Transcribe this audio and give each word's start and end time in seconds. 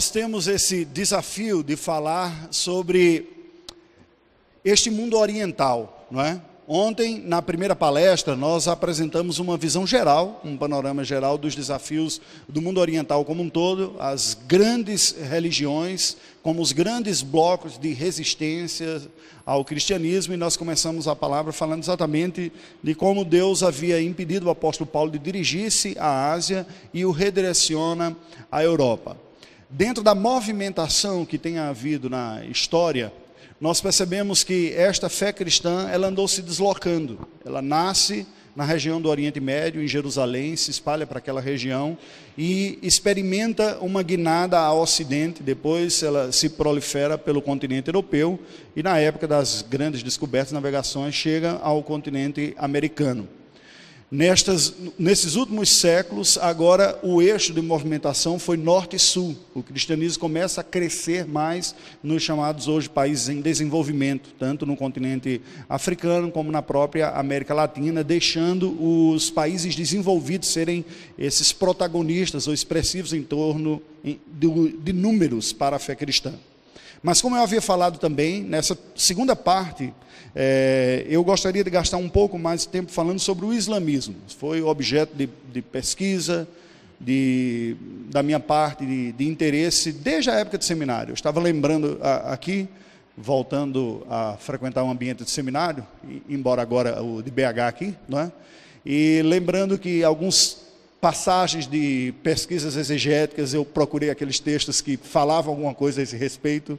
nós 0.00 0.08
temos 0.08 0.48
esse 0.48 0.82
desafio 0.82 1.62
de 1.62 1.76
falar 1.76 2.48
sobre 2.50 3.28
este 4.64 4.88
mundo 4.88 5.14
oriental, 5.18 6.06
não 6.10 6.22
é? 6.22 6.40
Ontem, 6.66 7.20
na 7.22 7.42
primeira 7.42 7.76
palestra, 7.76 8.34
nós 8.34 8.66
apresentamos 8.66 9.38
uma 9.38 9.58
visão 9.58 9.86
geral, 9.86 10.40
um 10.42 10.56
panorama 10.56 11.04
geral 11.04 11.36
dos 11.36 11.54
desafios 11.54 12.18
do 12.48 12.62
mundo 12.62 12.80
oriental 12.80 13.26
como 13.26 13.42
um 13.42 13.50
todo, 13.50 13.94
as 13.98 14.32
grandes 14.46 15.14
religiões, 15.30 16.16
como 16.42 16.62
os 16.62 16.72
grandes 16.72 17.20
blocos 17.20 17.76
de 17.76 17.92
resistência 17.92 19.02
ao 19.44 19.66
cristianismo, 19.66 20.32
e 20.32 20.38
nós 20.38 20.56
começamos 20.56 21.08
a 21.08 21.14
palavra 21.14 21.52
falando 21.52 21.82
exatamente 21.82 22.50
de 22.82 22.94
como 22.94 23.22
Deus 23.22 23.62
havia 23.62 24.00
impedido 24.00 24.46
o 24.46 24.50
apóstolo 24.50 24.88
Paulo 24.88 25.10
de 25.10 25.18
dirigir-se 25.18 25.94
à 25.98 26.32
Ásia 26.32 26.66
e 26.94 27.04
o 27.04 27.10
redireciona 27.10 28.16
à 28.50 28.64
Europa. 28.64 29.28
Dentro 29.72 30.02
da 30.02 30.16
movimentação 30.16 31.24
que 31.24 31.38
tem 31.38 31.58
havido 31.58 32.10
na 32.10 32.44
história, 32.46 33.12
nós 33.60 33.80
percebemos 33.80 34.42
que 34.42 34.74
esta 34.74 35.08
fé 35.08 35.32
cristã 35.32 35.88
ela 35.88 36.08
andou 36.08 36.26
se 36.26 36.42
deslocando. 36.42 37.28
Ela 37.44 37.62
nasce 37.62 38.26
na 38.56 38.64
região 38.64 39.00
do 39.00 39.08
Oriente 39.08 39.38
Médio, 39.38 39.80
em 39.80 39.86
Jerusalém, 39.86 40.56
se 40.56 40.72
espalha 40.72 41.06
para 41.06 41.18
aquela 41.18 41.40
região 41.40 41.96
e 42.36 42.80
experimenta 42.82 43.78
uma 43.80 44.02
guinada 44.02 44.58
ao 44.58 44.80
Ocidente. 44.80 45.40
Depois 45.40 46.02
ela 46.02 46.32
se 46.32 46.48
prolifera 46.48 47.16
pelo 47.16 47.40
continente 47.40 47.90
europeu 47.90 48.40
e, 48.74 48.82
na 48.82 48.98
época 48.98 49.28
das 49.28 49.62
grandes 49.62 50.02
descobertas, 50.02 50.52
navegações, 50.52 51.14
chega 51.14 51.60
ao 51.62 51.80
continente 51.80 52.54
americano. 52.58 53.39
Nestas, 54.12 54.74
nesses 54.98 55.36
últimos 55.36 55.70
séculos, 55.70 56.36
agora 56.36 56.98
o 57.00 57.22
eixo 57.22 57.52
de 57.52 57.62
movimentação 57.62 58.40
foi 58.40 58.56
norte 58.56 58.96
e 58.96 58.98
sul. 58.98 59.36
O 59.54 59.62
cristianismo 59.62 60.18
começa 60.18 60.62
a 60.62 60.64
crescer 60.64 61.24
mais 61.24 61.76
nos 62.02 62.20
chamados 62.20 62.66
hoje 62.66 62.88
países 62.88 63.28
em 63.28 63.40
desenvolvimento, 63.40 64.30
tanto 64.36 64.66
no 64.66 64.76
continente 64.76 65.40
africano 65.68 66.28
como 66.28 66.50
na 66.50 66.60
própria 66.60 67.10
América 67.10 67.54
Latina, 67.54 68.02
deixando 68.02 68.76
os 68.82 69.30
países 69.30 69.76
desenvolvidos 69.76 70.48
serem 70.48 70.84
esses 71.16 71.52
protagonistas 71.52 72.48
ou 72.48 72.52
expressivos 72.52 73.12
em 73.12 73.22
torno 73.22 73.80
de 74.02 74.92
números 74.92 75.52
para 75.52 75.76
a 75.76 75.78
fé 75.78 75.94
cristã. 75.94 76.34
Mas 77.00 77.22
como 77.22 77.36
eu 77.36 77.42
havia 77.42 77.62
falado 77.62 77.98
também, 77.98 78.42
nessa 78.42 78.76
segunda 78.96 79.36
parte, 79.36 79.94
é, 80.34 81.06
eu 81.08 81.22
gostaria 81.24 81.64
de 81.64 81.70
gastar 81.70 81.96
um 81.96 82.08
pouco 82.08 82.38
mais 82.38 82.62
de 82.62 82.68
tempo 82.68 82.90
falando 82.90 83.18
sobre 83.18 83.44
o 83.44 83.52
islamismo. 83.52 84.14
Foi 84.38 84.62
objeto 84.62 85.14
de, 85.14 85.28
de 85.52 85.62
pesquisa, 85.62 86.48
de, 87.00 87.76
da 88.10 88.22
minha 88.22 88.38
parte, 88.40 88.84
de, 88.84 89.12
de, 89.12 89.26
interesse, 89.26 89.92
desde 89.92 90.30
a 90.30 90.34
época 90.34 90.58
de 90.58 90.64
seminário. 90.64 91.10
Eu 91.10 91.14
estava 91.14 91.40
lembrando 91.40 91.98
a, 92.02 92.32
aqui, 92.32 92.68
voltando 93.16 94.06
a 94.08 94.36
frequentar 94.38 94.84
um 94.84 94.90
ambiente 94.90 95.24
de 95.24 95.30
seminário, 95.30 95.86
embora 96.28 96.62
agora 96.62 97.02
o 97.02 97.22
de 97.22 97.30
BH 97.30 97.60
aqui, 97.66 97.94
não 98.08 98.20
é? 98.20 98.32
e 98.84 99.20
lembrando 99.24 99.78
que 99.78 100.02
alguns 100.02 100.58
passagens 101.00 101.66
de 101.66 102.14
pesquisas 102.22 102.76
exegéticas, 102.76 103.54
eu 103.54 103.64
procurei 103.64 104.10
aqueles 104.10 104.38
textos 104.38 104.80
que 104.80 104.96
falavam 104.96 105.52
alguma 105.52 105.74
coisa 105.74 106.00
a 106.00 106.02
esse 106.02 106.16
respeito. 106.16 106.78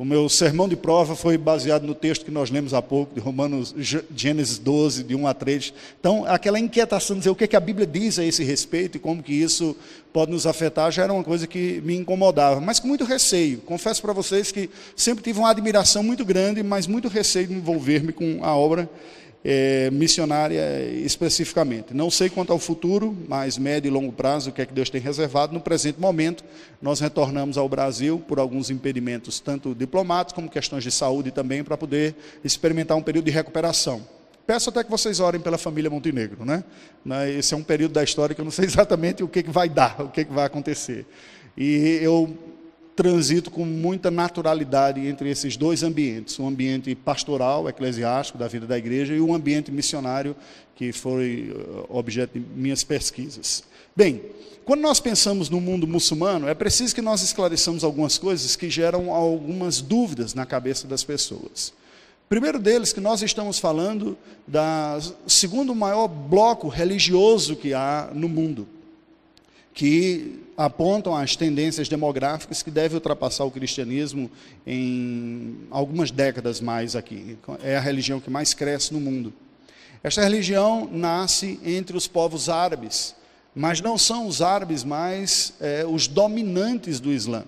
O 0.00 0.04
meu 0.06 0.30
sermão 0.30 0.66
de 0.66 0.76
prova 0.76 1.14
foi 1.14 1.36
baseado 1.36 1.86
no 1.86 1.94
texto 1.94 2.24
que 2.24 2.30
nós 2.30 2.50
lemos 2.50 2.72
há 2.72 2.80
pouco, 2.80 3.12
de 3.14 3.20
Romanos, 3.20 3.74
Gênesis 4.16 4.56
12, 4.56 5.04
de 5.04 5.14
1 5.14 5.26
a 5.26 5.34
3. 5.34 5.74
Então, 6.00 6.24
aquela 6.24 6.58
inquietação 6.58 7.16
de 7.16 7.20
dizer 7.20 7.28
o 7.28 7.34
que, 7.34 7.44
é 7.44 7.46
que 7.46 7.54
a 7.54 7.60
Bíblia 7.60 7.86
diz 7.86 8.18
a 8.18 8.24
esse 8.24 8.42
respeito 8.42 8.96
e 8.96 8.98
como 8.98 9.22
que 9.22 9.34
isso 9.34 9.76
pode 10.10 10.32
nos 10.32 10.46
afetar, 10.46 10.90
já 10.90 11.02
era 11.02 11.12
uma 11.12 11.22
coisa 11.22 11.46
que 11.46 11.82
me 11.84 11.94
incomodava, 11.94 12.62
mas 12.62 12.80
com 12.80 12.88
muito 12.88 13.04
receio. 13.04 13.58
Confesso 13.58 14.00
para 14.00 14.14
vocês 14.14 14.50
que 14.50 14.70
sempre 14.96 15.22
tive 15.22 15.38
uma 15.38 15.50
admiração 15.50 16.02
muito 16.02 16.24
grande, 16.24 16.62
mas 16.62 16.86
muito 16.86 17.06
receio 17.06 17.48
de 17.48 17.52
envolver-me 17.52 18.10
com 18.10 18.38
a 18.42 18.56
obra 18.56 18.88
é, 19.44 19.90
missionária 19.90 20.82
especificamente. 21.04 21.94
Não 21.94 22.10
sei 22.10 22.28
quanto 22.28 22.52
ao 22.52 22.58
futuro, 22.58 23.16
mas 23.28 23.56
médio 23.56 23.88
e 23.88 23.90
longo 23.90 24.12
prazo, 24.12 24.50
o 24.50 24.52
que 24.52 24.62
é 24.62 24.66
que 24.66 24.72
Deus 24.72 24.90
tem 24.90 25.00
reservado. 25.00 25.52
No 25.52 25.60
presente 25.60 26.00
momento, 26.00 26.44
nós 26.80 27.00
retornamos 27.00 27.56
ao 27.56 27.68
Brasil 27.68 28.22
por 28.26 28.38
alguns 28.38 28.70
impedimentos, 28.70 29.40
tanto 29.40 29.74
diplomáticos 29.74 30.34
como 30.34 30.50
questões 30.50 30.84
de 30.84 30.90
saúde 30.90 31.30
também, 31.30 31.64
para 31.64 31.76
poder 31.76 32.14
experimentar 32.44 32.96
um 32.96 33.02
período 33.02 33.24
de 33.26 33.30
recuperação. 33.30 34.06
Peço 34.46 34.68
até 34.70 34.82
que 34.82 34.90
vocês 34.90 35.20
orem 35.20 35.40
pela 35.40 35.56
família 35.56 35.88
Montenegro, 35.88 36.44
né? 36.44 36.64
Esse 37.38 37.54
é 37.54 37.56
um 37.56 37.62
período 37.62 37.92
da 37.92 38.02
história 38.02 38.34
que 38.34 38.40
eu 38.40 38.44
não 38.44 38.52
sei 38.52 38.64
exatamente 38.66 39.22
o 39.22 39.28
que, 39.28 39.42
que 39.42 39.50
vai 39.50 39.68
dar, 39.68 40.00
o 40.00 40.08
que, 40.08 40.24
que 40.24 40.32
vai 40.32 40.44
acontecer. 40.44 41.06
E 41.56 41.98
eu 42.02 42.36
transito 43.00 43.50
com 43.50 43.64
muita 43.64 44.10
naturalidade 44.10 45.06
entre 45.06 45.30
esses 45.30 45.56
dois 45.56 45.82
ambientes, 45.82 46.38
o 46.38 46.42
um 46.42 46.48
ambiente 46.48 46.94
pastoral, 46.94 47.66
eclesiástico 47.66 48.36
da 48.36 48.46
vida 48.46 48.66
da 48.66 48.76
igreja 48.76 49.14
e 49.14 49.20
o 49.20 49.28
um 49.28 49.34
ambiente 49.34 49.72
missionário 49.72 50.36
que 50.76 50.92
foi 50.92 51.50
uh, 51.50 51.96
objeto 51.96 52.38
de 52.38 52.44
minhas 52.54 52.84
pesquisas. 52.84 53.64
Bem, 53.96 54.20
quando 54.66 54.82
nós 54.82 55.00
pensamos 55.00 55.48
no 55.48 55.62
mundo 55.62 55.86
muçulmano, 55.86 56.46
é 56.46 56.52
preciso 56.52 56.94
que 56.94 57.00
nós 57.00 57.22
esclareçamos 57.22 57.84
algumas 57.84 58.18
coisas 58.18 58.54
que 58.54 58.68
geram 58.68 59.10
algumas 59.10 59.80
dúvidas 59.80 60.34
na 60.34 60.44
cabeça 60.44 60.86
das 60.86 61.02
pessoas. 61.02 61.72
Primeiro 62.28 62.58
deles, 62.58 62.92
que 62.92 63.00
nós 63.00 63.22
estamos 63.22 63.58
falando 63.58 64.14
da 64.46 65.00
segundo 65.26 65.74
maior 65.74 66.06
bloco 66.06 66.68
religioso 66.68 67.56
que 67.56 67.72
há 67.72 68.10
no 68.12 68.28
mundo 68.28 68.68
que 69.72 70.40
apontam 70.56 71.14
as 71.14 71.36
tendências 71.36 71.88
demográficas 71.88 72.62
que 72.62 72.70
devem 72.70 72.96
ultrapassar 72.96 73.44
o 73.44 73.50
cristianismo 73.50 74.30
em 74.66 75.58
algumas 75.70 76.10
décadas 76.10 76.60
mais 76.60 76.94
aqui. 76.94 77.38
É 77.62 77.76
a 77.76 77.80
religião 77.80 78.20
que 78.20 78.30
mais 78.30 78.54
cresce 78.54 78.92
no 78.92 79.00
mundo. 79.00 79.32
Esta 80.02 80.22
religião 80.22 80.88
nasce 80.90 81.60
entre 81.64 81.96
os 81.96 82.06
povos 82.06 82.48
árabes, 82.48 83.14
mas 83.54 83.80
não 83.80 83.98
são 83.98 84.26
os 84.26 84.40
árabes 84.40 84.82
mais 84.82 85.52
é, 85.60 85.84
os 85.86 86.06
dominantes 86.06 87.00
do 87.00 87.12
Islã. 87.12 87.44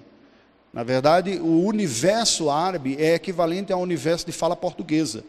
Na 0.73 0.83
verdade, 0.83 1.39
o 1.39 1.65
universo 1.65 2.51
árabe 2.51 2.97
é 2.99 3.15
equivalente 3.15 3.73
ao 3.73 3.81
universo 3.81 4.25
de 4.27 4.33
fala 4.33 4.57
portuguesa. 4.57 5.23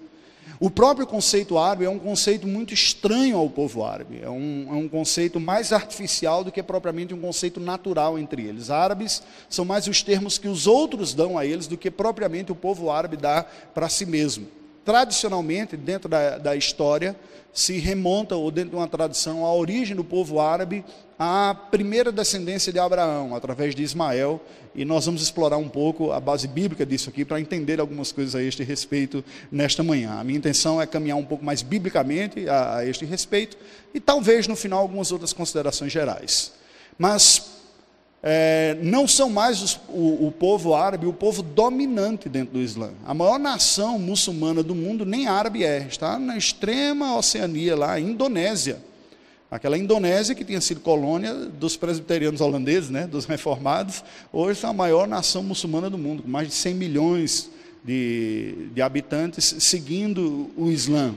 O 0.64 0.70
próprio 0.70 1.06
conceito 1.06 1.58
árabe 1.58 1.84
é 1.84 1.90
um 1.90 2.00
conceito 2.00 2.48
muito 2.48 2.74
estranho 2.74 3.36
ao 3.36 3.50
povo 3.50 3.84
árabe, 3.84 4.22
é 4.24 4.30
um, 4.30 4.66
é 4.70 4.74
um, 4.74 4.88
conceito 4.88 5.38
mais 5.38 5.74
artificial 5.74 6.42
do 6.42 6.54
que 6.54 6.64
propriamente 6.64 7.14
um 7.14 7.20
conceito 7.20 7.60
natural 7.60 8.18
entre 8.18 8.44
eles. 8.44 8.70
Árabes 8.70 9.22
são 9.50 9.66
mais 9.66 9.88
os 9.88 10.02
termos 10.02 10.38
que 10.38 10.48
os 10.48 10.66
outros 10.66 11.14
dão 11.14 11.38
a 11.38 11.46
eles 11.46 11.68
do 11.68 11.78
que 11.78 11.92
propriamente 11.92 12.54
o 12.54 12.56
povo 12.56 12.90
árabe 12.90 13.18
dá 13.18 13.46
para 13.74 13.90
si 13.90 14.06
mesmo. 14.06 14.48
Tradicionalmente, 14.86 15.78
dentro 15.78 16.10
da, 16.10 16.38
da 16.38 16.56
história, 16.56 17.16
se 17.54 17.78
remonta, 17.78 18.36
ou 18.36 18.50
dentro 18.50 18.72
de 18.72 18.76
uma 18.76 18.88
tradição, 18.88 19.46
a 19.46 19.54
origem 19.54 19.96
do 19.96 20.04
povo 20.04 20.40
árabe 20.40 20.84
à 21.18 21.54
primeira 21.54 22.12
descendência 22.12 22.74
de 22.74 22.80
Abraão, 22.80 23.36
através 23.36 23.76
de 23.76 23.84
Ismael, 23.84 24.42
e 24.74 24.84
nós 24.84 25.06
vamos 25.06 25.22
explorar 25.22 25.58
um 25.58 25.70
pouco 25.70 26.12
a 26.12 26.20
base 26.20 26.48
bíblica 26.48 26.84
disso 26.84 27.10
aqui 27.10 27.24
para 27.24 27.40
entender 27.40 27.80
algumas 27.80 28.12
coisas 28.12 28.34
a 28.34 28.42
este 28.42 28.64
respeito 28.64 29.24
nesta 29.52 29.84
manhã. 29.84 30.20
A 30.20 30.24
minha 30.24 30.40
intenção 30.40 30.82
é 30.82 30.88
caminhar 30.88 31.18
um 31.18 31.24
pouco 31.24 31.46
mais 31.46 31.62
biblicamente 31.62 32.50
a, 32.50 32.78
a 32.78 32.86
este 32.86 33.06
respeito 33.06 33.56
e 33.94 34.00
talvez 34.00 34.48
no 34.48 34.56
final 34.56 34.80
algumas 34.80 35.12
outras 35.12 35.32
considerações 35.32 35.92
gerais. 35.92 36.54
Mas 36.98 37.53
é, 38.26 38.78
não 38.82 39.06
são 39.06 39.30
mais 39.30 39.62
os, 39.62 39.80
o, 39.90 40.28
o, 40.28 40.32
povo 40.32 40.74
árabe 40.74 41.06
o 41.06 41.12
povo 41.12 41.44
dominante 41.44 42.30
dentro 42.30 42.54
do 42.54 42.62
Islã. 42.62 42.92
A 43.06 43.14
maior 43.14 43.38
nação 43.38 44.00
muçulmana 44.00 44.64
do 44.64 44.74
mundo 44.74 45.06
nem 45.06 45.28
árabe 45.28 45.66
é, 45.66 45.86
está 45.90 46.18
na 46.18 46.38
extrema 46.38 47.18
Oceania, 47.18 47.76
lá, 47.76 48.00
Indonésia. 48.00 48.78
Aquela 49.52 49.78
Indonésia 49.78 50.34
que 50.34 50.46
tinha 50.46 50.62
sido 50.62 50.80
colônia 50.80 51.34
dos 51.34 51.76
presbiterianos 51.76 52.40
holandeses, 52.40 52.90
né, 52.90 53.06
dos 53.06 53.26
reformados, 53.26 54.04
hoje 54.32 54.66
é 54.66 54.70
a 54.70 54.74
maior 54.74 55.06
nação 55.06 55.44
muçulmana 55.44 55.90
do 55.90 55.98
mundo, 55.98 56.24
com 56.24 56.30
mais 56.30 56.48
de 56.48 56.54
100 56.54 56.74
milhões 56.74 57.50
de, 57.84 58.70
de 58.74 58.82
habitantes 58.82 59.58
seguindo 59.60 60.50
o 60.56 60.72
Islã. 60.72 61.14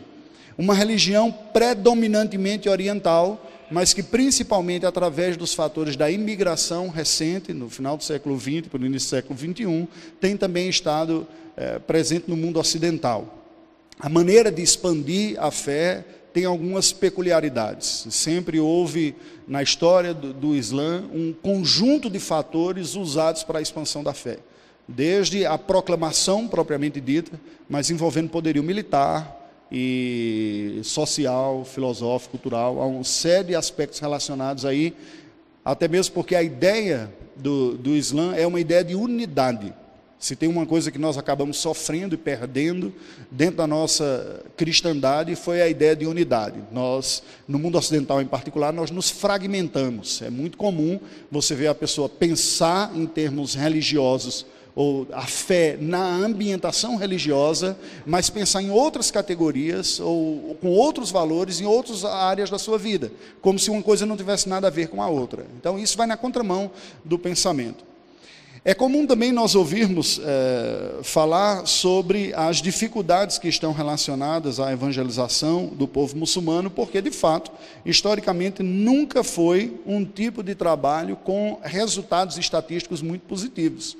Uma 0.58 0.74
religião 0.74 1.32
predominantemente 1.52 2.68
oriental, 2.68 3.40
mas 3.70 3.92
que 3.92 4.02
principalmente 4.02 4.86
através 4.86 5.36
dos 5.36 5.54
fatores 5.54 5.96
da 5.96 6.10
imigração 6.10 6.88
recente, 6.88 7.52
no 7.52 7.68
final 7.68 7.96
do 7.96 8.04
século 8.04 8.38
XX, 8.38 8.68
para 8.70 8.82
o 8.82 8.86
início 8.86 9.08
do 9.08 9.10
século 9.10 9.38
XXI, 9.38 9.88
tem 10.20 10.36
também 10.36 10.68
estado 10.68 11.26
é, 11.56 11.78
presente 11.78 12.28
no 12.28 12.36
mundo 12.36 12.60
ocidental. 12.60 13.44
A 13.98 14.08
maneira 14.08 14.52
de 14.52 14.62
expandir 14.62 15.42
a 15.42 15.50
fé 15.50 16.04
tem 16.32 16.44
algumas 16.44 16.92
peculiaridades. 16.92 18.06
Sempre 18.10 18.60
houve 18.60 19.14
na 19.48 19.62
história 19.62 20.12
do, 20.12 20.34
do 20.34 20.54
Islã 20.54 21.04
um 21.12 21.32
conjunto 21.32 22.10
de 22.10 22.18
fatores 22.18 22.94
usados 22.94 23.42
para 23.42 23.58
a 23.58 23.62
expansão 23.62 24.04
da 24.04 24.12
fé. 24.12 24.38
Desde 24.86 25.46
a 25.46 25.56
proclamação 25.56 26.46
propriamente 26.46 27.00
dita, 27.00 27.40
mas 27.68 27.90
envolvendo 27.90 28.28
poderio 28.28 28.62
militar, 28.62 29.35
e 29.70 30.80
social, 30.84 31.64
filosófico, 31.64 32.32
cultural, 32.32 32.80
há 32.80 32.86
uma 32.86 33.04
série 33.04 33.48
de 33.48 33.54
aspectos 33.54 33.98
relacionados 33.98 34.64
aí 34.64 34.94
até 35.66 35.88
mesmo 35.88 36.14
porque 36.14 36.36
a 36.36 36.44
ideia 36.44 37.12
do, 37.34 37.76
do 37.76 37.96
Islã 37.96 38.36
é 38.36 38.46
uma 38.46 38.60
ideia 38.60 38.84
de 38.84 38.94
unidade. 38.94 39.74
Se 40.16 40.36
tem 40.36 40.48
uma 40.48 40.64
coisa 40.64 40.92
que 40.92 40.98
nós 40.98 41.18
acabamos 41.18 41.56
sofrendo 41.56 42.14
e 42.14 42.18
perdendo 42.18 42.94
dentro 43.32 43.56
da 43.56 43.66
nossa 43.66 44.44
cristandade 44.56 45.34
foi 45.34 45.60
a 45.60 45.68
ideia 45.68 45.96
de 45.96 46.06
unidade. 46.06 46.62
Nós, 46.70 47.20
no 47.48 47.58
mundo 47.58 47.76
ocidental 47.76 48.22
em 48.22 48.26
particular, 48.26 48.72
nós 48.72 48.92
nos 48.92 49.10
fragmentamos. 49.10 50.22
É 50.22 50.30
muito 50.30 50.56
comum 50.56 51.00
você 51.32 51.52
ver 51.56 51.66
a 51.66 51.74
pessoa 51.74 52.08
pensar 52.08 52.92
em 52.94 53.04
termos 53.04 53.56
religiosos 53.56 54.46
ou 54.76 55.08
a 55.10 55.22
fé 55.22 55.78
na 55.80 56.04
ambientação 56.04 56.96
religiosa, 56.96 57.78
mas 58.04 58.28
pensar 58.28 58.60
em 58.60 58.70
outras 58.70 59.10
categorias 59.10 59.98
ou, 59.98 60.54
com 60.60 60.68
outros 60.68 61.10
valores 61.10 61.62
em 61.62 61.64
outras 61.64 62.04
áreas 62.04 62.50
da 62.50 62.58
sua 62.58 62.76
vida, 62.76 63.10
como 63.40 63.58
se 63.58 63.70
uma 63.70 63.82
coisa 63.82 64.04
não 64.04 64.18
tivesse 64.18 64.46
nada 64.50 64.66
a 64.66 64.70
ver 64.70 64.88
com 64.88 65.02
a 65.02 65.08
outra. 65.08 65.46
Então 65.58 65.78
isso 65.78 65.96
vai 65.96 66.06
na 66.06 66.16
contramão 66.16 66.70
do 67.02 67.18
pensamento. 67.18 67.84
É 68.66 68.74
comum 68.74 69.06
também 69.06 69.32
nós 69.32 69.54
ouvirmos 69.54 70.20
é, 70.22 70.98
falar 71.02 71.66
sobre 71.66 72.34
as 72.34 72.60
dificuldades 72.60 73.38
que 73.38 73.48
estão 73.48 73.72
relacionadas 73.72 74.60
à 74.60 74.72
evangelização 74.72 75.68
do 75.68 75.86
povo 75.86 76.16
muçulmano, 76.16 76.68
porque, 76.68 77.00
de 77.00 77.12
fato, 77.12 77.50
historicamente, 77.84 78.64
nunca 78.64 79.22
foi 79.22 79.80
um 79.86 80.04
tipo 80.04 80.42
de 80.42 80.54
trabalho 80.54 81.16
com 81.16 81.60
resultados 81.62 82.36
estatísticos 82.38 83.00
muito 83.00 83.22
positivos. 83.22 83.96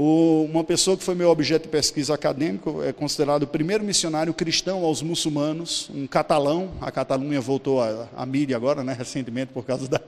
Uma 0.00 0.62
pessoa 0.62 0.96
que 0.96 1.02
foi 1.02 1.16
meu 1.16 1.28
objeto 1.28 1.64
de 1.64 1.70
pesquisa 1.70 2.14
acadêmico 2.14 2.84
é 2.84 2.92
considerado 2.92 3.42
o 3.42 3.46
primeiro 3.48 3.82
missionário 3.82 4.32
cristão 4.32 4.84
aos 4.84 5.02
muçulmanos, 5.02 5.90
um 5.92 6.06
catalão. 6.06 6.70
A 6.80 6.88
Catalunha 6.92 7.40
voltou 7.40 7.80
à 7.82 8.24
mídia 8.24 8.54
agora, 8.54 8.84
né, 8.84 8.94
recentemente, 8.96 9.50
por 9.52 9.66
causa 9.66 9.88
da, 9.88 10.00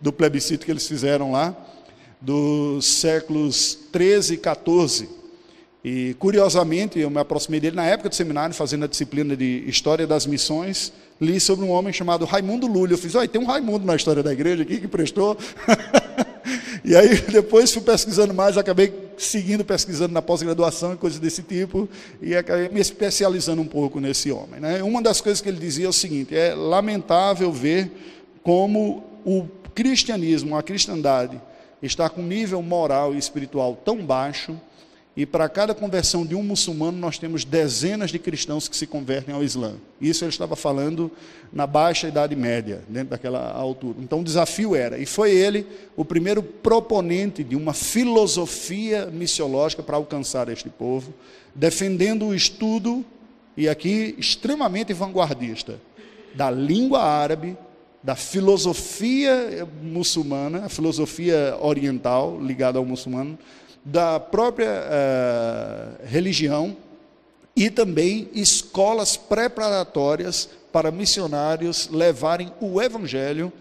do 0.00 0.10
plebiscito 0.10 0.64
que 0.64 0.72
eles 0.72 0.88
fizeram 0.88 1.30
lá 1.30 1.54
dos 2.18 2.86
séculos 2.86 3.78
13 3.92 4.32
e 4.32 4.36
14. 4.38 5.10
E, 5.84 6.16
curiosamente, 6.18 6.98
eu 6.98 7.10
me 7.10 7.20
aproximei 7.20 7.60
dele 7.60 7.76
na 7.76 7.84
época 7.84 8.08
do 8.08 8.14
seminário, 8.14 8.54
fazendo 8.54 8.86
a 8.86 8.88
disciplina 8.88 9.36
de 9.36 9.62
História 9.66 10.06
das 10.06 10.24
Missões, 10.24 10.90
li 11.20 11.38
sobre 11.38 11.66
um 11.66 11.70
homem 11.70 11.92
chamado 11.92 12.24
Raimundo 12.24 12.66
Lully. 12.66 12.92
Eu 12.92 12.98
fiz, 12.98 13.14
olha, 13.14 13.28
tem 13.28 13.42
um 13.42 13.44
Raimundo 13.44 13.84
na 13.84 13.94
história 13.94 14.22
da 14.22 14.32
igreja 14.32 14.62
aqui 14.62 14.80
que 14.80 14.88
prestou. 14.88 15.36
e 16.82 16.96
aí, 16.96 17.20
depois 17.30 17.70
fui 17.70 17.82
pesquisando 17.82 18.32
mais, 18.32 18.56
acabei 18.56 19.03
seguindo 19.18 19.64
pesquisando 19.64 20.12
na 20.12 20.22
pós-graduação 20.22 20.94
e 20.94 20.96
coisas 20.96 21.18
desse 21.18 21.42
tipo, 21.42 21.88
e 22.20 22.34
acabei 22.36 22.68
me 22.68 22.80
especializando 22.80 23.60
um 23.60 23.66
pouco 23.66 24.00
nesse 24.00 24.30
homem. 24.30 24.60
Né? 24.60 24.82
Uma 24.82 25.02
das 25.02 25.20
coisas 25.20 25.40
que 25.40 25.48
ele 25.48 25.58
dizia 25.58 25.86
é 25.86 25.88
o 25.88 25.92
seguinte: 25.92 26.36
é 26.36 26.54
lamentável 26.54 27.52
ver 27.52 27.90
como 28.42 29.04
o 29.24 29.46
cristianismo, 29.74 30.56
a 30.56 30.62
cristandade, 30.62 31.40
está 31.82 32.08
com 32.08 32.22
um 32.22 32.26
nível 32.26 32.62
moral 32.62 33.14
e 33.14 33.18
espiritual 33.18 33.76
tão 33.84 34.04
baixo, 34.04 34.58
e 35.16 35.24
para 35.24 35.48
cada 35.48 35.72
conversão 35.74 36.26
de 36.26 36.34
um 36.34 36.42
muçulmano, 36.42 36.98
nós 36.98 37.18
temos 37.18 37.44
dezenas 37.44 38.10
de 38.10 38.18
cristãos 38.18 38.66
que 38.66 38.76
se 38.76 38.84
convertem 38.84 39.32
ao 39.32 39.44
Islã. 39.44 39.74
Isso 40.00 40.24
ele 40.24 40.30
estava 40.30 40.56
falando 40.56 41.08
na 41.52 41.68
baixa 41.68 42.08
Idade 42.08 42.34
Média, 42.34 42.82
dentro 42.88 43.10
daquela 43.10 43.52
altura. 43.52 43.98
Então 44.00 44.20
o 44.20 44.24
desafio 44.24 44.74
era, 44.74 44.98
e 44.98 45.06
foi 45.06 45.30
ele 45.30 45.66
o 45.96 46.04
primeiro 46.04 46.42
proponente 46.42 47.44
de 47.44 47.54
uma 47.54 47.72
filosofia 47.72 49.06
missiológica 49.06 49.84
para 49.84 49.96
alcançar 49.96 50.48
este 50.48 50.68
povo, 50.68 51.14
defendendo 51.54 52.26
o 52.26 52.34
estudo, 52.34 53.04
e 53.56 53.68
aqui 53.68 54.16
extremamente 54.18 54.92
vanguardista, 54.92 55.80
da 56.34 56.50
língua 56.50 57.00
árabe 57.04 57.56
da 58.02 58.16
filosofia 58.16 59.66
muçulmana, 59.80 60.66
a 60.66 60.68
filosofia 60.68 61.56
oriental 61.60 62.38
ligada 62.38 62.78
ao 62.78 62.84
muçulmano, 62.84 63.38
da 63.84 64.18
própria 64.18 64.70
uh, 64.70 66.06
religião 66.06 66.76
e 67.54 67.68
também 67.68 68.28
escolas 68.32 69.16
preparatórias 69.16 70.48
para 70.72 70.90
missionários 70.90 71.88
levarem 71.88 72.50
o 72.60 72.80
evangelho 72.80 73.52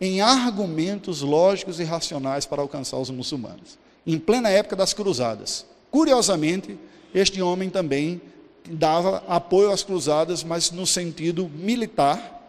em 0.00 0.20
argumentos 0.20 1.22
lógicos 1.22 1.80
e 1.80 1.84
racionais 1.84 2.44
para 2.44 2.60
alcançar 2.60 2.98
os 2.98 3.10
muçulmanos. 3.10 3.78
Em 4.06 4.18
plena 4.18 4.50
época 4.50 4.76
das 4.76 4.92
cruzadas. 4.92 5.64
Curiosamente, 5.90 6.78
este 7.14 7.40
homem 7.40 7.70
também 7.70 8.20
dava 8.68 9.22
apoio 9.28 9.70
às 9.70 9.82
cruzadas, 9.82 10.44
mas 10.44 10.70
no 10.70 10.86
sentido 10.86 11.48
militar, 11.48 12.41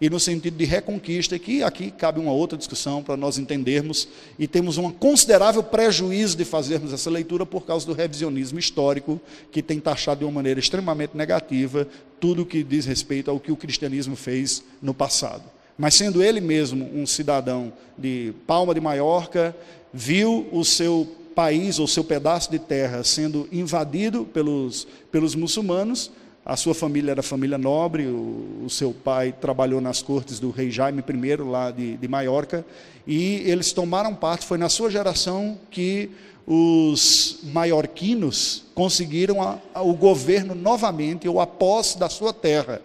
e 0.00 0.08
no 0.08 0.18
sentido 0.18 0.56
de 0.56 0.64
reconquista, 0.64 1.38
que 1.38 1.62
aqui 1.62 1.90
cabe 1.90 2.18
uma 2.18 2.32
outra 2.32 2.56
discussão 2.56 3.02
para 3.02 3.16
nós 3.16 3.36
entendermos, 3.36 4.08
e 4.38 4.48
temos 4.48 4.78
um 4.78 4.90
considerável 4.90 5.62
prejuízo 5.62 6.36
de 6.36 6.44
fazermos 6.44 6.92
essa 6.92 7.10
leitura 7.10 7.44
por 7.44 7.66
causa 7.66 7.84
do 7.86 7.92
revisionismo 7.92 8.58
histórico, 8.58 9.20
que 9.52 9.62
tem 9.62 9.78
taxado 9.78 10.20
de 10.20 10.24
uma 10.24 10.32
maneira 10.32 10.58
extremamente 10.58 11.16
negativa 11.16 11.86
tudo 12.18 12.42
o 12.42 12.46
que 12.46 12.62
diz 12.62 12.86
respeito 12.86 13.30
ao 13.30 13.40
que 13.40 13.52
o 13.52 13.56
cristianismo 13.56 14.16
fez 14.16 14.62
no 14.80 14.94
passado. 14.94 15.44
Mas 15.76 15.94
sendo 15.94 16.22
ele 16.22 16.40
mesmo 16.40 16.90
um 16.94 17.06
cidadão 17.06 17.72
de 17.96 18.34
Palma 18.46 18.74
de 18.74 18.80
Maiorca, 18.80 19.56
viu 19.92 20.46
o 20.52 20.64
seu 20.64 21.08
país 21.34 21.78
ou 21.78 21.86
seu 21.86 22.04
pedaço 22.04 22.50
de 22.50 22.58
terra 22.58 23.02
sendo 23.02 23.48
invadido 23.50 24.24
pelos, 24.26 24.86
pelos 25.10 25.34
muçulmanos, 25.34 26.10
a 26.44 26.56
sua 26.56 26.74
família 26.74 27.10
era 27.10 27.22
família 27.22 27.58
nobre, 27.58 28.06
o, 28.06 28.62
o, 28.64 28.70
seu 28.70 28.92
pai 28.92 29.32
trabalhou 29.32 29.80
nas 29.80 30.02
cortes 30.02 30.40
do 30.40 30.50
rei 30.50 30.70
Jaime 30.70 31.04
I, 31.06 31.36
lá 31.36 31.70
de, 31.70 31.96
de 31.96 32.08
Maiorca, 32.08 32.64
e 33.06 33.42
eles 33.44 33.72
tomaram 33.72 34.14
parte, 34.14 34.46
foi 34.46 34.56
na 34.56 34.68
sua 34.68 34.90
geração 34.90 35.58
que 35.70 36.10
os 36.46 37.40
maiorquinos 37.44 38.64
conseguiram 38.74 39.42
a, 39.42 39.58
a, 39.74 39.82
o 39.82 39.94
governo 39.94 40.54
novamente, 40.54 41.28
ou 41.28 41.40
a 41.40 41.46
posse 41.46 41.98
da 41.98 42.08
sua 42.08 42.32
terra. 42.32 42.80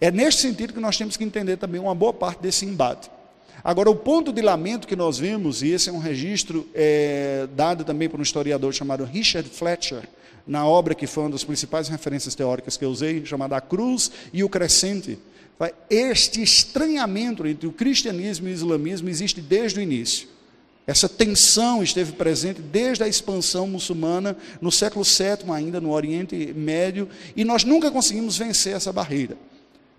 É 0.00 0.10
neste 0.10 0.42
sentido 0.42 0.72
que 0.72 0.80
nós 0.80 0.96
temos 0.96 1.16
que 1.16 1.24
entender 1.24 1.56
também 1.56 1.80
uma 1.80 1.94
boa 1.94 2.12
parte 2.12 2.40
desse 2.40 2.64
embate. 2.64 3.10
Agora, 3.62 3.90
o 3.90 3.96
ponto 3.96 4.32
de 4.32 4.42
lamento 4.42 4.86
que 4.86 4.96
nós 4.96 5.18
vemos, 5.18 5.62
e 5.62 5.68
esse 5.70 5.88
é 5.88 5.92
um 5.92 5.98
registro 5.98 6.68
é, 6.74 7.48
dado 7.54 7.84
também 7.84 8.08
por 8.08 8.18
um 8.18 8.22
historiador 8.22 8.72
chamado 8.72 9.04
Richard 9.04 9.48
Fletcher, 9.48 10.08
na 10.46 10.66
obra 10.66 10.94
que 10.94 11.06
foi 11.06 11.24
uma 11.24 11.30
das 11.30 11.44
principais 11.44 11.88
referências 11.88 12.34
teóricas 12.34 12.76
que 12.76 12.84
eu 12.84 12.90
usei, 12.90 13.24
chamada 13.24 13.56
A 13.56 13.60
Cruz 13.60 14.10
e 14.32 14.44
o 14.44 14.48
Crescente. 14.48 15.18
Este 15.90 16.42
estranhamento 16.42 17.46
entre 17.46 17.66
o 17.66 17.72
cristianismo 17.72 18.46
e 18.46 18.52
o 18.52 18.54
islamismo 18.54 19.08
existe 19.08 19.40
desde 19.40 19.80
o 19.80 19.82
início. 19.82 20.28
Essa 20.86 21.08
tensão 21.08 21.82
esteve 21.82 22.12
presente 22.12 22.62
desde 22.62 23.02
a 23.02 23.08
expansão 23.08 23.66
muçulmana 23.66 24.36
no 24.60 24.70
século 24.70 25.04
VII, 25.04 25.50
ainda 25.52 25.80
no 25.80 25.90
Oriente 25.90 26.52
Médio, 26.54 27.08
e 27.34 27.44
nós 27.44 27.64
nunca 27.64 27.90
conseguimos 27.90 28.38
vencer 28.38 28.76
essa 28.76 28.92
barreira. 28.92 29.36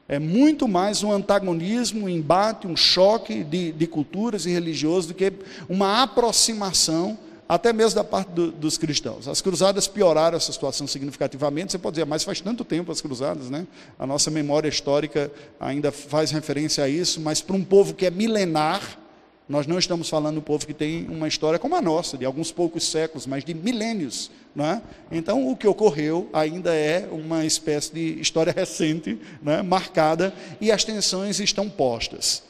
É 0.08 0.18
muito 0.18 0.66
mais 0.66 1.04
um 1.04 1.12
antagonismo, 1.12 2.06
um 2.06 2.10
embate, 2.10 2.66
um 2.66 2.78
choque 2.78 3.44
de, 3.44 3.74
de 3.74 3.86
culturas 3.86 4.46
e 4.46 4.50
religiosos 4.50 5.08
do 5.08 5.14
que 5.14 5.34
uma 5.68 6.02
aproximação 6.04 7.18
até 7.48 7.72
mesmo 7.72 7.96
da 7.96 8.04
parte 8.04 8.30
do, 8.30 8.52
dos 8.52 8.78
cristãos. 8.78 9.28
As 9.28 9.42
cruzadas 9.42 9.88
pioraram 9.88 10.38
essa 10.38 10.52
situação 10.52 10.86
significativamente. 10.86 11.72
Você 11.72 11.78
pode 11.78 11.96
dizer, 11.96 12.06
mas 12.06 12.24
faz 12.24 12.42
tanto 12.42 12.66
tempo 12.66 12.92
as 12.92 13.00
cruzadas, 13.00 13.50
né? 13.50 13.66
A 13.98 14.06
nossa 14.06 14.30
memória 14.30 14.68
histórica 14.68 15.32
ainda 15.60 15.92
faz 15.92 16.32
referência 16.32 16.84
a 16.84 16.90
isso, 16.90 17.22
mas 17.22 17.42
para 17.42 17.56
um 17.56 17.64
povo 17.64 17.94
que 17.94 18.06
é 18.06 18.12
milenar, 18.12 19.00
nós 19.48 19.66
não 19.66 19.80
estamos 19.80 20.10
falando 20.10 20.40
um 20.40 20.42
povo 20.42 20.68
que 20.68 20.74
tem 20.74 21.08
uma 21.08 21.28
história 21.28 21.58
como 21.58 21.74
a 21.76 21.82
nossa, 21.82 22.18
de 22.18 22.26
alguns 22.26 22.52
poucos 22.52 22.84
séculos, 22.84 23.26
mas 23.26 23.46
de 23.46 23.54
milênios. 23.54 24.30
Não 24.54 24.66
é? 24.66 24.82
Então, 25.12 25.48
o 25.50 25.56
que 25.56 25.68
ocorreu 25.68 26.30
ainda 26.34 26.74
é 26.74 27.08
uma 27.12 27.46
espécie 27.46 27.94
de 27.94 28.20
história 28.20 28.52
recente, 28.52 29.18
é? 29.46 29.62
marcada, 29.62 30.34
e 30.60 30.72
as 30.72 30.84
tensões 30.84 31.40
estão 31.40 31.70
postas. 31.70 32.44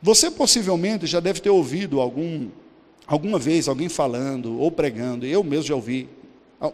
Você 0.00 0.30
possivelmente 0.30 1.06
já 1.06 1.18
deve 1.18 1.40
ter 1.40 1.50
ouvido 1.50 2.00
algum 2.00 2.50
alguma 3.06 3.38
vez 3.38 3.68
alguém 3.68 3.88
falando 3.88 4.58
ou 4.58 4.70
pregando, 4.70 5.26
eu 5.26 5.42
mesmo 5.42 5.64
já 5.64 5.74
ouvi, 5.74 6.08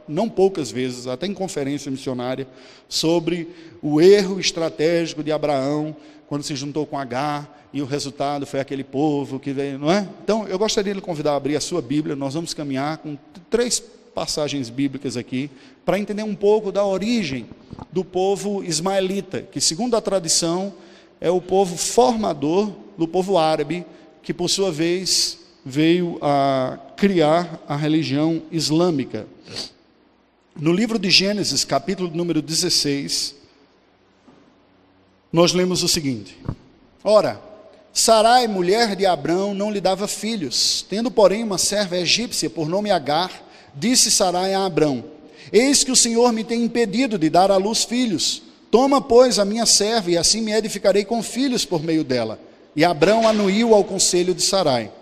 não 0.08 0.28
poucas 0.28 0.70
vezes, 0.70 1.06
até 1.06 1.26
em 1.26 1.34
conferência 1.34 1.90
missionária, 1.90 2.46
sobre 2.88 3.49
o 3.82 4.00
erro 4.00 4.38
estratégico 4.38 5.22
de 5.22 5.32
Abraão 5.32 5.96
quando 6.28 6.42
se 6.42 6.54
juntou 6.54 6.87
com 6.87 6.99
H 6.99 7.49
e 7.72 7.82
o 7.82 7.84
resultado 7.84 8.46
foi 8.46 8.60
aquele 8.60 8.84
povo 8.84 9.38
que 9.38 9.52
veio, 9.52 9.78
não 9.78 9.90
é? 9.90 10.08
Então, 10.22 10.46
eu 10.46 10.58
gostaria 10.58 10.94
de 10.94 11.00
convidar 11.00 11.32
a 11.32 11.37
abrir 11.37 11.56
a 11.56 11.60
sua 11.60 11.82
Bíblia, 11.82 12.14
nós 12.14 12.34
vamos 12.34 12.54
caminhar 12.54 12.99
com 12.99 13.16
três 13.49 13.82
passagens 14.14 14.68
bíblicas 14.68 15.16
aqui 15.16 15.50
para 15.84 15.99
entender 15.99 16.22
um 16.22 16.34
pouco 16.34 16.70
da 16.70 16.84
origem 16.84 17.46
do 17.90 18.04
povo 18.04 18.62
ismaelita, 18.62 19.42
que 19.42 19.60
segundo 19.60 19.96
a 19.96 20.00
tradição 20.00 20.72
é 21.20 21.30
o 21.30 21.40
povo 21.40 21.76
formador 21.76 22.70
do 22.96 23.08
povo 23.08 23.38
árabe, 23.38 23.84
que 24.22 24.34
por 24.34 24.49
sua 24.49 24.70
vez 24.70 25.39
veio 25.64 26.19
a 26.23 26.79
criar 26.97 27.62
a 27.69 27.76
religião 27.76 28.43
islâmica. 28.50 29.26
No 30.59 30.73
livro 30.73 30.99
de 30.99 31.11
Gênesis, 31.11 31.64
capítulo 31.64 32.11
número 32.12 32.43
16, 32.43 33.35
nós 35.33 35.52
lemos 35.52 35.83
o 35.83 35.88
seguinte: 35.88 36.37
Ora, 37.05 37.40
Sarai, 37.93 38.47
mulher 38.47 38.95
de 38.95 39.07
Abrão, 39.07 39.55
não 39.55 39.71
lhe 39.71 39.81
dava 39.81 40.07
filhos. 40.07 40.85
Tendo, 40.88 41.11
porém, 41.11 41.43
uma 41.43 41.59
serva 41.59 41.97
egípcia 41.97 42.49
por 42.49 42.69
nome 42.69 42.90
Agar, 42.90 43.31
disse 43.75 44.11
Sarai 44.11 44.55
a 44.55 44.64
Abrão: 44.64 45.05
Eis 45.52 45.85
que 45.85 45.93
o 45.93 45.97
Senhor 45.97 46.33
me 46.33 46.45
tem 46.45 46.62
impedido 46.62 47.19
de 47.19 47.29
dar 47.31 47.50
à 47.50 47.57
luz 47.57 47.85
filhos. 47.85 48.43
Toma, 48.71 49.00
pois, 49.00 49.38
a 49.38 49.45
minha 49.45 49.67
serva, 49.67 50.11
e 50.11 50.17
assim 50.17 50.40
me 50.40 50.52
edificarei 50.52 51.05
com 51.05 51.23
filhos 51.23 51.64
por 51.64 51.83
meio 51.83 52.05
dela. 52.05 52.38
E 52.76 52.85
Abrão 52.85 53.26
anuiu 53.26 53.75
ao 53.75 53.83
conselho 53.83 54.33
de 54.33 54.43
Sarai. 54.43 54.93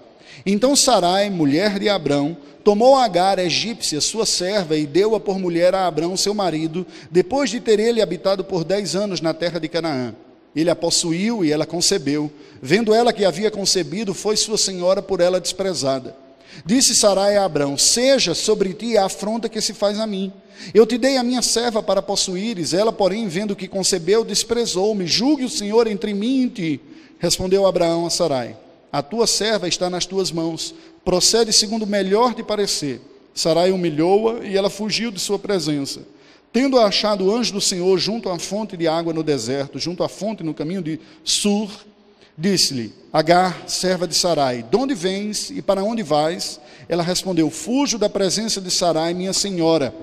Então 0.45 0.77
Sarai, 0.77 1.31
mulher 1.31 1.79
de 1.79 1.89
Abrão, 1.89 2.37
tomou 2.65 2.97
Agar, 2.97 3.39
egípcia, 3.39 4.01
sua 4.01 4.27
serva, 4.27 4.77
e 4.77 4.87
deu-a 4.87 5.19
por 5.19 5.39
mulher 5.39 5.75
a 5.75 5.87
Abrão, 5.87 6.17
seu 6.17 6.35
marido, 6.35 6.87
depois 7.11 7.51
de 7.51 7.61
ter 7.61 7.81
ele 7.81 8.03
habitado 8.03 8.45
por 8.45 8.65
dez 8.65 8.95
anos 8.95 9.21
na 9.21 9.33
terra 9.33 9.59
de 9.59 9.69
Canaã. 9.69 10.15
Ele 10.55 10.71
a 10.71 10.77
possuiu 10.77 11.45
e 11.45 11.53
ela 11.53 11.67
concebeu. 11.67 12.31
Vendo 12.61 12.93
ela 12.93 13.13
que 13.13 13.25
havia 13.25 13.51
concebido, 13.51 14.13
foi 14.13 14.37
sua 14.37 14.59
senhora 14.59 15.01
por 15.01 15.21
ela 15.21 15.41
desprezada. 15.41 16.17
Disse 16.65 16.95
Sarai 16.95 17.37
a 17.37 17.45
Abrão: 17.45 17.77
Seja 17.77 18.35
sobre 18.35 18.73
ti 18.73 18.97
a 18.97 19.05
afronta 19.05 19.49
que 19.49 19.61
se 19.61 19.73
faz 19.73 20.01
a 20.01 20.07
mim. 20.07 20.33
Eu 20.75 20.87
te 20.87 20.99
dei 20.99 21.17
a 21.17 21.23
minha 21.23 21.43
serva 21.43 21.83
para 21.83 22.03
possuíres, 22.03 22.75
ela, 22.75 22.93
porém, 22.93 23.29
vendo 23.29 23.55
que 23.55 23.69
concebeu, 23.69 24.25
desprezou-me. 24.25 25.07
Julgue 25.07 25.45
o 25.45 25.51
Senhor 25.51 25.87
entre 25.87 26.13
mim 26.13 26.45
e 26.45 26.49
ti. 26.51 26.81
Respondeu 27.19 27.67
Abraão 27.67 28.07
a 28.07 28.11
Sarai: 28.11 28.57
A 28.93 29.03
tua 29.03 29.27
serva 29.27 29.69
está 29.69 29.91
nas 29.91 30.07
tuas 30.07 30.33
mãos. 30.33 30.75
Procede 31.05 31.53
segundo 31.53 31.83
o 31.83 31.87
melhor 31.87 32.35
te 32.35 32.43
parecer. 32.43 33.01
Sarai 33.35 33.71
humilhou-a 33.71 34.45
e 34.45 34.57
ela 34.57 34.71
fugiu 34.71 35.11
de 35.11 35.21
sua 35.21 35.39
presença. 35.39 36.01
Tendo 36.53 36.79
achado 36.79 37.27
o 37.27 37.35
anjo 37.35 37.53
do 37.53 37.61
Senhor 37.61 37.97
junto 37.99 38.31
à 38.31 38.39
fonte 38.39 38.77
de 38.77 38.89
água 38.89 39.13
no 39.13 39.23
deserto, 39.23 39.79
junto 39.79 40.03
à 40.03 40.09
fonte 40.09 40.43
no 40.43 40.55
caminho 40.55 40.83
de 40.83 40.99
Sur, 41.23 41.71
disse-lhe: 42.37 42.93
Agar, 43.13 43.69
serva 43.69 44.09
de 44.09 44.15
Sarai, 44.15 44.63
de 44.63 44.77
onde 44.77 44.95
vens 44.95 45.51
e 45.51 45.61
para 45.61 45.85
onde 45.85 46.03
vais? 46.03 46.59
Ela 46.89 47.03
respondeu: 47.03 47.51
Fujo 47.51 47.99
da 47.99 48.09
presença 48.09 48.61
de 48.61 48.71
Sarai, 48.71 49.13
minha 49.13 49.33
senhora. 49.33 49.95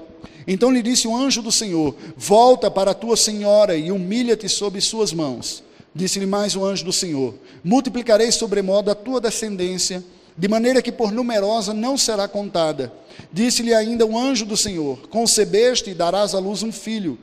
Então 0.48 0.72
lhe 0.72 0.84
disse 0.84 1.08
o 1.08 1.18
anjo 1.18 1.42
do 1.42 1.52
Senhor: 1.52 1.96
Volta 2.16 2.70
para 2.70 2.92
a 2.92 2.96
tua 2.96 3.18
senhora 3.18 3.76
e 3.76 3.92
humilha-te 3.92 4.48
sob 4.48 4.80
suas 4.80 5.12
mãos. 5.12 5.65
Disse-lhe 5.96 6.26
mais 6.26 6.58
o 6.58 6.66
anjo 6.66 6.84
do 6.84 6.92
Senhor: 6.92 7.34
Multiplicarei 7.64 8.30
sobremodo 8.30 8.92
a 8.92 8.96
tua 8.96 9.22
descendência 9.22 10.04
de 10.38 10.48
maneira 10.50 10.82
que 10.82 10.92
por 10.92 11.12
numerosa 11.12 11.74
não 11.74 11.98
será 11.98 12.28
contada. 12.28 12.92
Disse-lhe 13.32 13.74
ainda 13.74 14.06
o 14.06 14.18
anjo 14.18 14.46
do 14.46 14.58
Senhor: 14.58 15.08
Concebeste 15.08 15.92
e 15.92 15.94
darás 15.94 16.36
à 16.36 16.40
luz 16.40 16.62
um 16.64 16.72
filho, 16.72 17.18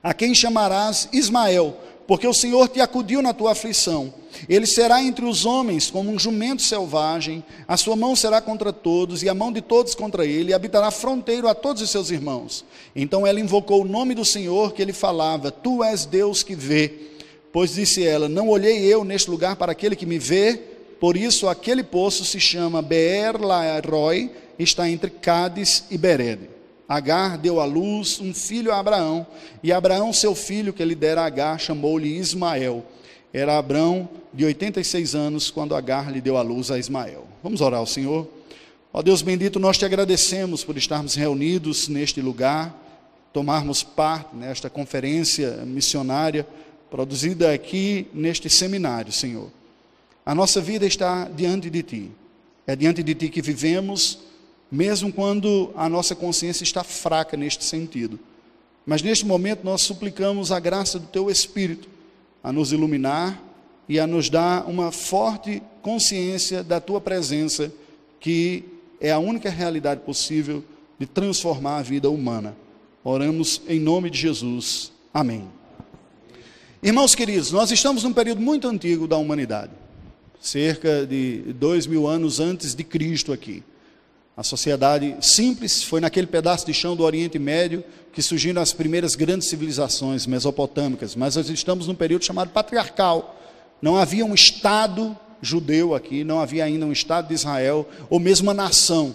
a 0.00 0.14
quem 0.14 0.32
chamarás 0.36 1.08
Ismael, 1.12 1.76
porque 2.06 2.28
o 2.28 2.32
Senhor 2.32 2.68
te 2.68 2.80
acudiu 2.80 3.20
na 3.20 3.34
tua 3.34 3.50
aflição. 3.50 4.14
Ele 4.48 4.66
será 4.66 5.02
entre 5.02 5.24
os 5.24 5.44
homens 5.44 5.90
como 5.90 6.12
um 6.12 6.18
jumento 6.18 6.62
selvagem, 6.62 7.42
a 7.66 7.76
sua 7.76 7.96
mão 7.96 8.14
será 8.14 8.40
contra 8.40 8.72
todos, 8.72 9.24
e 9.24 9.28
a 9.28 9.34
mão 9.34 9.50
de 9.50 9.60
todos 9.60 9.96
contra 9.96 10.24
ele, 10.24 10.50
e 10.50 10.54
habitará 10.54 10.92
fronteiro 10.92 11.48
a 11.48 11.54
todos 11.54 11.82
os 11.82 11.90
seus 11.90 12.10
irmãos. 12.10 12.64
Então 12.94 13.26
ela 13.26 13.40
invocou 13.40 13.82
o 13.82 13.88
nome 13.88 14.14
do 14.14 14.24
Senhor 14.24 14.72
que 14.74 14.80
ele 14.80 14.92
falava: 14.92 15.50
Tu 15.50 15.82
és 15.82 16.04
Deus 16.04 16.44
que 16.44 16.54
vê. 16.54 17.08
Pois 17.52 17.74
disse 17.74 18.06
ela: 18.06 18.28
Não 18.28 18.48
olhei 18.48 18.84
eu 18.84 19.04
neste 19.04 19.30
lugar 19.30 19.56
para 19.56 19.72
aquele 19.72 19.96
que 19.96 20.06
me 20.06 20.18
vê, 20.18 20.60
por 21.00 21.16
isso, 21.16 21.48
aquele 21.48 21.82
poço 21.82 22.24
se 22.24 22.40
chama 22.40 22.82
Beer 22.82 23.40
Lairoi, 23.40 24.30
está 24.58 24.88
entre 24.88 25.10
Cádiz 25.10 25.84
e 25.90 25.96
Bered. 25.96 26.50
Agar 26.88 27.38
deu 27.38 27.60
à 27.60 27.64
luz 27.64 28.18
um 28.20 28.34
filho 28.34 28.72
a 28.72 28.78
Abraão, 28.78 29.26
e 29.62 29.70
Abraão, 29.72 30.12
seu 30.12 30.34
filho, 30.34 30.72
que 30.72 30.84
lhe 30.84 30.94
dera 30.94 31.24
Agar, 31.24 31.60
chamou-lhe 31.60 32.16
Ismael. 32.16 32.84
Era 33.32 33.58
Abraão 33.58 34.08
de 34.32 34.44
86 34.44 35.14
anos 35.14 35.50
quando 35.50 35.74
Agar 35.74 36.10
lhe 36.10 36.20
deu 36.20 36.36
à 36.36 36.42
luz 36.42 36.70
a 36.70 36.78
Ismael. 36.78 37.26
Vamos 37.42 37.60
orar 37.60 37.78
ao 37.78 37.86
Senhor. 37.86 38.26
Ó 38.92 39.02
Deus 39.02 39.22
bendito, 39.22 39.60
nós 39.60 39.76
te 39.76 39.84
agradecemos 39.84 40.64
por 40.64 40.76
estarmos 40.76 41.14
reunidos 41.14 41.88
neste 41.88 42.22
lugar, 42.22 42.74
tomarmos 43.32 43.82
parte 43.82 44.34
nesta 44.34 44.70
conferência 44.70 45.62
missionária 45.66 46.46
produzida 46.90 47.52
aqui 47.52 48.06
neste 48.12 48.48
seminário, 48.48 49.12
Senhor. 49.12 49.50
A 50.24 50.34
nossa 50.34 50.60
vida 50.60 50.86
está 50.86 51.24
diante 51.24 51.70
de 51.70 51.82
Ti. 51.82 52.10
É 52.66 52.76
diante 52.76 53.02
de 53.02 53.14
Ti 53.14 53.28
que 53.28 53.40
vivemos, 53.40 54.18
mesmo 54.70 55.12
quando 55.12 55.72
a 55.74 55.88
nossa 55.88 56.14
consciência 56.14 56.64
está 56.64 56.84
fraca 56.84 57.36
neste 57.36 57.64
sentido. 57.64 58.18
Mas 58.84 59.02
neste 59.02 59.24
momento 59.24 59.64
nós 59.64 59.82
suplicamos 59.82 60.52
a 60.52 60.60
graça 60.60 60.98
do 60.98 61.06
Teu 61.06 61.30
Espírito 61.30 61.88
a 62.42 62.52
nos 62.52 62.72
iluminar 62.72 63.42
e 63.88 63.98
a 63.98 64.06
nos 64.06 64.28
dar 64.28 64.68
uma 64.68 64.92
forte 64.92 65.62
consciência 65.82 66.62
da 66.62 66.80
Tua 66.80 67.00
presença, 67.00 67.72
que 68.20 68.64
é 69.00 69.10
a 69.10 69.18
única 69.18 69.50
realidade 69.50 70.02
possível 70.02 70.62
de 70.98 71.06
transformar 71.06 71.78
a 71.78 71.82
vida 71.82 72.10
humana. 72.10 72.56
Oramos 73.04 73.62
em 73.68 73.78
nome 73.78 74.10
de 74.10 74.18
Jesus. 74.18 74.92
Amém. 75.14 75.57
Irmãos 76.80 77.12
queridos, 77.12 77.50
nós 77.50 77.72
estamos 77.72 78.04
num 78.04 78.12
período 78.12 78.40
muito 78.40 78.68
antigo 78.68 79.08
da 79.08 79.16
humanidade 79.16 79.72
cerca 80.40 81.04
de 81.04 81.52
dois 81.54 81.88
mil 81.88 82.06
anos 82.06 82.38
antes 82.38 82.72
de 82.72 82.84
Cristo 82.84 83.32
aqui. 83.32 83.64
A 84.36 84.44
sociedade 84.44 85.16
simples 85.20 85.82
foi 85.82 86.00
naquele 86.00 86.28
pedaço 86.28 86.64
de 86.64 86.72
chão 86.72 86.94
do 86.94 87.02
Oriente 87.02 87.36
Médio 87.36 87.82
que 88.12 88.22
surgiram 88.22 88.62
as 88.62 88.72
primeiras 88.72 89.16
grandes 89.16 89.48
civilizações 89.48 90.24
mesopotâmicas, 90.24 91.16
mas 91.16 91.34
nós 91.34 91.48
estamos 91.48 91.88
num 91.88 91.96
período 91.96 92.24
chamado 92.24 92.50
patriarcal. 92.50 93.36
Não 93.82 93.96
havia 93.96 94.24
um 94.24 94.32
Estado 94.32 95.18
judeu 95.42 95.96
aqui, 95.96 96.22
não 96.22 96.38
havia 96.38 96.64
ainda 96.64 96.86
um 96.86 96.92
Estado 96.92 97.26
de 97.26 97.34
Israel, 97.34 97.88
ou 98.08 98.20
mesmo 98.20 98.46
uma 98.46 98.54
nação. 98.54 99.12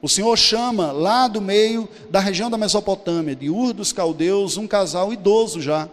O 0.00 0.08
Senhor 0.08 0.36
chama 0.38 0.92
lá 0.92 1.26
do 1.26 1.40
meio 1.40 1.88
da 2.08 2.20
região 2.20 2.48
da 2.48 2.56
Mesopotâmia, 2.56 3.34
de 3.34 3.50
Ur 3.50 3.72
dos 3.72 3.92
Caldeus, 3.92 4.56
um 4.56 4.68
casal 4.68 5.12
idoso 5.12 5.60
já, 5.60 5.88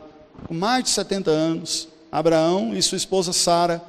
com 0.45 0.53
mais 0.53 0.83
de 0.83 0.89
70 0.89 1.31
anos, 1.31 1.87
Abraão 2.11 2.75
e 2.75 2.81
sua 2.81 2.97
esposa 2.97 3.33
Sara 3.33 3.81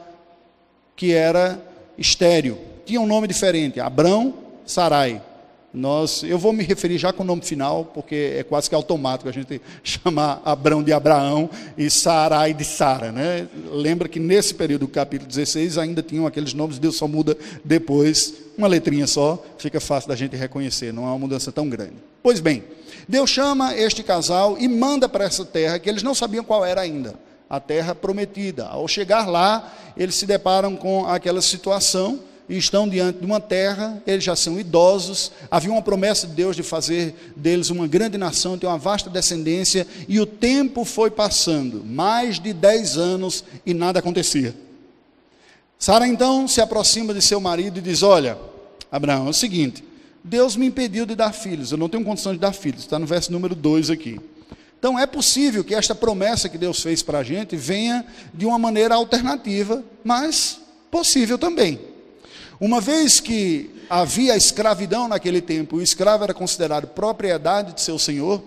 que 0.99 1.12
era 1.12 1.62
estéreo. 1.97 2.59
Tinha 2.85 3.00
um 3.00 3.07
nome 3.07 3.28
diferente, 3.28 3.78
Abrão 3.78 4.35
Sarai. 4.67 5.23
Nós, 5.73 6.23
eu 6.25 6.38
vou 6.38 6.52
me 6.52 6.64
referir 6.64 6.99
já 6.99 7.12
com 7.12 7.23
o 7.23 7.26
nome 7.26 7.43
final, 7.43 7.85
porque 7.95 8.35
é 8.37 8.43
quase 8.43 8.69
que 8.69 8.75
automático 8.75 9.28
a 9.28 9.33
gente 9.33 9.61
chamar 9.85 10.43
Abrão 10.45 10.83
de 10.83 10.93
Abraão 10.93 11.49
e 11.76 11.88
Sarai 11.88 12.52
de 12.52 12.64
Sara. 12.64 13.12
Né? 13.12 13.47
Lembra 13.71 14.09
que 14.09 14.19
nesse 14.19 14.55
período 14.55 14.87
do 14.87 14.88
capítulo 14.88 15.28
16 15.28 15.78
ainda 15.78 16.02
tinham 16.02 16.26
aqueles 16.26 16.55
nomes, 16.55 16.78
Deus 16.78 16.97
só 16.97 17.07
muda 17.07 17.37
depois, 17.64 18.35
uma 18.57 18.67
letrinha 18.67 19.07
só, 19.07 19.43
fica 19.59 19.78
fácil 19.78 20.09
da 20.09 20.17
gente 20.17 20.35
reconhecer, 20.35 20.93
não 20.93 21.05
é 21.05 21.09
uma 21.09 21.19
mudança 21.19 21.52
tão 21.52 21.69
grande. 21.69 21.95
Pois 22.23 22.40
bem, 22.40 22.64
Deus 23.09 23.31
chama 23.31 23.75
este 23.75 24.03
casal 24.03 24.57
e 24.59 24.69
manda 24.69 25.09
para 25.09 25.25
essa 25.25 25.45
terra 25.45 25.79
que 25.79 25.88
eles 25.88 26.03
não 26.03 26.15
sabiam 26.15 26.45
qual 26.45 26.65
era 26.65 26.83
ainda 26.83 27.15
a 27.49 27.59
terra 27.59 27.95
prometida. 27.95 28.67
Ao 28.67 28.87
chegar 28.87 29.27
lá, 29.27 29.73
eles 29.97 30.15
se 30.15 30.27
deparam 30.27 30.77
com 30.77 31.07
aquela 31.07 31.41
situação 31.41 32.21
e 32.49 32.57
estão 32.57 32.88
diante 32.88 33.19
de 33.19 33.27
uma 33.27 33.41
terra, 33.41 34.03
eles 34.07 34.25
já 34.25 34.35
são 34.35 34.59
idosos, 34.59 35.33
havia 35.50 35.71
uma 35.71 35.83
promessa 35.83 36.27
de 36.27 36.35
Deus 36.35 36.57
de 36.57 36.62
fazer 36.62 37.15
deles 37.37 37.69
uma 37.69 37.87
grande 37.87 38.17
nação, 38.17 38.59
ter 38.59 38.67
uma 38.67 38.79
vasta 38.79 39.11
descendência, 39.11 39.87
e 40.09 40.19
o 40.19 40.25
tempo 40.25 40.85
foi 40.85 41.11
passando, 41.11 41.85
mais 41.85 42.41
de 42.41 42.55
dez 42.55 42.97
anos, 42.97 43.45
e 43.67 43.75
nada 43.75 43.99
acontecia. 43.99 44.55
Sara 45.79 46.09
então 46.09 46.49
se 46.49 46.61
aproxima 46.61 47.12
de 47.12 47.21
seu 47.21 47.38
marido 47.38 47.79
e 47.79 47.83
diz: 47.83 48.03
Olha, 48.03 48.38
Abraão, 48.91 49.27
é 49.27 49.31
o 49.31 49.35
seguinte, 49.35 49.85
Deus 50.29 50.57
me 50.57 50.67
impediu 50.67 51.07
de 51.07 51.15
dar 51.15 51.33
filhos, 51.33 51.73
eu 51.73 51.79
não 51.79 51.89
tenho 51.89 52.05
condição 52.05 52.33
de 52.33 52.39
dar 52.39 52.53
filhos, 52.53 52.83
está 52.83 52.99
no 52.99 53.07
verso 53.07 53.33
número 53.33 53.55
2 53.55 53.89
aqui. 53.89 54.21
Então 54.79 54.99
é 54.99 55.07
possível 55.07 55.65
que 55.65 55.75
esta 55.75 55.95
promessa 55.95 56.49
que 56.49 56.59
Deus 56.59 56.81
fez 56.83 57.03
para 57.03 57.19
a 57.19 57.23
gente 57.23 57.57
venha 57.57 58.05
de 58.35 58.45
uma 58.45 58.59
maneira 58.59 58.95
alternativa, 58.95 59.83
mas 60.05 60.61
possível 60.91 61.39
também. 61.39 61.81
Uma 62.61 62.81
vez 62.81 63.21
que 63.21 63.71
havia 63.89 64.37
escravidão 64.37 65.09
naquele 65.09 65.41
tempo, 65.41 65.77
o 65.77 65.83
escravo 65.83 66.25
era 66.25 66.35
considerado 66.35 66.87
propriedade 66.89 67.73
de 67.73 67.81
seu 67.81 67.99
senhor, 67.99 68.43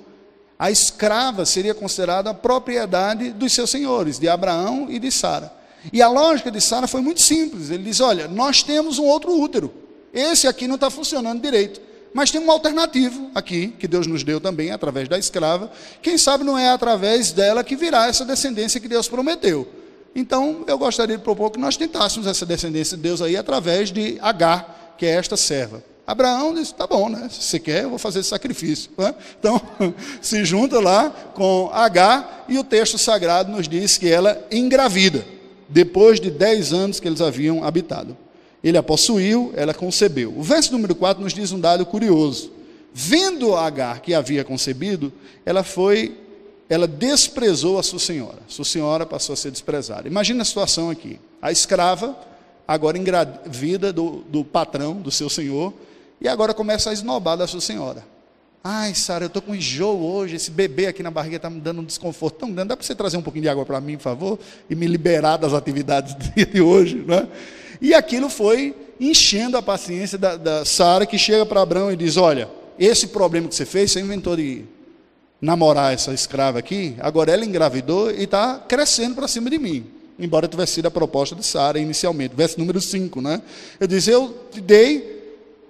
a 0.60 0.70
escrava 0.70 1.46
seria 1.48 1.74
considerada 1.74 2.32
propriedade 2.32 3.32
dos 3.32 3.54
seus 3.54 3.72
senhores, 3.72 4.20
de 4.20 4.30
Abraão 4.30 4.86
e 4.88 5.00
de 5.00 5.12
Sara. 5.12 5.52
E 5.92 6.00
a 6.00 6.08
lógica 6.08 6.52
de 6.52 6.62
Sara 6.62 6.86
foi 6.86 7.02
muito 7.02 7.22
simples. 7.22 7.72
Ele 7.72 7.86
diz: 7.86 8.00
Olha, 8.00 8.28
nós 8.28 8.62
temos 8.62 9.00
um 9.00 9.06
outro 9.06 9.36
útero, 9.36 9.74
esse 10.14 10.48
aqui 10.48 10.68
não 10.68 10.76
está 10.76 10.90
funcionando 10.90 11.42
direito. 11.42 11.82
Mas 12.14 12.30
tem 12.30 12.42
um 12.42 12.52
alternativo 12.52 13.32
aqui, 13.34 13.70
que 13.80 13.88
Deus 13.88 14.06
nos 14.06 14.24
deu 14.24 14.42
também, 14.42 14.72
através 14.72 15.08
da 15.08 15.18
escrava. 15.18 15.72
Quem 16.02 16.18
sabe 16.18 16.44
não 16.44 16.58
é 16.58 16.70
através 16.70 17.32
dela 17.32 17.64
que 17.64 17.76
virá 17.76 18.08
essa 18.08 18.26
descendência 18.26 18.82
que 18.82 18.88
Deus 18.88 19.08
prometeu. 19.08 19.68
Então, 20.14 20.66
eu 20.68 20.78
gostaria 20.78 21.18
de 21.18 21.24
propor 21.24 21.52
que 21.52 21.60
nós 21.60 21.78
tentássemos 21.78 22.28
essa 22.28 22.46
descendência 22.46 22.98
de 22.98 23.04
Deus 23.04 23.22
aí 23.22 23.38
através 23.38 23.92
de 23.92 24.18
Agar, 24.22 24.96
que 24.98 25.06
é 25.06 25.12
esta 25.12 25.38
serva. 25.38 25.82
Abraão 26.06 26.54
disse: 26.54 26.74
tá 26.74 26.86
bom, 26.86 27.08
né? 27.08 27.30
Se 27.32 27.42
você 27.44 27.60
quer, 27.60 27.84
eu 27.84 27.90
vou 27.90 27.98
fazer 27.98 28.20
esse 28.20 28.30
sacrifício. 28.30 28.92
Né? 28.98 29.16
Então, 29.40 29.62
se 30.22 30.44
junta 30.44 30.82
lá 30.82 31.10
com 31.34 31.70
Agar, 31.72 32.46
e 32.50 32.60
o 32.60 32.64
texto 32.64 32.98
sagrado 32.98 33.50
nos 33.50 33.70
diz 33.70 33.98
que 33.98 34.10
ela 34.10 34.46
engravida. 34.52 35.26
depois 35.70 36.20
de 36.20 36.30
dez 36.30 36.74
anos 36.74 37.00
que 37.00 37.08
eles 37.08 37.22
haviam 37.22 37.64
habitado. 37.64 38.18
Ele 38.64 38.78
a 38.78 38.84
possuiu, 38.84 39.52
ela 39.56 39.74
concebeu. 39.74 40.34
O 40.38 40.44
verso 40.44 40.72
número 40.72 40.94
4 40.94 41.24
nos 41.24 41.34
diz 41.34 41.52
um 41.52 41.60
dado 41.60 41.86
curioso. 41.86 42.52
Vendo 42.94 43.56
Agar 43.56 44.02
que 44.02 44.14
havia 44.14 44.44
concebido, 44.44 45.12
ela 45.46 45.64
foi, 45.64 46.18
ela 46.70 46.88
desprezou 46.88 47.80
a 47.80 47.84
sua 47.84 48.00
senhora. 48.00 48.40
Sua 48.48 48.66
senhora 48.66 49.06
passou 49.06 49.34
a 49.34 49.38
ser 49.38 49.52
desprezada. 49.52 50.08
Imagina 50.08 50.42
a 50.42 50.46
situação 50.46 50.90
aqui. 50.90 51.20
A 51.42 51.52
escrava, 51.52 52.16
agora 52.68 52.98
engravida 52.98 53.92
do, 53.92 54.24
do 54.30 54.44
patrão, 54.44 54.96
do 54.96 55.10
seu 55.10 55.30
senhor, 55.30 55.74
e 56.20 56.28
agora 56.28 56.54
começa 56.54 56.92
a 56.92 56.94
esnobar 56.94 57.36
da 57.36 57.48
sua 57.48 57.62
senhora. 57.62 58.06
Ai, 58.64 58.94
Sara, 58.94 59.24
eu 59.24 59.28
estou 59.28 59.42
com 59.42 59.56
enjoo 59.56 60.00
hoje, 60.00 60.36
esse 60.36 60.52
bebê 60.52 60.86
aqui 60.86 61.02
na 61.02 61.10
barriga 61.10 61.38
está 61.38 61.50
me 61.50 61.60
dando 61.60 61.82
um 61.82 61.84
desconforto 61.84 62.38
tão 62.38 62.54
grande. 62.54 62.70
Dá 62.70 62.78
para 62.78 62.86
você 62.86 62.94
trazer 62.94 63.18
um 63.18 63.22
pouquinho 63.24 63.42
de 63.42 63.50
água 63.50 63.66
para 63.66 63.82
mim, 63.82 63.98
por 63.98 64.04
favor? 64.04 64.40
E 64.70 64.76
me 64.76 64.86
liberar 64.86 65.38
das 65.38 65.52
atividades 65.52 66.16
de 66.54 66.62
hoje, 66.62 66.98
né? 66.98 67.28
E 67.82 67.94
aquilo 67.96 68.30
foi 68.30 68.76
enchendo 69.00 69.58
a 69.58 69.62
paciência 69.62 70.18
da, 70.18 70.38
da 70.38 70.64
Sara, 70.64 71.06
que 71.06 71.18
chega 71.18 71.46
para 71.46 71.62
Abraão 71.62 71.92
e 71.92 71.96
diz: 71.96 72.16
Olha, 72.16 72.48
esse 72.78 73.08
problema 73.08 73.48
que 73.48 73.56
você 73.56 73.66
fez, 73.66 73.92
você 73.92 74.00
inventou 74.00 74.36
de 74.36 74.64
namorar 75.42 75.92
essa 75.94 76.14
escrava 76.14 76.60
aqui, 76.60 76.96
agora 77.00 77.32
ela 77.32 77.44
engravidou 77.44 78.12
e 78.12 78.24
está 78.24 78.60
crescendo 78.60 79.16
para 79.16 79.28
cima 79.28 79.50
de 79.50 79.58
mim. 79.58 79.86
Embora 80.20 80.48
tivesse 80.48 80.74
sido 80.74 80.86
a 80.86 80.92
proposta 80.92 81.36
de 81.36 81.44
Sara 81.44 81.80
inicialmente. 81.80 82.36
Verso 82.36 82.60
número 82.60 82.80
5, 82.80 83.20
né? 83.22 83.42
Eu 83.80 83.88
disse: 83.88 84.12
Eu 84.12 84.48
te 84.52 84.62
dei 84.62 85.21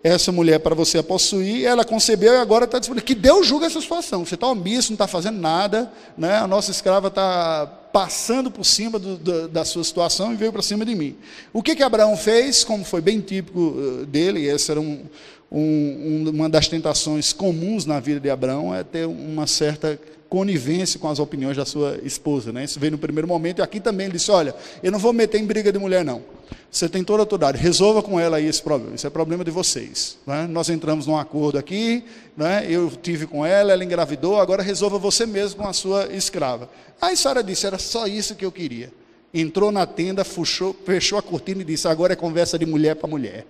essa 0.04 0.32
mulher 0.32 0.60
para 0.60 0.74
você 0.74 0.98
a 0.98 1.04
possuir, 1.04 1.66
ela 1.66 1.86
concebeu 1.86 2.34
e 2.34 2.38
agora 2.38 2.66
está 2.66 2.80
disponível. 2.80 3.06
Que 3.06 3.14
Deus 3.14 3.46
julga 3.46 3.68
essa 3.68 3.80
situação. 3.80 4.26
Você 4.26 4.36
está 4.36 4.48
omisso, 4.48 4.92
não 4.92 4.96
está 4.96 5.08
fazendo 5.08 5.40
nada, 5.40 5.92
né? 6.18 6.38
a 6.38 6.48
nossa 6.48 6.72
escrava 6.72 7.08
está 7.08 7.68
passando 7.94 8.50
por 8.50 8.64
cima 8.66 8.98
do, 8.98 9.18
do, 9.18 9.48
da 9.48 9.64
sua 9.64 9.84
situação 9.84 10.34
e 10.34 10.36
veio 10.36 10.52
para 10.52 10.62
cima 10.62 10.86
de 10.86 10.96
mim. 10.96 11.16
O 11.54 11.62
que, 11.62 11.76
que 11.76 11.84
Abraão 11.84 12.18
fez, 12.18 12.64
como 12.64 12.84
foi 12.84 13.02
bem 13.02 13.20
típico 13.20 13.76
eh, 13.78 14.06
dele, 14.06 14.48
essa 14.48 14.72
era 14.72 14.82
um, 14.82 15.06
um, 15.52 16.30
uma 16.30 16.50
das 16.50 16.68
tentações 16.68 17.34
comuns 17.34 17.86
na 17.86 18.00
vida 18.00 18.20
de 18.20 18.30
Abraão, 18.30 18.74
é 18.74 18.84
ter 18.84 19.06
uma 19.06 19.46
certa 19.46 20.00
conivência 20.32 20.98
com 20.98 21.10
as 21.10 21.20
opiniões 21.20 21.58
da 21.58 21.66
sua 21.66 22.00
esposa. 22.04 22.54
Né? 22.54 22.64
Isso 22.64 22.80
veio 22.80 22.92
no 22.92 22.98
primeiro 22.98 23.28
momento, 23.28 23.60
e 23.60 23.62
aqui 23.62 23.82
também 23.82 24.06
ele 24.06 24.14
disse: 24.14 24.32
Olha, 24.32 24.56
eu 24.82 24.90
não 24.90 24.98
vou 24.98 25.12
meter 25.12 25.42
em 25.42 25.46
briga 25.46 25.74
de 25.74 25.78
mulher, 25.78 26.06
não. 26.06 26.24
Você 26.72 26.88
tem 26.88 27.04
toda 27.04 27.22
a 27.22 27.24
autoridade, 27.24 27.58
resolva 27.58 28.02
com 28.02 28.18
ela 28.18 28.38
aí 28.38 28.46
esse 28.46 28.64
problema. 28.64 28.96
Isso 28.96 29.06
é 29.06 29.10
problema 29.10 29.44
de 29.44 29.52
vocês. 29.52 30.18
Né? 30.26 30.48
Nós 30.48 30.70
entramos 30.70 31.06
num 31.06 31.18
acordo 31.18 31.58
aqui, 31.58 32.06
né? 32.38 32.66
eu 32.70 32.90
tive 32.90 33.28
com 33.28 33.46
ela, 33.46 33.74
ela 33.74 33.84
engravidou, 33.84 34.40
agora 34.40 34.64
resolva 34.64 34.98
você 34.98 35.26
mesmo 35.26 35.62
com 35.62 35.68
a 35.68 35.74
sua 35.74 36.08
escrava. 36.14 36.70
Aí 37.02 37.18
Sara 37.18 37.44
disse: 37.44 37.68
Era 37.68 37.78
só 37.78 38.08
isso 38.08 38.34
que 38.34 38.46
eu 38.46 38.54
queria. 38.54 38.90
Entrou 39.34 39.70
na 39.70 39.86
tenda, 39.86 40.24
fechou, 40.24 40.74
a 41.18 41.22
cortina 41.22 41.62
e 41.62 41.66
disse: 41.66 41.90
Agora 41.90 42.14
é 42.14 42.16
conversa 42.16 42.58
de 42.58 42.66
mulher 42.66 42.96
para 42.96 43.10
mulher. 43.10 43.46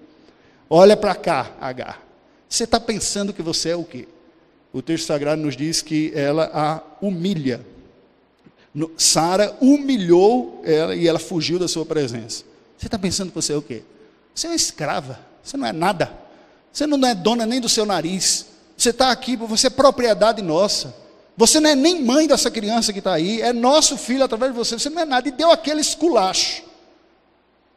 Olha 0.67 0.97
para 0.97 1.13
cá, 1.13 1.51
Agar. 1.61 2.01
Você 2.49 2.63
está 2.63 2.79
pensando 2.79 3.33
que 3.33 3.43
você 3.43 3.69
é 3.69 3.75
o 3.75 3.83
quê? 3.83 4.07
O 4.73 4.81
texto 4.81 5.05
sagrado 5.05 5.41
nos 5.41 5.55
diz 5.55 5.81
que 5.81 6.11
ela 6.15 6.49
a 6.53 6.81
humilha. 7.05 7.65
Sara 8.97 9.55
humilhou 9.59 10.61
ela 10.63 10.95
e 10.95 11.07
ela 11.07 11.19
fugiu 11.19 11.59
da 11.59 11.67
sua 11.67 11.85
presença. 11.85 12.45
Você 12.77 12.87
está 12.87 12.97
pensando 12.97 13.29
que 13.29 13.35
você 13.35 13.53
é 13.53 13.57
o 13.57 13.61
quê? 13.61 13.83
Você 14.33 14.47
é 14.47 14.49
uma 14.49 14.55
escrava, 14.55 15.19
você 15.43 15.57
não 15.57 15.67
é 15.67 15.73
nada. 15.73 16.11
Você 16.71 16.87
não 16.87 17.05
é 17.05 17.13
dona 17.13 17.45
nem 17.45 17.59
do 17.59 17.67
seu 17.67 17.85
nariz. 17.85 18.47
Você 18.77 18.91
está 18.91 19.11
aqui, 19.11 19.35
você 19.35 19.67
é 19.67 19.69
propriedade 19.69 20.41
nossa. 20.41 20.95
Você 21.35 21.59
não 21.59 21.69
é 21.69 21.75
nem 21.75 22.01
mãe 22.01 22.27
dessa 22.27 22.49
criança 22.49 22.93
que 22.93 22.99
está 22.99 23.13
aí, 23.13 23.41
é 23.41 23.51
nosso 23.51 23.97
filho 23.97 24.23
através 24.23 24.51
de 24.51 24.57
você. 24.57 24.79
Você 24.79 24.89
não 24.89 25.01
é 25.01 25.05
nada. 25.05 25.27
E 25.27 25.31
deu 25.31 25.51
aquele 25.51 25.81
esculacho. 25.81 26.63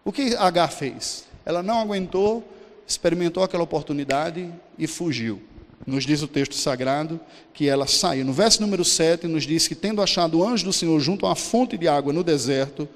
O 0.05 0.13
que 0.13 0.37
Agar 0.37 0.69
fez? 0.69 1.25
Ela 1.45 1.63
não 1.63 1.81
aguentou, 1.81 2.45
experimentou 2.87 3.43
aquela 3.43 3.65
oportunidade 3.65 4.53
e 4.79 4.87
fugiu. 4.87 5.43
Nos 5.87 6.05
diz 6.05 6.23
o 6.23 6.29
texto 6.29 6.55
sagrado 6.55 7.21
que 7.53 7.69
ela 7.69 7.87
saiu. 7.87 8.25
No 8.25 8.33
verso 8.33 8.61
número 8.61 8.85
7 8.85 9.27
nos 9.27 9.45
diz 9.45 9.69
que, 9.69 9.75
tendo 9.75 10.01
achado 10.01 10.39
o 10.39 10.47
anjo 10.47 10.65
do 10.65 10.73
Senhor 10.73 10.99
junto 11.01 11.27
a 11.27 11.31
uma 11.31 11.37
fonte 11.37 11.77
de 11.77 11.89
água 11.89 12.13
no 12.13 12.25
deserto, 12.25 12.89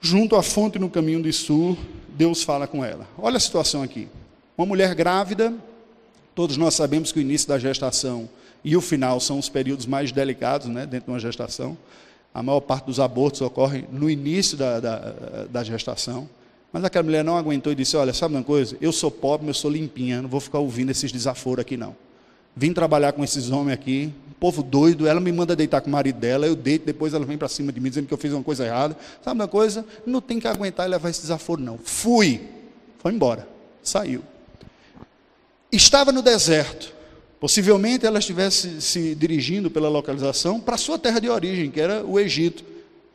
junto 0.00 0.36
à 0.36 0.42
fonte 0.42 0.78
no 0.78 0.90
caminho 0.90 1.22
de 1.22 1.32
Sur, 1.32 1.76
Deus 2.08 2.42
fala 2.42 2.66
com 2.66 2.84
ela. 2.84 3.06
Olha 3.18 3.36
a 3.36 3.40
situação 3.40 3.82
aqui. 3.82 4.08
Uma 4.56 4.66
mulher 4.66 4.94
grávida, 4.94 5.54
todos 6.34 6.56
nós 6.56 6.74
sabemos 6.74 7.12
que 7.12 7.18
o 7.18 7.22
início 7.22 7.48
da 7.48 7.58
gestação 7.58 8.28
e 8.64 8.76
o 8.76 8.80
final 8.80 9.20
são 9.20 9.38
os 9.38 9.48
períodos 9.48 9.86
mais 9.86 10.12
delicados 10.12 10.66
né, 10.66 10.86
dentro 10.86 11.06
de 11.06 11.12
uma 11.12 11.20
gestação. 11.20 11.76
A 12.34 12.42
maior 12.42 12.60
parte 12.60 12.86
dos 12.86 13.00
abortos 13.00 13.40
ocorre 13.40 13.84
no 13.90 14.10
início 14.10 14.56
da, 14.56 14.80
da, 14.80 15.14
da 15.50 15.64
gestação. 15.64 16.28
Mas 16.72 16.84
aquela 16.84 17.04
mulher 17.04 17.24
não 17.24 17.36
aguentou 17.36 17.72
e 17.72 17.76
disse: 17.76 17.96
Olha, 17.96 18.12
sabe 18.12 18.34
uma 18.34 18.42
coisa? 18.42 18.76
Eu 18.80 18.92
sou 18.92 19.10
pobre, 19.10 19.48
eu 19.48 19.54
sou 19.54 19.70
limpinha, 19.70 20.22
não 20.22 20.28
vou 20.28 20.40
ficar 20.40 20.58
ouvindo 20.58 20.90
esses 20.90 21.10
desaforos 21.10 21.60
aqui 21.60 21.76
não. 21.76 21.96
Vim 22.54 22.72
trabalhar 22.72 23.12
com 23.12 23.22
esses 23.22 23.50
homens 23.50 23.74
aqui, 23.74 24.10
um 24.30 24.32
povo 24.40 24.62
doido, 24.62 25.06
ela 25.06 25.20
me 25.20 25.30
manda 25.30 25.54
deitar 25.54 25.82
com 25.82 25.88
o 25.88 25.92
marido 25.92 26.18
dela, 26.18 26.46
eu 26.46 26.56
deito, 26.56 26.86
depois 26.86 27.12
ela 27.12 27.26
vem 27.26 27.36
para 27.36 27.48
cima 27.48 27.70
de 27.70 27.78
mim 27.78 27.90
dizendo 27.90 28.06
que 28.06 28.14
eu 28.14 28.18
fiz 28.18 28.32
uma 28.32 28.42
coisa 28.42 28.64
errada. 28.64 28.96
Sabe 29.22 29.38
uma 29.38 29.46
coisa? 29.48 29.84
Não 30.06 30.22
tem 30.22 30.40
que 30.40 30.48
aguentar 30.48 30.86
e 30.86 30.90
levar 30.90 31.10
esse 31.10 31.20
desaforo, 31.20 31.60
não. 31.60 31.78
Fui. 31.78 32.40
Foi 32.98 33.12
embora. 33.12 33.46
Saiu. 33.82 34.22
Estava 35.70 36.12
no 36.12 36.22
deserto. 36.22 36.94
Possivelmente 37.38 38.06
ela 38.06 38.18
estivesse 38.18 38.80
se 38.80 39.14
dirigindo 39.14 39.70
pela 39.70 39.90
localização 39.90 40.58
para 40.58 40.78
sua 40.78 40.98
terra 40.98 41.20
de 41.20 41.28
origem, 41.28 41.70
que 41.70 41.80
era 41.80 42.04
o 42.04 42.18
Egito. 42.18 42.64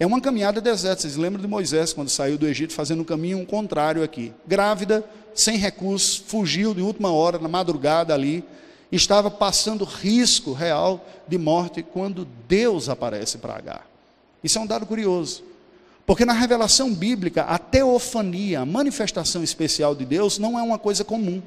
É 0.02 0.06
uma 0.08 0.20
caminhada 0.20 0.60
deserta. 0.60 1.04
Vocês 1.04 1.16
lembram 1.16 1.44
de 1.44 1.48
Moisés 1.48 1.94
quando 1.94 2.10
saiu 2.10 2.36
do 2.36 2.48
Egito 2.48 2.74
fazendo 2.74 3.02
um 3.02 3.06
caminho 3.06 3.46
contrário 3.46 4.02
aqui? 4.02 4.34
Grávida, 4.48 5.06
sem 5.32 5.58
recursos, 5.58 6.18
fugiu 6.26 6.74
de 6.74 6.82
última 6.82 7.12
hora, 7.12 7.38
na 7.38 7.48
madrugada 7.48 8.12
ali, 8.12 8.44
estava 8.92 9.30
passando 9.30 9.86
risco 9.86 10.54
real 10.54 11.06
de 11.28 11.38
morte 11.38 11.84
quando 11.84 12.28
Deus 12.48 12.90
aparece 12.90 13.38
para 13.38 13.56
Agar. 13.56 13.88
Isso 14.44 14.58
é 14.58 14.62
um 14.62 14.66
dado 14.66 14.88
curioso. 14.88 15.44
Porque 16.04 16.26
na 16.26 16.34
revelação 16.34 16.92
bíblica, 16.92 17.44
a 17.44 17.60
teofania, 17.60 18.62
a 18.62 18.66
manifestação 18.66 19.44
especial 19.44 19.94
de 19.94 20.04
Deus, 20.04 20.40
não 20.40 20.58
é 20.58 20.64
uma 20.64 20.80
coisa 20.80 21.04
comum. 21.04 21.44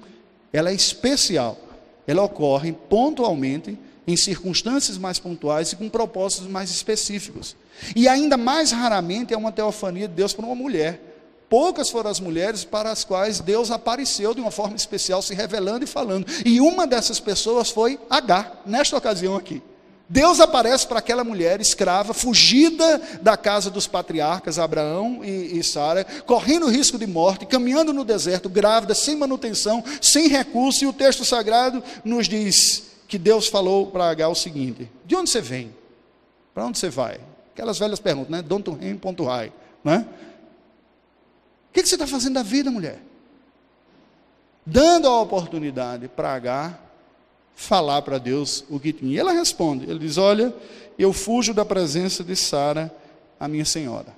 Ela 0.53 0.71
é 0.71 0.75
especial. 0.75 1.59
Ela 2.07 2.23
ocorre 2.23 2.73
pontualmente 2.73 3.77
em 4.07 4.17
circunstâncias 4.17 4.99
mais 4.99 5.19
pontuais 5.19 5.73
e 5.73 5.77
com 5.77 5.89
propósitos 5.89 6.49
mais 6.49 6.71
específicos. 6.71 7.57
E 7.97 8.07
ainda 8.07 8.37
mais 8.37 8.71
raramente 8.71 9.35
é 9.35 9.37
uma 9.37 9.53
teofania 9.53 10.09
de 10.09 10.15
Deus 10.15 10.33
para 10.33 10.47
uma 10.47 10.55
mulher. 10.55 11.01
Poucas 11.49 11.91
foram 11.91 12.11
as 12.11 12.21
mulheres 12.21 12.65
para 12.65 12.91
as 12.91 13.05
quais 13.05 13.41
Deus 13.41 13.71
apareceu 13.71 14.35
de 14.35 14.41
uma 14.41 14.51
forma 14.51 14.77
especial, 14.77 15.23
se 15.23 15.35
revelando 15.35 15.85
e 15.85 15.87
falando. 15.87 16.27
E 16.45 16.61
uma 16.61 16.87
dessas 16.87 17.21
pessoas 17.21 17.71
foi 17.71 17.99
Agar, 18.11 18.63
nesta 18.67 18.97
ocasião 18.97 19.37
aqui. 19.37 19.63
Deus 20.09 20.39
aparece 20.39 20.87
para 20.87 20.99
aquela 20.99 21.25
mulher 21.25 21.61
escrava, 21.61 22.13
fugida 22.13 23.01
da 23.23 23.37
casa 23.37 23.71
dos 23.71 23.87
patriarcas 23.87 24.59
Abraão 24.59 25.25
e, 25.25 25.59
e 25.59 25.65
Sara, 25.65 26.05
correndo 26.27 26.69
risco 26.69 26.99
de 26.99 27.07
morte, 27.07 27.47
caminhando 27.47 27.93
no 27.93 28.05
deserto, 28.05 28.51
grávida, 28.51 28.95
sem 28.95 29.17
manutenção, 29.17 29.83
sem 30.03 30.29
recurso, 30.29 30.85
e 30.85 30.87
o 30.87 30.93
texto 30.93 31.25
sagrado 31.25 31.83
nos 32.05 32.29
diz: 32.29 32.83
que 33.07 33.19
Deus 33.19 33.49
falou 33.49 33.89
para 33.89 34.09
Agar 34.09 34.29
o 34.29 34.35
seguinte: 34.35 34.91
De 35.05 35.15
onde 35.17 35.31
você 35.31 35.41
vem? 35.41 35.75
Para 36.53 36.67
onde 36.67 36.79
você 36.79 36.91
vai? 36.91 37.21
Aquelas 37.53 37.79
velhas 37.79 38.01
perguntas, 38.01 38.31
né? 38.31 38.43
Don't 38.43 38.69
him, 38.85 38.97
ponto 38.97 39.25
high, 39.25 39.53
né? 39.83 40.07
O 41.71 41.73
que, 41.73 41.83
que 41.83 41.89
você 41.89 41.95
está 41.97 42.07
fazendo 42.07 42.35
da 42.35 42.43
vida, 42.43 42.71
mulher? 42.71 43.01
Dando 44.65 45.09
a 45.09 45.21
oportunidade 45.21 46.09
para 46.09 46.35
Agar 46.35 46.81
falar 47.55 48.03
para 48.03 48.19
Deus 48.19 48.65
o 48.69 48.81
que 48.81 48.93
tinha. 48.93 49.13
E 49.13 49.19
ela 49.19 49.33
responde: 49.33 49.89
Ele 49.89 49.99
diz: 49.99 50.19
Olha, 50.19 50.55
eu 50.99 51.13
fujo 51.13 51.53
da 51.53 51.65
presença 51.65 52.23
de 52.25 52.35
Sara, 52.37 52.95
a 53.39 53.49
minha 53.49 53.65
senhora. 53.65 54.15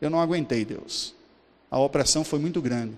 Eu 0.00 0.10
não 0.10 0.20
aguentei, 0.20 0.64
Deus. 0.64 1.14
A 1.70 1.78
opressão 1.78 2.24
foi 2.24 2.38
muito 2.38 2.60
grande. 2.60 2.94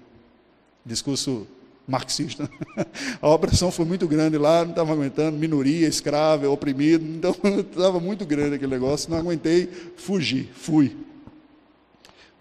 Discurso 0.85 1.47
marxista. 1.87 2.49
A 3.21 3.29
opressão 3.29 3.71
foi 3.71 3.85
muito 3.85 4.07
grande 4.07 4.39
lá, 4.39 4.63
não 4.63 4.71
estava 4.71 4.93
aguentando, 4.93 5.37
minoria, 5.37 5.87
escravo, 5.87 6.51
oprimido, 6.51 7.05
então 7.05 7.35
estava 7.61 8.01
muito 8.01 8.25
grande 8.25 8.57
aquele 8.57 8.73
negócio, 8.73 9.11
não 9.11 9.19
aguentei, 9.19 9.69
fugi, 9.97 10.49
fui. 10.55 10.97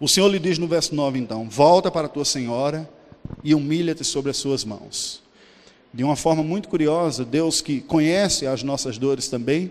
O 0.00 0.08
Senhor 0.08 0.28
lhe 0.28 0.38
diz 0.38 0.58
no 0.58 0.66
verso 0.66 0.94
9 0.94 1.18
então: 1.18 1.48
Volta 1.48 1.90
para 1.90 2.06
a 2.06 2.10
tua 2.10 2.24
senhora 2.24 2.88
e 3.44 3.54
humilha-te 3.54 4.04
sobre 4.04 4.30
as 4.30 4.36
suas 4.36 4.64
mãos. 4.64 5.22
De 5.94 6.02
uma 6.02 6.16
forma 6.16 6.42
muito 6.42 6.68
curiosa, 6.68 7.24
Deus 7.24 7.60
que 7.60 7.80
conhece 7.80 8.46
as 8.46 8.62
nossas 8.62 8.96
dores 8.98 9.28
também, 9.28 9.70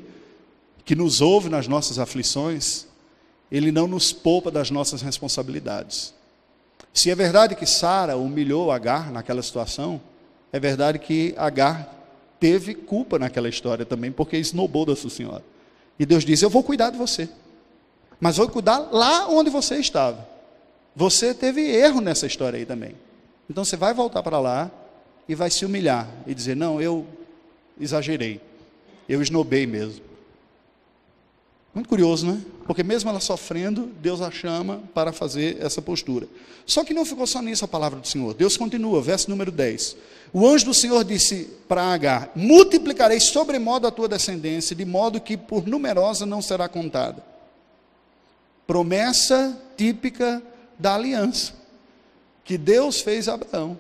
que 0.85 0.95
nos 0.95 1.19
ouve 1.19 1.49
nas 1.49 1.67
nossas 1.67 1.97
aflições, 1.97 2.85
Ele 3.51 3.71
não 3.71 3.87
nos 3.87 4.13
poupa 4.13 4.51
das 4.51 4.69
nossas 4.69 5.01
responsabilidades. 5.01 6.13
Se 6.93 7.09
é 7.09 7.15
verdade 7.15 7.55
que 7.55 7.65
Sara 7.65 8.17
humilhou 8.17 8.71
Agar 8.71 9.11
naquela 9.11 9.41
situação, 9.41 10.01
é 10.51 10.59
verdade 10.59 10.99
que 10.99 11.33
Agar 11.37 11.93
teve 12.39 12.73
culpa 12.73 13.17
naquela 13.19 13.47
história 13.47 13.85
também, 13.85 14.11
porque 14.11 14.35
esnobou 14.35 14.85
da 14.85 14.95
sua 14.95 15.09
senhora. 15.09 15.43
E 15.97 16.05
Deus 16.05 16.25
diz: 16.25 16.41
Eu 16.41 16.49
vou 16.49 16.63
cuidar 16.63 16.89
de 16.89 16.97
você, 16.97 17.29
mas 18.19 18.37
vou 18.37 18.49
cuidar 18.49 18.79
lá 18.91 19.27
onde 19.29 19.49
você 19.49 19.75
estava. 19.77 20.27
você 20.95 21.33
teve 21.33 21.61
erro 21.61 22.01
nessa 22.01 22.25
história 22.25 22.57
aí 22.57 22.65
também. 22.65 22.95
Então 23.49 23.63
você 23.63 23.77
vai 23.77 23.93
voltar 23.93 24.23
para 24.23 24.39
lá 24.39 24.69
e 25.27 25.35
vai 25.35 25.49
se 25.49 25.65
humilhar 25.65 26.07
e 26.25 26.33
dizer: 26.33 26.55
Não, 26.55 26.81
eu 26.81 27.05
exagerei, 27.79 28.41
eu 29.07 29.21
esnobei 29.21 29.65
mesmo. 29.65 30.10
Muito 31.73 31.87
curioso, 31.87 32.27
né? 32.27 32.41
Porque 32.65 32.83
mesmo 32.83 33.09
ela 33.09 33.19
sofrendo, 33.19 33.89
Deus 34.01 34.21
a 34.21 34.29
chama 34.29 34.83
para 34.93 35.13
fazer 35.13 35.57
essa 35.61 35.81
postura. 35.81 36.27
Só 36.65 36.83
que 36.83 36.93
não 36.93 37.05
ficou 37.05 37.25
só 37.25 37.41
nisso 37.41 37.63
a 37.63 37.67
palavra 37.67 37.99
do 37.99 38.07
Senhor. 38.07 38.33
Deus 38.33 38.57
continua, 38.57 39.01
verso 39.01 39.29
número 39.29 39.51
10. 39.51 39.95
O 40.33 40.45
anjo 40.45 40.65
do 40.65 40.73
Senhor 40.73 41.03
disse 41.03 41.49
para 41.67 41.81
Agar: 41.83 42.31
Multiplicarei 42.35 43.19
sobremodo 43.19 43.87
a 43.87 43.91
tua 43.91 44.07
descendência, 44.07 44.75
de 44.75 44.83
modo 44.83 45.21
que 45.21 45.37
por 45.37 45.65
numerosa 45.65 46.25
não 46.25 46.41
será 46.41 46.67
contada. 46.67 47.23
Promessa 48.67 49.57
típica 49.77 50.41
da 50.77 50.95
aliança 50.95 51.53
que 52.43 52.57
Deus 52.57 53.01
fez 53.01 53.27
a 53.29 53.35
Abraão. 53.35 53.77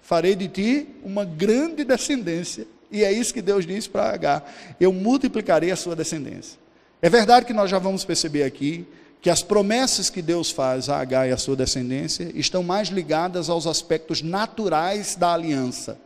Farei 0.00 0.34
de 0.34 0.48
ti 0.48 0.88
uma 1.02 1.24
grande 1.24 1.84
descendência. 1.84 2.66
E 2.90 3.04
é 3.04 3.12
isso 3.12 3.34
que 3.34 3.42
Deus 3.42 3.66
diz 3.66 3.88
para 3.88 4.10
Agar: 4.12 4.76
Eu 4.78 4.92
multiplicarei 4.92 5.72
a 5.72 5.76
sua 5.76 5.96
descendência. 5.96 6.58
É 7.00 7.08
verdade 7.08 7.46
que 7.46 7.52
nós 7.52 7.70
já 7.70 7.78
vamos 7.78 8.04
perceber 8.04 8.42
aqui 8.42 8.86
que 9.20 9.30
as 9.30 9.42
promessas 9.42 10.10
que 10.10 10.22
Deus 10.22 10.50
faz 10.50 10.88
a 10.88 10.98
Agar 10.98 11.28
e 11.28 11.32
a 11.32 11.36
sua 11.36 11.56
descendência 11.56 12.30
estão 12.34 12.62
mais 12.62 12.88
ligadas 12.88 13.48
aos 13.48 13.66
aspectos 13.66 14.22
naturais 14.22 15.14
da 15.16 15.32
aliança. 15.32 15.98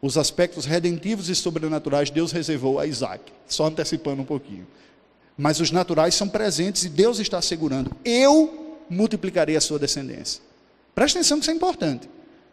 Os 0.00 0.18
aspectos 0.18 0.64
redentivos 0.64 1.28
e 1.28 1.34
sobrenaturais 1.34 2.10
Deus 2.10 2.32
reservou 2.32 2.78
a 2.78 2.86
Isaac, 2.86 3.32
só 3.46 3.66
antecipando 3.66 4.22
um 4.22 4.24
pouquinho. 4.24 4.66
Mas 5.36 5.60
os 5.60 5.70
naturais 5.70 6.14
são 6.14 6.28
presentes 6.28 6.84
e 6.84 6.88
Deus 6.88 7.18
está 7.18 7.38
assegurando: 7.38 7.94
eu 8.04 8.78
multiplicarei 8.88 9.56
a 9.56 9.60
sua 9.60 9.78
descendência. 9.78 10.42
Preste 10.94 11.16
atenção 11.16 11.38
que 11.38 11.44
isso 11.44 11.50
é 11.50 11.54
importante. 11.54 12.08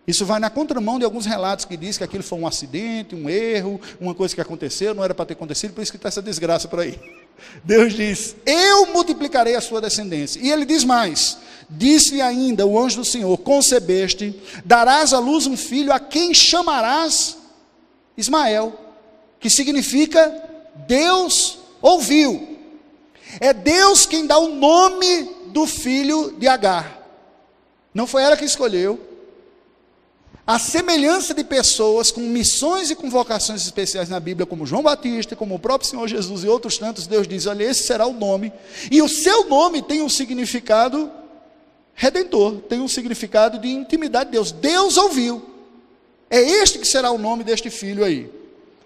Isso 0.08 0.26
vai 0.26 0.40
na 0.40 0.50
contramão 0.50 0.98
de 0.98 1.06
alguns 1.06 1.26
relatos 1.26 1.66
que 1.66 1.76
diz 1.76 1.98
que 1.98 2.04
aquilo 2.04 2.24
foi 2.24 2.40
um 2.40 2.48
acidente, 2.48 3.16
um 3.16 3.30
erro, 3.30 3.80
uma 4.00 4.16
coisa 4.16 4.34
que 4.34 4.42
aconteceu, 4.42 4.96
não 4.96 5.04
era 5.04 5.14
para 5.14 5.26
ter 5.26 5.34
acontecido, 5.34 5.74
por 5.74 5.82
isso 5.82 5.92
que 5.92 5.98
está 5.98 6.08
essa 6.08 6.22
desgraça 6.22 6.68
por 6.68 6.80
aí. 6.80 7.00
Deus 7.64 7.94
diz: 7.94 8.36
Eu 8.46 8.88
multiplicarei 8.88 9.56
a 9.56 9.62
sua 9.62 9.82
descendência. 9.82 10.40
E 10.40 10.52
ele 10.52 10.66
diz 10.66 10.84
mais: 10.84 11.38
Disse-lhe 11.70 12.22
ainda 12.22 12.66
o 12.66 12.80
anjo 12.80 12.98
do 12.98 13.06
Senhor: 13.06 13.38
Concebeste, 13.40 14.36
darás 14.66 15.14
à 15.14 15.20
luz 15.20 15.46
um 15.46 15.58
filho 15.58 15.92
a 15.92 16.00
quem 16.00 16.34
chamarás 16.34 17.38
Ismael, 18.18 18.74
que 19.40 19.50
significa 19.50 20.44
Deus 20.88 21.60
ouviu. 21.82 22.58
É 23.40 23.54
Deus 23.54 24.06
quem 24.06 24.26
dá 24.26 24.38
o 24.38 24.56
nome 24.56 25.30
do 25.48 25.66
filho 25.68 26.36
de 26.38 26.48
Agar. 26.48 27.00
Não 27.94 28.08
foi 28.08 28.24
ela 28.24 28.38
que 28.38 28.46
escolheu, 28.46 29.00
a 30.50 30.58
semelhança 30.58 31.32
de 31.32 31.44
pessoas 31.44 32.10
com 32.10 32.22
missões 32.22 32.90
e 32.90 32.96
com 32.96 33.08
vocações 33.08 33.62
especiais 33.62 34.10
na 34.10 34.20
Bíblia, 34.20 34.48
como 34.48 34.66
João 34.66 34.82
Batista, 34.82 35.36
como 35.36 35.54
o 35.54 35.60
próprio 35.60 35.88
Senhor 35.88 36.08
Jesus 36.08 36.44
e 36.44 36.48
outros 36.48 36.80
tantos, 36.80 37.06
Deus 37.06 37.28
diz: 37.28 37.46
olha, 37.46 37.66
esse 37.66 37.84
será 37.84 38.08
o 38.08 38.14
nome, 38.14 38.52
e 38.90 39.00
o 39.00 39.08
seu 39.08 39.48
nome 39.48 39.80
tem 39.84 40.02
um 40.02 40.10
significado 40.10 41.12
redentor, 41.94 42.62
tem 42.68 42.82
um 42.82 42.88
significado 42.88 43.60
de 43.60 43.68
intimidade 43.68 44.32
de 44.32 44.38
Deus. 44.38 44.52
Deus 44.52 44.98
ouviu. 44.98 45.48
É 46.32 46.42
este 46.42 46.80
que 46.80 46.88
será 46.88 47.12
o 47.12 47.20
nome 47.20 47.44
deste 47.44 47.70
filho 47.70 48.04
aí. 48.04 48.28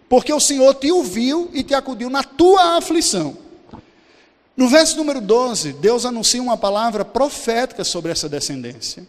Porque 0.10 0.34
o 0.34 0.42
Senhor 0.42 0.74
te 0.74 0.92
ouviu 0.92 1.50
e 1.54 1.64
te 1.64 1.74
acudiu 1.74 2.10
na 2.10 2.26
tua 2.26 2.76
aflição. 2.76 3.38
No 4.58 4.68
verso 4.68 4.98
número 4.98 5.22
12, 5.22 5.72
Deus 5.72 6.06
anuncia 6.06 6.44
uma 6.44 6.58
palavra 6.58 7.06
profética 7.06 7.86
sobre 7.86 8.12
essa 8.12 8.28
descendência, 8.28 9.08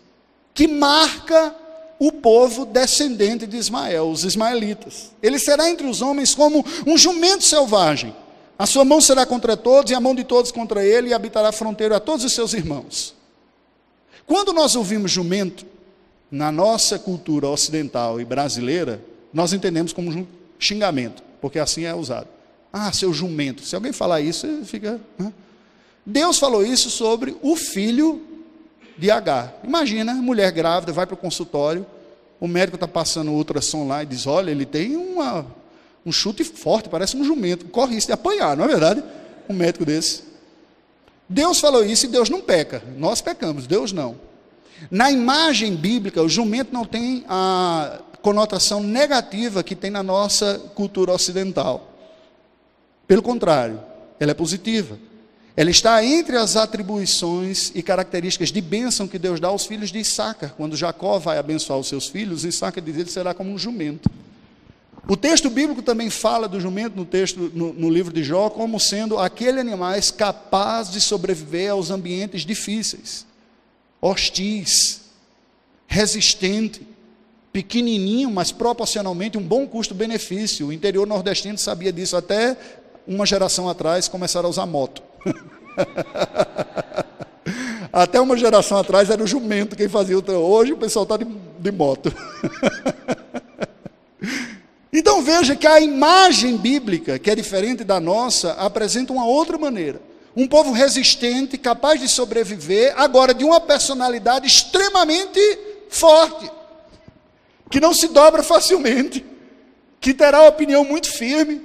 que 0.54 0.68
marca 0.68 1.63
o 1.98 2.10
povo 2.12 2.64
descendente 2.64 3.46
de 3.46 3.56
Ismael, 3.56 4.10
os 4.10 4.24
ismaelitas. 4.24 5.12
Ele 5.22 5.38
será 5.38 5.70
entre 5.70 5.86
os 5.86 6.02
homens 6.02 6.34
como 6.34 6.64
um 6.86 6.98
jumento 6.98 7.44
selvagem. 7.44 8.14
A 8.58 8.66
sua 8.66 8.84
mão 8.84 9.00
será 9.00 9.26
contra 9.26 9.56
todos 9.56 9.90
e 9.90 9.94
a 9.94 10.00
mão 10.00 10.14
de 10.14 10.24
todos 10.24 10.52
contra 10.52 10.84
ele, 10.84 11.08
e 11.08 11.14
habitará 11.14 11.50
fronteira 11.50 11.96
a 11.96 12.00
todos 12.00 12.24
os 12.24 12.32
seus 12.32 12.52
irmãos. 12.52 13.14
Quando 14.26 14.52
nós 14.52 14.76
ouvimos 14.76 15.10
jumento, 15.10 15.66
na 16.30 16.50
nossa 16.50 16.98
cultura 16.98 17.48
ocidental 17.48 18.20
e 18.20 18.24
brasileira, 18.24 19.00
nós 19.32 19.52
entendemos 19.52 19.92
como 19.92 20.10
um 20.10 20.26
xingamento, 20.58 21.22
porque 21.40 21.58
assim 21.58 21.84
é 21.84 21.94
usado. 21.94 22.28
Ah, 22.72 22.92
seu 22.92 23.12
jumento. 23.12 23.64
Se 23.64 23.76
alguém 23.76 23.92
falar 23.92 24.20
isso, 24.20 24.46
fica. 24.64 25.00
Deus 26.04 26.38
falou 26.38 26.66
isso 26.66 26.90
sobre 26.90 27.36
o 27.40 27.54
filho 27.54 28.20
de 28.96 29.10
H. 29.10 29.52
Imagina, 29.64 30.14
mulher 30.14 30.50
grávida, 30.52 30.92
vai 30.92 31.06
para 31.06 31.14
o 31.14 31.18
consultório, 31.18 31.86
o 32.40 32.46
médico 32.46 32.76
está 32.76 32.86
passando 32.88 33.30
o 33.30 33.34
ultrassom 33.34 33.86
lá 33.86 34.02
e 34.02 34.06
diz: 34.06 34.26
Olha, 34.26 34.50
ele 34.50 34.66
tem 34.66 34.96
uma, 34.96 35.46
um 36.04 36.12
chute 36.12 36.44
forte, 36.44 36.88
parece 36.88 37.16
um 37.16 37.24
jumento, 37.24 37.66
corre 37.66 37.96
isso 37.96 38.06
de 38.06 38.12
apanhar, 38.12 38.56
não 38.56 38.64
é 38.64 38.68
verdade? 38.68 39.02
Um 39.48 39.54
médico 39.54 39.84
desse. 39.84 40.24
Deus 41.28 41.58
falou 41.58 41.84
isso 41.84 42.06
e 42.06 42.08
Deus 42.08 42.28
não 42.28 42.40
peca, 42.40 42.82
nós 42.96 43.20
pecamos, 43.20 43.66
Deus 43.66 43.92
não. 43.92 44.16
Na 44.90 45.10
imagem 45.10 45.74
bíblica, 45.74 46.22
o 46.22 46.28
jumento 46.28 46.72
não 46.72 46.84
tem 46.84 47.24
a 47.28 48.00
conotação 48.20 48.82
negativa 48.82 49.62
que 49.62 49.74
tem 49.74 49.90
na 49.90 50.02
nossa 50.02 50.60
cultura 50.74 51.12
ocidental. 51.12 51.90
Pelo 53.06 53.22
contrário, 53.22 53.80
ela 54.18 54.30
é 54.30 54.34
positiva. 54.34 54.98
Ela 55.56 55.70
está 55.70 56.04
entre 56.04 56.36
as 56.36 56.56
atribuições 56.56 57.70
e 57.74 57.82
características 57.82 58.50
de 58.50 58.60
bênção 58.60 59.06
que 59.06 59.18
Deus 59.18 59.38
dá 59.38 59.48
aos 59.48 59.64
filhos 59.64 59.92
de 59.92 59.98
Isaac. 59.98 60.50
Quando 60.56 60.76
Jacó 60.76 61.18
vai 61.20 61.38
abençoar 61.38 61.78
os 61.78 61.86
seus 61.86 62.08
filhos, 62.08 62.44
Isaac 62.44 62.80
diz 62.80 62.96
ele 62.96 63.10
será 63.10 63.32
como 63.32 63.50
um 63.50 63.58
jumento. 63.58 64.10
O 65.06 65.16
texto 65.16 65.48
bíblico 65.48 65.80
também 65.80 66.10
fala 66.10 66.48
do 66.48 66.60
jumento 66.60 66.96
no 66.96 67.04
texto 67.04 67.52
no, 67.54 67.72
no 67.72 67.90
livro 67.90 68.12
de 68.12 68.24
Jó 68.24 68.48
como 68.48 68.80
sendo 68.80 69.18
aquele 69.18 69.60
animal 69.60 69.92
capaz 70.16 70.90
de 70.90 71.00
sobreviver 71.00 71.70
aos 71.70 71.90
ambientes 71.90 72.42
difíceis, 72.42 73.26
hostis, 74.00 75.02
resistente, 75.86 76.82
pequenininho, 77.52 78.30
mas 78.30 78.50
proporcionalmente 78.50 79.38
um 79.38 79.42
bom 79.42 79.66
custo-benefício. 79.68 80.68
O 80.68 80.72
interior 80.72 81.06
nordestino 81.06 81.58
sabia 81.58 81.92
disso 81.92 82.16
até 82.16 82.56
uma 83.06 83.24
geração 83.24 83.68
atrás 83.68 84.08
começaram 84.08 84.48
a 84.48 84.50
usar 84.50 84.66
moto. 84.66 85.13
Até 87.92 88.20
uma 88.20 88.36
geração 88.36 88.78
atrás 88.78 89.08
era 89.08 89.22
o 89.22 89.26
jumento 89.26 89.76
quem 89.76 89.88
fazia 89.88 90.18
o 90.18 90.32
Hoje 90.32 90.72
o 90.72 90.76
pessoal 90.76 91.04
está 91.04 91.16
de, 91.16 91.24
de 91.24 91.70
moto. 91.70 92.12
então 94.92 95.22
veja 95.22 95.54
que 95.54 95.66
a 95.66 95.80
imagem 95.80 96.56
bíblica, 96.56 97.18
que 97.18 97.30
é 97.30 97.36
diferente 97.36 97.84
da 97.84 98.00
nossa, 98.00 98.52
apresenta 98.54 99.12
uma 99.12 99.26
outra 99.26 99.58
maneira. 99.58 100.00
Um 100.36 100.48
povo 100.48 100.72
resistente, 100.72 101.56
capaz 101.56 102.00
de 102.00 102.08
sobreviver, 102.08 102.92
agora 102.96 103.32
de 103.32 103.44
uma 103.44 103.60
personalidade 103.60 104.48
extremamente 104.48 105.38
forte, 105.88 106.50
que 107.70 107.78
não 107.78 107.94
se 107.94 108.08
dobra 108.08 108.42
facilmente, 108.42 109.24
que 110.00 110.12
terá 110.12 110.48
opinião 110.48 110.84
muito 110.84 111.08
firme, 111.08 111.62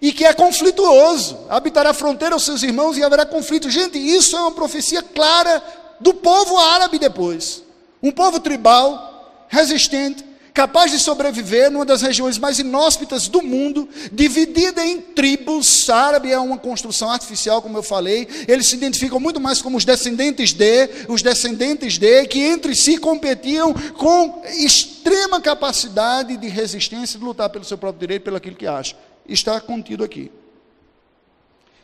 e 0.00 0.12
que 0.12 0.24
é 0.24 0.32
conflituoso. 0.32 1.38
Habitará 1.48 1.90
a 1.90 1.94
fronteira 1.94 2.34
aos 2.34 2.44
seus 2.44 2.62
irmãos 2.62 2.96
e 2.96 3.02
haverá 3.02 3.26
conflito. 3.26 3.68
Gente, 3.68 3.98
isso 3.98 4.36
é 4.36 4.40
uma 4.40 4.52
profecia 4.52 5.02
clara 5.02 5.62
do 6.00 6.14
povo 6.14 6.56
árabe 6.58 6.98
depois. 6.98 7.62
Um 8.02 8.10
povo 8.10 8.40
tribal, 8.40 9.46
resistente, 9.48 10.24
capaz 10.52 10.90
de 10.90 10.98
sobreviver 10.98 11.70
numa 11.70 11.84
das 11.84 12.02
regiões 12.02 12.36
mais 12.36 12.58
inóspitas 12.58 13.28
do 13.28 13.42
mundo, 13.42 13.88
dividida 14.10 14.84
em 14.84 15.00
tribos. 15.00 15.88
Árabe 15.88 16.30
é 16.30 16.38
uma 16.38 16.58
construção 16.58 17.10
artificial, 17.10 17.62
como 17.62 17.78
eu 17.78 17.82
falei. 17.82 18.28
Eles 18.48 18.66
se 18.66 18.76
identificam 18.76 19.20
muito 19.20 19.40
mais 19.40 19.62
como 19.62 19.76
os 19.76 19.84
descendentes 19.84 20.52
de, 20.52 20.88
os 21.08 21.22
descendentes 21.22 21.96
de, 21.96 22.26
que 22.26 22.40
entre 22.40 22.74
si 22.74 22.98
competiam 22.98 23.72
com 23.72 24.42
extrema 24.58 25.40
capacidade 25.40 26.36
de 26.36 26.48
resistência, 26.48 27.18
de 27.18 27.24
lutar 27.24 27.48
pelo 27.50 27.64
seu 27.64 27.78
próprio 27.78 28.00
direito, 28.00 28.22
pelo 28.22 28.36
aquilo 28.36 28.56
que 28.56 28.66
acha 28.66 28.96
está 29.28 29.60
contido 29.60 30.04
aqui. 30.04 30.30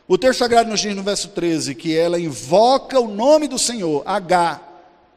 O 0.07 0.17
texto 0.17 0.39
sagrado 0.39 0.69
nos 0.69 0.79
diz 0.79 0.95
no 0.95 1.03
verso 1.03 1.29
13 1.29 1.75
que 1.75 1.95
ela 1.95 2.19
invoca 2.19 2.99
o 2.99 3.07
nome 3.07 3.47
do 3.47 3.59
Senhor, 3.59 4.01
H, 4.05 4.61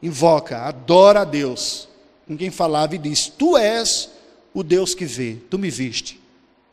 invoca, 0.01 0.59
adora 0.59 1.21
a 1.21 1.25
Deus, 1.25 1.87
com 2.27 2.37
quem 2.37 2.51
falava 2.51 2.95
e 2.95 2.99
diz: 2.99 3.27
Tu 3.27 3.57
és 3.57 4.11
o 4.53 4.61
Deus 4.61 4.93
que 4.93 5.05
vê, 5.05 5.37
tu 5.49 5.57
me 5.57 5.69
viste 5.69 6.21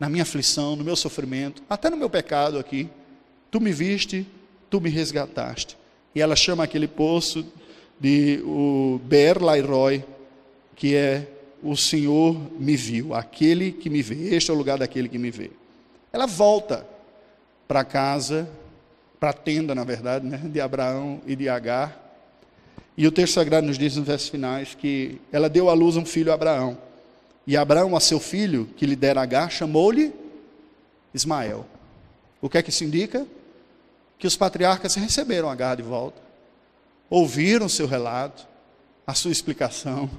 na 0.01 0.09
minha 0.09 0.23
aflição, 0.23 0.75
no 0.75 0.83
meu 0.83 0.97
sofrimento, 0.97 1.63
até 1.69 1.91
no 1.91 1.97
meu 1.97 2.09
pecado 2.09 2.59
aqui, 2.59 2.89
tu 3.51 3.61
me 3.61 3.71
viste, 3.71 4.27
tu 4.71 4.81
me 4.81 4.89
resgataste. 4.89 5.77
E 6.15 6.23
ela 6.23 6.35
chama 6.35 6.65
aquele 6.65 6.89
poço 6.89 7.47
de 8.01 8.41
o 8.47 8.99
Ber 9.05 9.43
Lairoi, 9.43 10.03
que 10.75 10.97
é 10.97 11.29
o 11.63 11.77
Senhor 11.77 12.37
me 12.59 12.77
viu, 12.77 13.15
aquele 13.15 13.73
que 13.73 13.91
me 13.91 14.03
vê, 14.03 14.35
este 14.35 14.51
é 14.51 14.55
o 14.55 14.57
lugar 14.57 14.79
daquele 14.79 15.09
que 15.09 15.19
me 15.19 15.31
vê. 15.31 15.51
Ela 16.13 16.27
volta 16.27 16.87
para 17.69 17.85
casa, 17.85 18.49
para 19.19 19.31
a 19.31 19.35
tenda, 19.35 19.75
na 19.75 19.85
verdade, 19.85 20.27
né, 20.27 20.39
de 20.39 20.61
Abraão 20.61 21.21
e 21.27 21.37
de 21.37 21.49
Agar, 21.49 22.01
E 23.01 23.07
o 23.07 23.11
texto 23.11 23.33
sagrado 23.33 23.67
nos 23.67 23.79
diz 23.79 23.97
nos 23.97 24.07
versos 24.07 24.29
finais 24.29 24.75
que 24.75 25.19
ela 25.33 25.49
deu 25.49 25.71
à 25.71 25.73
luz 25.73 25.97
um 25.97 26.05
filho 26.05 26.31
a 26.31 26.35
Abraão. 26.35 26.77
E 27.47 27.57
Abraão, 27.57 27.97
a 27.97 28.01
seu 28.01 28.21
filho, 28.21 28.69
que 28.77 28.85
lhe 28.85 28.95
dera 28.95 29.23
H, 29.23 29.49
chamou-lhe 29.49 30.13
Ismael. 31.15 31.67
O 32.43 32.49
que 32.51 32.59
é 32.59 32.63
que 32.63 32.69
isso 32.69 32.85
indica? 32.85 33.27
Que 34.19 34.27
os 34.27 34.37
patriarcas 34.37 34.97
receberam 34.97 35.49
H 35.49 35.77
de 35.77 35.83
volta, 35.83 36.21
ouviram 37.09 37.71
seu 37.71 37.87
relato, 37.87 38.47
a 39.07 39.15
sua 39.15 39.33
explicação, 39.33 40.11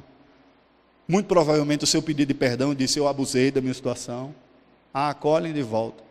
muito 1.12 1.26
provavelmente 1.26 1.84
o 1.84 1.88
seu 1.88 2.02
pedido 2.02 2.30
de 2.30 2.34
perdão, 2.34 2.74
disse: 2.74 2.98
Eu 2.98 3.06
abusei 3.06 3.52
da 3.52 3.60
minha 3.60 3.74
situação, 3.74 4.34
a 4.94 5.10
acolhem 5.10 5.52
de 5.52 5.62
volta. 5.62 6.02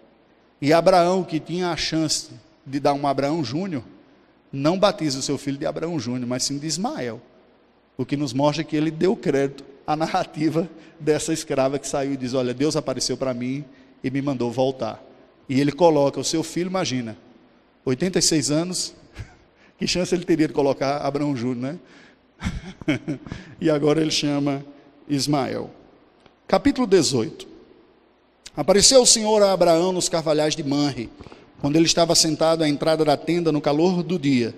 E 0.61 0.75
Abraão, 0.75 1.25
que 1.25 1.41
tinha 1.41 1.71
a 1.71 1.77
chance 1.77 2.29
de 2.67 2.79
dar 2.79 2.93
um 2.93 3.07
Abraão 3.07 3.43
Júnior, 3.43 3.83
não 4.53 4.79
batiza 4.79 5.19
o 5.19 5.23
seu 5.23 5.39
filho 5.39 5.57
de 5.57 5.65
Abraão 5.65 5.99
Júnior, 5.99 6.29
mas 6.29 6.45
sim 6.45 6.59
de 6.59 6.67
Ismael. 6.67 7.19
O 7.97 8.05
que 8.05 8.15
nos 8.15 8.35
mostra 8.35 8.63
que 8.63 8.77
ele 8.77 8.91
deu 8.91 9.17
crédito 9.17 9.65
à 9.87 9.97
narrativa 9.97 10.69
dessa 10.99 11.33
escrava 11.33 11.79
que 11.79 11.89
saiu 11.89 12.13
e 12.13 12.17
diz: 12.19 12.35
Olha, 12.35 12.53
Deus 12.53 12.77
apareceu 12.77 13.17
para 13.17 13.33
mim 13.33 13.65
e 14.05 14.11
me 14.11 14.21
mandou 14.21 14.53
voltar. 14.53 15.03
E 15.49 15.59
ele 15.59 15.73
coloca 15.73 16.21
o 16.21 16.25
seu 16.25 16.43
filho, 16.43 16.69
imagina, 16.69 17.17
86 17.87 18.51
anos, 18.51 18.95
que 19.79 19.87
chance 19.87 20.15
ele 20.15 20.27
teria 20.27 20.47
de 20.47 20.53
colocar 20.53 20.99
Abraão 20.99 21.35
Júnior, 21.35 21.73
né? 21.73 21.79
e 23.59 23.71
agora 23.71 24.03
ele 24.03 24.11
chama 24.11 24.63
Ismael. 25.11 25.71
Capítulo 26.47 26.87
18. 26.87 27.47
Apareceu 28.57 29.03
o 29.03 29.07
Senhor 29.07 29.43
a 29.43 29.53
Abraão 29.53 29.93
nos 29.93 30.09
carvalhais 30.09 30.57
de 30.57 30.63
Manre, 30.63 31.11
quando 31.61 31.77
ele 31.77 31.87
estava 31.87 32.15
sentado 32.15 32.63
à 32.63 32.69
entrada 32.69 33.05
da 33.05 33.17
tenda 33.17 33.53
no 33.53 33.61
calor 33.61 34.03
do 34.03 34.19
dia 34.19 34.55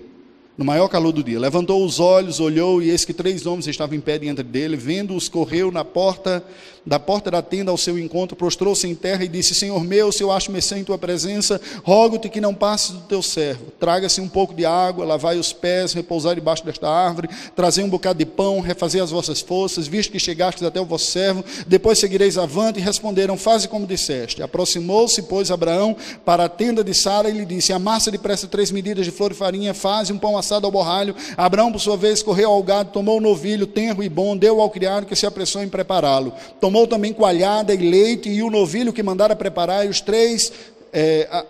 no 0.57 0.63
maior 0.63 0.87
calor 0.87 1.11
do 1.11 1.23
dia. 1.23 1.39
Levantou 1.39 1.83
os 1.83 1.99
olhos, 1.99 2.39
olhou, 2.39 2.81
e 2.81 2.89
eis 2.89 3.05
que 3.05 3.13
três 3.13 3.45
homens 3.45 3.67
estavam 3.67 3.95
em 3.95 4.01
pé 4.01 4.17
diante 4.17 4.43
dele. 4.43 4.75
Vendo-os, 4.75 5.27
correu 5.27 5.71
na 5.71 5.83
porta, 5.83 6.43
da 6.85 6.99
porta 6.99 7.31
da 7.31 7.41
tenda 7.41 7.71
ao 7.71 7.77
seu 7.77 7.97
encontro, 7.97 8.35
prostrou-se 8.35 8.85
em 8.87 8.93
terra 8.93 9.23
e 9.23 9.27
disse: 9.27 9.55
Senhor 9.55 9.83
meu, 9.83 10.11
se 10.11 10.21
eu 10.21 10.31
acho 10.31 10.51
mercê 10.51 10.77
em 10.77 10.83
tua 10.83 10.97
presença, 10.97 11.59
rogo-te 11.83 12.29
que 12.29 12.41
não 12.41 12.53
passes 12.53 12.91
do 12.91 13.01
teu 13.01 13.21
servo. 13.21 13.65
Traga-se 13.79 14.19
um 14.19 14.27
pouco 14.27 14.53
de 14.53 14.65
água, 14.65 15.05
lavai 15.05 15.37
os 15.37 15.53
pés, 15.53 15.93
repousar 15.93 16.35
debaixo 16.35 16.65
desta 16.65 16.89
árvore, 16.89 17.29
trazei 17.55 17.83
um 17.83 17.89
bocado 17.89 18.19
de 18.19 18.25
pão, 18.25 18.59
refazei 18.59 19.01
as 19.01 19.11
vossas 19.11 19.41
forças, 19.41 19.87
visto 19.87 20.11
que 20.11 20.19
chegastes 20.19 20.63
até 20.63 20.79
o 20.79 20.85
vosso 20.85 21.05
servo, 21.05 21.43
depois 21.65 21.97
seguireis 21.97 22.37
avante. 22.37 22.79
E 22.79 22.81
responderam: 22.81 23.37
Faze 23.37 23.67
como 23.67 23.87
disseste. 23.87 24.43
Aproximou-se, 24.43 25.21
pois, 25.23 25.51
Abraão 25.51 25.95
para 26.25 26.45
a 26.45 26.49
tenda 26.49 26.83
de 26.83 26.93
Sara 26.93 27.29
e 27.29 27.33
lhe 27.33 27.45
disse: 27.45 27.73
Amassa 27.73 28.11
depressa 28.11 28.47
três 28.47 28.69
medidas 28.71 29.05
de 29.05 29.11
flor 29.11 29.31
e 29.31 29.35
farinha, 29.35 29.73
faze 29.73 30.11
um 30.11 30.17
pão 30.17 30.37
assado 30.43 30.65
ao 30.65 30.71
borralho. 30.71 31.15
Abraão, 31.35 31.71
por 31.71 31.79
sua 31.79 31.97
vez, 31.97 32.21
correu 32.21 32.51
ao 32.51 32.61
gado, 32.61 32.91
tomou 32.91 33.17
o 33.17 33.21
novilho, 33.21 33.65
tenro 33.65 34.03
e 34.03 34.09
bom, 34.09 34.37
deu 34.37 34.61
ao 34.61 34.69
criado 34.69 35.05
que 35.05 35.15
se 35.15 35.25
apressou 35.25 35.63
em 35.63 35.69
prepará-lo. 35.69 36.33
Tomou 36.59 36.85
também 36.85 37.13
coalhada 37.13 37.73
e 37.73 37.77
leite 37.77 38.29
e 38.29 38.43
o 38.43 38.49
novilho 38.49 38.93
que 38.93 39.01
mandara 39.01 39.35
preparar, 39.35 39.85
e 39.85 39.89
os 39.89 40.01
três 40.01 40.51
é, 40.91 41.27
a, 41.31 41.45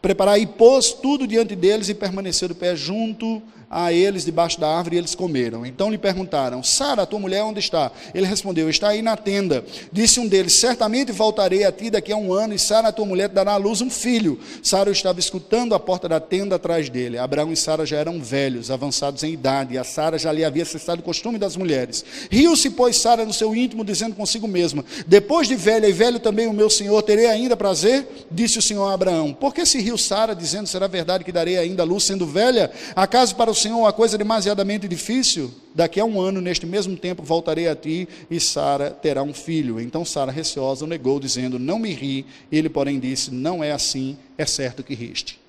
preparar, 0.00 0.40
e 0.40 0.46
pôs 0.46 0.92
tudo 0.92 1.26
diante 1.26 1.54
deles 1.54 1.88
e 1.88 1.94
permaneceu 1.94 2.48
de 2.48 2.54
pé 2.54 2.74
junto 2.74 3.42
a 3.72 3.90
eles 3.90 4.26
debaixo 4.26 4.60
da 4.60 4.68
árvore 4.68 4.96
e 4.96 4.98
eles 4.98 5.14
comeram. 5.14 5.64
Então 5.64 5.90
lhe 5.90 5.96
perguntaram: 5.96 6.62
Sara, 6.62 7.06
tua 7.06 7.18
mulher 7.18 7.42
onde 7.42 7.58
está? 7.58 7.90
Ele 8.14 8.26
respondeu: 8.26 8.68
Está 8.68 8.88
aí 8.88 9.00
na 9.00 9.16
tenda. 9.16 9.64
Disse 9.90 10.20
um 10.20 10.28
deles: 10.28 10.52
Certamente 10.52 11.10
voltarei 11.10 11.64
a 11.64 11.72
ti 11.72 11.88
daqui 11.88 12.12
a 12.12 12.16
um 12.16 12.34
ano, 12.34 12.52
e 12.52 12.58
Sara, 12.58 12.92
tua 12.92 13.06
mulher, 13.06 13.30
dará 13.30 13.54
à 13.54 13.56
luz 13.56 13.80
um 13.80 13.88
filho. 13.88 14.38
Sara 14.62 14.90
estava 14.90 15.18
escutando 15.18 15.74
a 15.74 15.80
porta 15.80 16.06
da 16.06 16.20
tenda 16.20 16.56
atrás 16.56 16.90
dele. 16.90 17.16
Abraão 17.16 17.50
e 17.50 17.56
Sara 17.56 17.86
já 17.86 17.96
eram 17.96 18.20
velhos, 18.20 18.70
avançados 18.70 19.22
em 19.22 19.32
idade, 19.32 19.74
e 19.74 19.78
a 19.78 19.84
Sara 19.84 20.18
já 20.18 20.30
lhe 20.30 20.44
havia 20.44 20.66
cessado 20.66 21.00
o 21.00 21.04
costume 21.04 21.38
das 21.38 21.56
mulheres. 21.56 22.04
Riu-se, 22.30 22.68
pois, 22.68 22.98
Sara 22.98 23.24
no 23.24 23.32
seu 23.32 23.56
íntimo, 23.56 23.84
dizendo 23.84 24.14
consigo 24.14 24.46
mesma: 24.46 24.84
Depois 25.06 25.48
de 25.48 25.56
velha 25.56 25.86
e 25.88 25.92
velho 25.92 26.20
também 26.20 26.46
o 26.46 26.52
meu 26.52 26.68
senhor, 26.68 27.00
terei 27.02 27.26
ainda 27.26 27.56
prazer? 27.56 28.06
Disse 28.30 28.58
o 28.58 28.62
senhor 28.62 28.84
a 28.84 28.92
Abraão: 28.92 29.32
Por 29.32 29.54
que 29.54 29.64
se 29.64 29.80
riu 29.80 29.96
Sara, 29.96 30.34
dizendo: 30.34 30.66
Será 30.66 30.86
verdade 30.86 31.24
que 31.24 31.32
darei 31.32 31.56
ainda 31.56 31.84
luz 31.84 32.04
sendo 32.04 32.26
velha? 32.26 32.70
Acaso 32.94 33.34
para 33.34 33.50
o 33.50 33.61
Senhor 33.62 33.78
uma 33.78 33.92
coisa 33.92 34.18
demasiadamente 34.18 34.88
difícil? 34.88 35.52
Daqui 35.74 36.00
a 36.00 36.04
um 36.04 36.20
ano, 36.20 36.40
neste 36.40 36.66
mesmo 36.66 36.96
tempo, 36.96 37.22
voltarei 37.22 37.68
a 37.68 37.76
ti 37.76 38.08
e 38.28 38.40
Sara 38.40 38.90
terá 38.90 39.22
um 39.22 39.32
filho. 39.32 39.80
Então 39.80 40.04
Sara, 40.04 40.32
receosa, 40.32 40.86
negou, 40.86 41.20
dizendo: 41.20 41.58
Não 41.58 41.78
me 41.78 41.94
ri. 41.94 42.26
Ele, 42.50 42.68
porém, 42.68 42.98
disse: 42.98 43.30
Não 43.30 43.62
é 43.62 43.70
assim, 43.70 44.18
é 44.36 44.44
certo 44.44 44.82
que 44.82 44.94
riste. 44.94 45.40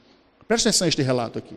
Presta 0.47 0.69
atenção 0.69 0.85
a 0.85 0.89
este 0.89 1.01
relato 1.01 1.39
aqui. 1.39 1.55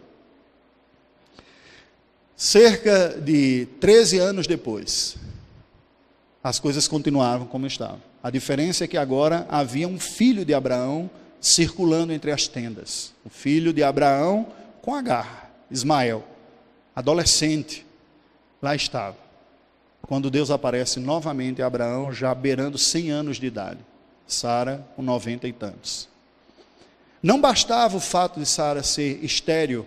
Cerca 2.35 3.21
de 3.21 3.67
13 3.79 4.19
anos 4.19 4.47
depois, 4.47 5.17
as 6.43 6.59
coisas 6.59 6.89
continuavam 6.89 7.47
como 7.47 7.67
estavam. 7.67 8.01
A 8.23 8.31
diferença 8.31 8.85
é 8.85 8.87
que 8.89 8.97
agora 8.97 9.47
havia 9.49 9.87
um 9.87 9.99
filho 10.01 10.45
de 10.45 10.55
Abraão 10.55 11.11
circulando 11.41 12.13
entre 12.13 12.31
as 12.31 12.49
tendas. 12.49 13.13
O 13.25 13.29
filho 13.29 13.73
de 13.73 13.83
Abraão 13.83 14.47
com 14.81 14.95
Agar, 14.95 15.51
Ismael 15.71 16.25
adolescente, 16.97 17.87
lá 18.63 18.75
estava. 18.75 19.19
Quando 20.01 20.31
Deus 20.31 20.51
aparece 20.51 20.99
novamente 20.99 21.61
a 21.61 21.67
Abraão, 21.67 22.11
já 22.13 22.35
beirando 22.35 22.79
100 22.79 23.11
anos 23.11 23.37
de 23.37 23.47
idade, 23.47 23.81
Sara 24.27 24.87
com 24.97 25.03
90 25.03 25.47
e 25.47 25.53
tantos. 25.53 26.09
Não 27.23 27.41
bastava 27.41 27.97
o 27.97 28.01
fato 28.01 28.41
de 28.41 28.47
Sara 28.47 28.83
ser 28.83 29.23
estéril, 29.23 29.87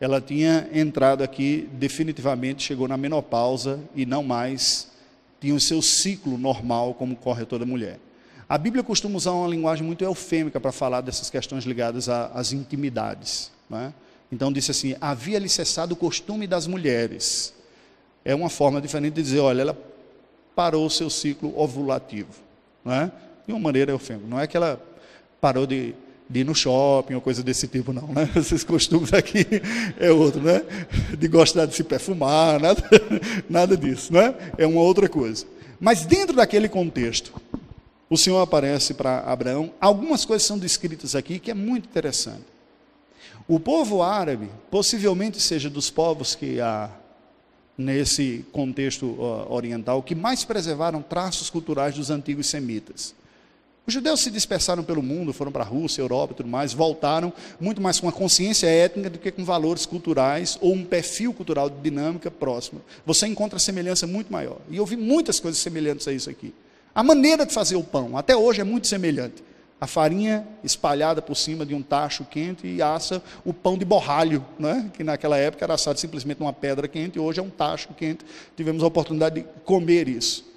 ela 0.00 0.20
tinha 0.20 0.68
entrado 0.72 1.22
aqui 1.22 1.68
definitivamente, 1.72 2.62
chegou 2.62 2.88
na 2.88 2.96
menopausa 2.96 3.78
e 3.94 4.06
não 4.06 4.22
mais 4.22 4.90
tinha 5.38 5.54
o 5.54 5.60
seu 5.60 5.82
ciclo 5.82 6.38
normal 6.38 6.94
como 6.94 7.14
corre 7.14 7.44
toda 7.44 7.66
mulher. 7.66 8.00
A 8.48 8.58
Bíblia 8.58 8.82
costuma 8.82 9.16
usar 9.16 9.32
uma 9.32 9.46
linguagem 9.46 9.84
muito 9.86 10.02
eufêmica 10.02 10.58
para 10.58 10.72
falar 10.72 11.02
dessas 11.02 11.30
questões 11.30 11.64
ligadas 11.64 12.08
às 12.08 12.52
intimidades. 12.52 13.52
Não 13.68 13.78
é? 13.78 13.92
Então 14.30 14.52
disse 14.52 14.70
assim: 14.70 14.96
havia-lhe 15.00 15.48
cessado 15.48 15.94
o 15.94 15.96
costume 15.96 16.46
das 16.46 16.66
mulheres. 16.66 17.54
É 18.24 18.34
uma 18.34 18.50
forma 18.50 18.80
diferente 18.80 19.14
de 19.14 19.22
dizer, 19.22 19.40
olha, 19.40 19.62
ela 19.62 19.78
parou 20.54 20.86
o 20.86 20.90
seu 20.90 21.08
ciclo 21.08 21.58
ovulativo. 21.58 22.34
Não 22.84 22.92
é? 22.92 23.12
De 23.46 23.52
uma 23.52 23.60
maneira 23.60 23.92
eufêmica. 23.92 24.26
Não 24.28 24.38
é 24.38 24.46
que 24.46 24.56
ela 24.56 24.80
parou 25.40 25.66
de, 25.66 25.94
de 26.28 26.40
ir 26.40 26.44
no 26.44 26.54
shopping 26.54 27.14
ou 27.14 27.20
coisa 27.20 27.42
desse 27.42 27.66
tipo, 27.66 27.92
não. 27.92 28.08
Né? 28.08 28.28
Esses 28.36 28.62
costumes 28.62 29.12
aqui 29.12 29.46
é 29.98 30.10
outro, 30.10 30.42
né? 30.42 30.62
De 31.18 31.28
gostar 31.28 31.66
de 31.66 31.74
se 31.74 31.82
perfumar, 31.82 32.60
nada, 32.60 32.82
nada 33.48 33.76
disso. 33.76 34.12
Né? 34.12 34.34
É 34.58 34.66
uma 34.66 34.82
outra 34.82 35.08
coisa. 35.08 35.46
Mas 35.80 36.04
dentro 36.04 36.36
daquele 36.36 36.68
contexto, 36.68 37.32
o 38.08 38.18
Senhor 38.18 38.40
aparece 38.40 38.92
para 38.92 39.20
Abraão. 39.20 39.72
Algumas 39.80 40.26
coisas 40.26 40.46
são 40.46 40.58
descritas 40.58 41.14
aqui 41.14 41.38
que 41.38 41.50
é 41.50 41.54
muito 41.54 41.88
interessante. 41.88 42.44
O 43.52 43.58
povo 43.58 44.00
árabe 44.00 44.48
possivelmente 44.70 45.40
seja 45.40 45.68
dos 45.68 45.90
povos 45.90 46.36
que 46.36 46.60
há 46.60 46.88
nesse 47.76 48.44
contexto 48.52 49.20
oriental 49.48 50.04
que 50.04 50.14
mais 50.14 50.44
preservaram 50.44 51.02
traços 51.02 51.50
culturais 51.50 51.96
dos 51.96 52.10
antigos 52.10 52.48
semitas. 52.48 53.12
Os 53.84 53.92
judeus 53.92 54.20
se 54.20 54.30
dispersaram 54.30 54.84
pelo 54.84 55.02
mundo, 55.02 55.32
foram 55.32 55.50
para 55.50 55.64
a 55.64 55.66
Rússia, 55.66 56.00
Europa 56.00 56.32
e 56.32 56.36
tudo 56.36 56.48
mais, 56.48 56.72
voltaram 56.72 57.32
muito 57.58 57.82
mais 57.82 57.98
com 57.98 58.08
a 58.08 58.12
consciência 58.12 58.68
étnica 58.68 59.10
do 59.10 59.18
que 59.18 59.32
com 59.32 59.44
valores 59.44 59.84
culturais 59.84 60.56
ou 60.60 60.72
um 60.72 60.84
perfil 60.84 61.34
cultural 61.34 61.68
de 61.68 61.80
dinâmica 61.80 62.30
próxima. 62.30 62.80
Você 63.04 63.26
encontra 63.26 63.58
semelhança 63.58 64.06
muito 64.06 64.32
maior. 64.32 64.58
E 64.70 64.76
eu 64.76 64.86
vi 64.86 64.96
muitas 64.96 65.40
coisas 65.40 65.60
semelhantes 65.60 66.06
a 66.06 66.12
isso 66.12 66.30
aqui. 66.30 66.54
A 66.94 67.02
maneira 67.02 67.44
de 67.44 67.52
fazer 67.52 67.74
o 67.74 67.82
pão, 67.82 68.16
até 68.16 68.36
hoje, 68.36 68.60
é 68.60 68.64
muito 68.64 68.86
semelhante 68.86 69.42
a 69.80 69.86
farinha 69.86 70.46
espalhada 70.62 71.22
por 71.22 71.34
cima 71.34 71.64
de 71.64 71.74
um 71.74 71.80
tacho 71.80 72.24
quente 72.24 72.66
e 72.66 72.82
assa 72.82 73.22
o 73.44 73.52
pão 73.54 73.78
de 73.78 73.84
borralho, 73.84 74.44
né? 74.58 74.90
que 74.92 75.02
naquela 75.02 75.38
época 75.38 75.64
era 75.64 75.74
assado 75.74 75.98
simplesmente 75.98 76.38
numa 76.38 76.52
pedra 76.52 76.86
quente, 76.86 77.18
hoje 77.18 77.40
é 77.40 77.42
um 77.42 77.48
tacho 77.48 77.88
quente. 77.94 78.24
Tivemos 78.54 78.82
a 78.82 78.86
oportunidade 78.86 79.36
de 79.36 79.46
comer 79.64 80.06
isso. 80.06 80.50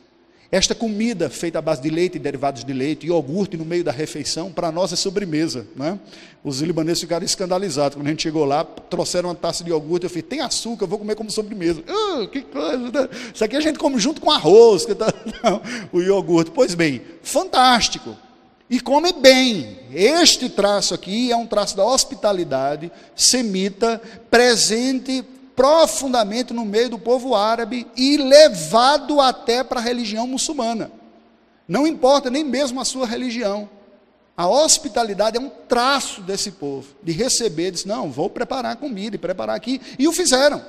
Esta 0.52 0.76
comida 0.76 1.32
feita 1.32 1.58
à 1.58 1.62
base 1.64 1.82
de 1.82 1.90
leite 1.90 2.18
e 2.18 2.20
derivados 2.20 2.64
de 2.64 2.74
leite, 2.74 3.08
iogurte 3.08 3.58
no 3.58 3.66
meio 3.66 3.84
da 3.84 3.92
refeição, 3.92 4.52
para 4.52 4.72
nós 4.72 4.94
é 4.94 4.96
sobremesa. 4.96 5.66
Né? 5.76 5.98
Os 6.44 6.62
libaneses 6.62 7.02
ficaram 7.02 7.26
escandalizados. 7.26 7.96
Quando 7.96 8.06
a 8.06 8.10
gente 8.12 8.22
chegou 8.22 8.46
lá, 8.46 8.64
trouxeram 8.64 9.30
uma 9.30 9.36
taça 9.36 9.64
de 9.64 9.72
iogurte. 9.72 10.04
Eu 10.04 10.12
falei, 10.12 10.22
tem 10.22 10.42
açúcar, 10.42 10.84
eu 10.84 10.88
vou 10.88 11.00
comer 11.00 11.16
como 11.16 11.32
sobremesa. 11.32 11.82
Uh, 11.82 12.28
que 12.28 12.44
coisa, 12.44 12.78
né? 12.78 13.10
Isso 13.34 13.44
aqui 13.44 13.56
a 13.56 13.62
gente 13.62 13.80
come 13.80 13.98
junto 13.98 14.22
com 14.22 14.30
arroz. 14.30 14.86
Que 14.86 14.94
tá... 14.94 15.12
Não, 15.44 15.60
o 15.92 16.00
iogurte. 16.00 16.52
Pois 16.52 16.76
bem, 16.76 17.02
fantástico 17.24 18.16
e 18.74 18.80
come 18.80 19.14
bem. 19.14 19.78
Este 19.94 20.50
traço 20.50 20.96
aqui 20.96 21.32
é 21.32 21.36
um 21.36 21.46
traço 21.46 21.78
da 21.78 21.86
hospitalidade 21.86 22.92
semita, 23.16 24.02
presente 24.32 25.24
profundamente 25.56 26.54
no 26.54 26.66
meio 26.66 26.90
do 26.90 26.98
povo 26.98 27.36
árabe 27.36 27.86
e 27.96 28.18
levado 28.18 29.22
até 29.22 29.64
para 29.64 29.80
a 29.80 29.84
religião 29.84 30.26
muçulmana. 30.26 30.92
Não 31.68 31.86
importa 31.86 32.32
nem 32.32 32.44
mesmo 32.44 32.82
a 32.82 32.86
sua 32.86 33.06
religião. 33.06 33.70
A 34.36 34.48
hospitalidade 34.48 35.38
é 35.38 35.40
um 35.40 35.52
traço 35.70 36.22
desse 36.22 36.50
povo, 36.50 36.96
de 37.04 37.12
receber, 37.12 37.70
diz, 37.70 37.86
não, 37.86 38.12
vou 38.12 38.28
preparar 38.28 38.78
comida 38.78 39.16
e 39.16 39.20
preparar 39.20 39.56
aqui, 39.56 39.80
e 40.00 40.08
o 40.08 40.12
fizeram. 40.12 40.66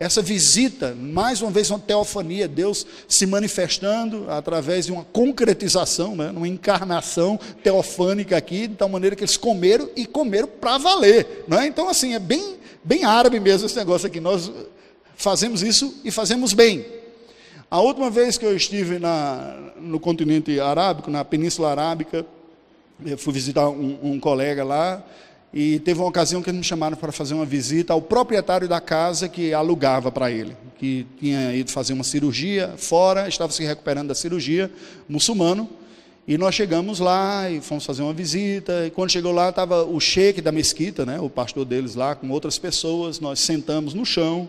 Essa 0.00 0.22
visita, 0.22 0.96
mais 0.98 1.42
uma 1.42 1.50
vez 1.50 1.68
uma 1.68 1.78
teofania, 1.78 2.48
Deus 2.48 2.86
se 3.06 3.26
manifestando 3.26 4.24
através 4.30 4.86
de 4.86 4.92
uma 4.92 5.04
concretização, 5.04 6.16
né, 6.16 6.30
uma 6.34 6.48
encarnação 6.48 7.38
teofânica 7.62 8.34
aqui, 8.34 8.66
de 8.66 8.76
tal 8.76 8.88
maneira 8.88 9.14
que 9.14 9.22
eles 9.22 9.36
comeram 9.36 9.90
e 9.94 10.06
comeram 10.06 10.48
para 10.48 10.78
valer. 10.78 11.44
Né? 11.46 11.66
Então, 11.66 11.86
assim, 11.86 12.14
é 12.14 12.18
bem, 12.18 12.56
bem 12.82 13.04
árabe 13.04 13.38
mesmo 13.38 13.66
esse 13.66 13.76
negócio 13.76 14.06
aqui. 14.06 14.20
Nós 14.20 14.50
fazemos 15.16 15.62
isso 15.62 15.94
e 16.02 16.10
fazemos 16.10 16.54
bem. 16.54 16.86
A 17.70 17.78
última 17.82 18.08
vez 18.08 18.38
que 18.38 18.46
eu 18.46 18.56
estive 18.56 18.98
na, 18.98 19.54
no 19.78 20.00
continente 20.00 20.58
arábico, 20.58 21.10
na 21.10 21.26
Península 21.26 21.72
Arábica, 21.72 22.24
eu 23.04 23.18
fui 23.18 23.34
visitar 23.34 23.68
um, 23.68 23.98
um 24.02 24.18
colega 24.18 24.64
lá, 24.64 25.04
e 25.52 25.80
teve 25.80 25.98
uma 25.98 26.08
ocasião 26.08 26.42
que 26.42 26.48
eles 26.48 26.58
me 26.58 26.64
chamaram 26.64 26.96
para 26.96 27.10
fazer 27.10 27.34
uma 27.34 27.44
visita 27.44 27.92
ao 27.92 28.00
proprietário 28.00 28.68
da 28.68 28.80
casa 28.80 29.28
que 29.28 29.52
alugava 29.52 30.12
para 30.12 30.30
ele, 30.30 30.56
que 30.78 31.06
tinha 31.18 31.54
ido 31.54 31.70
fazer 31.70 31.92
uma 31.92 32.04
cirurgia 32.04 32.74
fora, 32.76 33.28
estava 33.28 33.52
se 33.52 33.64
recuperando 33.64 34.08
da 34.08 34.14
cirurgia, 34.14 34.70
muçulmano. 35.08 35.68
E 36.28 36.38
nós 36.38 36.54
chegamos 36.54 37.00
lá 37.00 37.50
e 37.50 37.60
fomos 37.60 37.84
fazer 37.84 38.02
uma 38.02 38.12
visita. 38.12 38.86
E 38.86 38.90
quando 38.90 39.10
chegou 39.10 39.32
lá, 39.32 39.48
estava 39.48 39.82
o 39.82 39.98
sheik 39.98 40.40
da 40.40 40.52
mesquita, 40.52 41.04
né, 41.04 41.18
o 41.18 41.28
pastor 41.28 41.64
deles 41.64 41.96
lá, 41.96 42.14
com 42.14 42.30
outras 42.30 42.56
pessoas. 42.56 43.18
Nós 43.18 43.40
sentamos 43.40 43.94
no 43.94 44.06
chão 44.06 44.48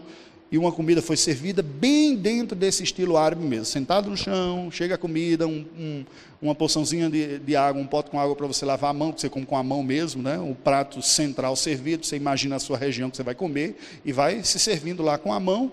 e 0.52 0.58
uma 0.58 0.72
comida 0.72 1.02
foi 1.02 1.16
servida 1.16 1.64
bem 1.64 2.14
dentro 2.14 2.58
desse 2.58 2.84
estilo 2.84 3.16
árabe 3.16 3.46
mesmo. 3.46 3.66
Sentado 3.66 4.10
no 4.10 4.18
chão, 4.18 4.70
chega 4.70 4.96
a 4.96 4.98
comida, 4.98 5.48
um, 5.48 5.66
um, 5.80 6.06
uma 6.42 6.54
porçãozinha 6.54 7.10
de, 7.10 7.40
de, 7.40 7.56
água, 7.56 7.82
um 7.82 7.88
pote 7.88 8.10
com 8.10 8.20
água 8.20 8.36
para 8.36 8.46
você 8.46 8.66
lavar 8.66 8.90
a 8.90 8.94
mão, 8.94 9.14
que 9.14 9.22
você 9.22 9.30
come 9.30 9.46
com 9.46 9.56
a 9.56 9.64
mão 9.64 9.82
mesmo, 9.82 10.22
né? 10.22 10.38
o 10.40 10.54
prato 10.54 11.02
central 11.02 11.56
servido, 11.56 12.06
você 12.06 12.18
imagina 12.18 12.58
a 12.58 12.60
sua 12.60 12.78
região 12.78 13.10
que 13.10 13.16
você 13.16 13.24
vai 13.24 13.34
comer, 13.34 13.78
e 14.04 14.12
vai 14.12 14.44
se 14.44 14.60
servindo 14.60 15.02
lá 15.02 15.18
com 15.18 15.32
a 15.32 15.40
mão, 15.40 15.72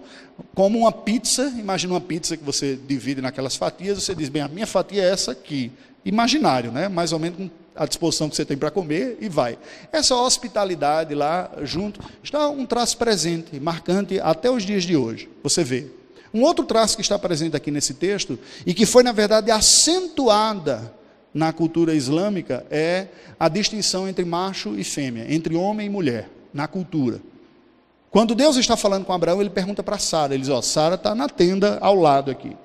como 0.55 0.79
uma 0.79 0.93
pizza, 0.93 1.53
imagina 1.59 1.95
uma 1.95 2.01
pizza 2.01 2.37
que 2.37 2.45
você 2.45 2.79
divide 2.87 3.21
naquelas 3.21 3.57
fatias, 3.57 4.01
você 4.01 4.14
diz, 4.14 4.29
bem, 4.29 4.43
a 4.43 4.49
minha 4.49 4.67
fatia 4.67 5.03
é 5.03 5.11
essa 5.11 5.33
aqui, 5.33 5.73
imaginário, 6.05 6.71
né? 6.71 6.88
mais 6.88 7.12
ou 7.12 7.19
menos 7.19 7.37
com 7.37 7.51
a 7.79 7.87
disposição 7.87 8.29
que 8.29 8.35
você 8.37 8.45
tem 8.45 8.57
para 8.57 8.71
comer 8.71 9.17
e 9.21 9.29
vai. 9.29 9.57
Essa 9.93 10.17
hospitalidade 10.17 11.14
lá 11.14 11.51
junto 11.62 12.01
está 12.23 12.51
um 12.51 12.67
traço 12.67 12.99
presente, 12.99 13.61
marcante 13.61 14.19
até 14.21 14.51
os 14.51 14.64
dias 14.64 14.85
de 14.85 14.97
hoje. 14.97 15.29
Você 15.43 15.62
vê. 15.62 15.87
Um 16.35 16.43
outro 16.43 16.64
traço 16.64 16.97
que 16.97 17.03
está 17.03 17.19
presente 17.19 17.57
aqui 17.57 17.71
nesse 17.71 17.95
texto 17.95 18.38
e 18.67 18.75
que 18.75 18.85
foi 18.85 19.03
na 19.03 19.12
verdade 19.12 19.51
acentuada 19.51 20.93
na 21.33 21.53
cultura 21.53 21.95
islâmica 21.95 22.67
é 22.71 23.07
a 23.38 23.49
distinção 23.49 24.09
entre 24.09 24.25
macho 24.25 24.75
e 24.77 24.85
fêmea, 24.85 25.33
entre 25.33 25.55
homem 25.55 25.87
e 25.87 25.91
mulher, 25.91 26.29
na 26.53 26.67
cultura. 26.67 27.21
Quando 28.11 28.35
Deus 28.35 28.57
está 28.57 28.77
falando 28.77 29.05
com 29.05 29.12
Abraão, 29.12 29.41
ele 29.41 29.51
pergunta 29.51 29.83
para 29.83 29.99
Sara, 29.99 30.35
ele 30.35 30.43
diz, 30.43 30.51
ó, 30.51 30.61
Sara 30.61 30.97
está 30.97 31.14
na 31.14 31.29
tenda 31.29 31.79
ao 31.81 31.95
lado 31.95 32.31
aqui. 32.31 32.57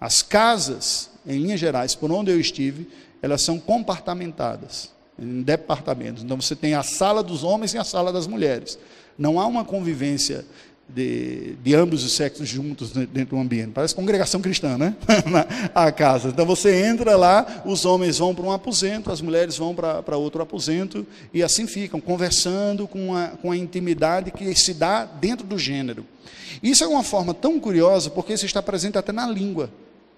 As 0.00 0.22
casas, 0.22 1.10
em 1.26 1.38
linhas 1.38 1.60
gerais, 1.60 1.94
por 1.94 2.10
onde 2.10 2.30
eu 2.30 2.40
estive, 2.40 2.88
elas 3.26 3.42
são 3.42 3.58
compartamentadas 3.58 4.90
em 5.18 5.42
departamentos. 5.42 6.22
Então 6.22 6.40
você 6.40 6.54
tem 6.54 6.74
a 6.74 6.82
sala 6.82 7.22
dos 7.22 7.42
homens 7.42 7.74
e 7.74 7.78
a 7.78 7.84
sala 7.84 8.12
das 8.12 8.26
mulheres. 8.26 8.78
Não 9.18 9.40
há 9.40 9.46
uma 9.46 9.64
convivência 9.64 10.44
de, 10.88 11.56
de 11.56 11.74
ambos 11.74 12.04
os 12.04 12.12
sexos 12.12 12.48
juntos 12.48 12.92
dentro 12.92 13.36
do 13.36 13.38
ambiente. 13.38 13.72
Parece 13.72 13.94
congregação 13.94 14.40
cristã, 14.40 14.78
né? 14.78 14.94
a 15.74 15.90
casa. 15.90 16.28
Então 16.28 16.46
você 16.46 16.84
entra 16.84 17.16
lá, 17.16 17.62
os 17.64 17.84
homens 17.84 18.18
vão 18.18 18.32
para 18.32 18.44
um 18.44 18.52
aposento, 18.52 19.10
as 19.10 19.20
mulheres 19.20 19.56
vão 19.56 19.74
para, 19.74 20.16
outro 20.16 20.40
aposento, 20.40 21.04
e 21.34 21.42
assim 21.42 21.66
ficam, 21.66 22.00
conversando 22.00 22.86
com 22.86 23.16
a, 23.16 23.28
com 23.28 23.50
a 23.50 23.56
intimidade 23.56 24.30
que 24.30 24.54
se 24.54 24.72
dá 24.72 25.04
dentro 25.04 25.44
do 25.44 25.58
gênero. 25.58 26.06
Isso 26.62 26.84
é 26.84 26.86
uma 26.86 27.02
forma 27.02 27.34
tão 27.34 27.58
curiosa, 27.58 28.08
porque 28.08 28.34
isso 28.34 28.46
está 28.46 28.62
presente 28.62 28.96
até 28.96 29.10
na 29.10 29.26
língua. 29.26 29.70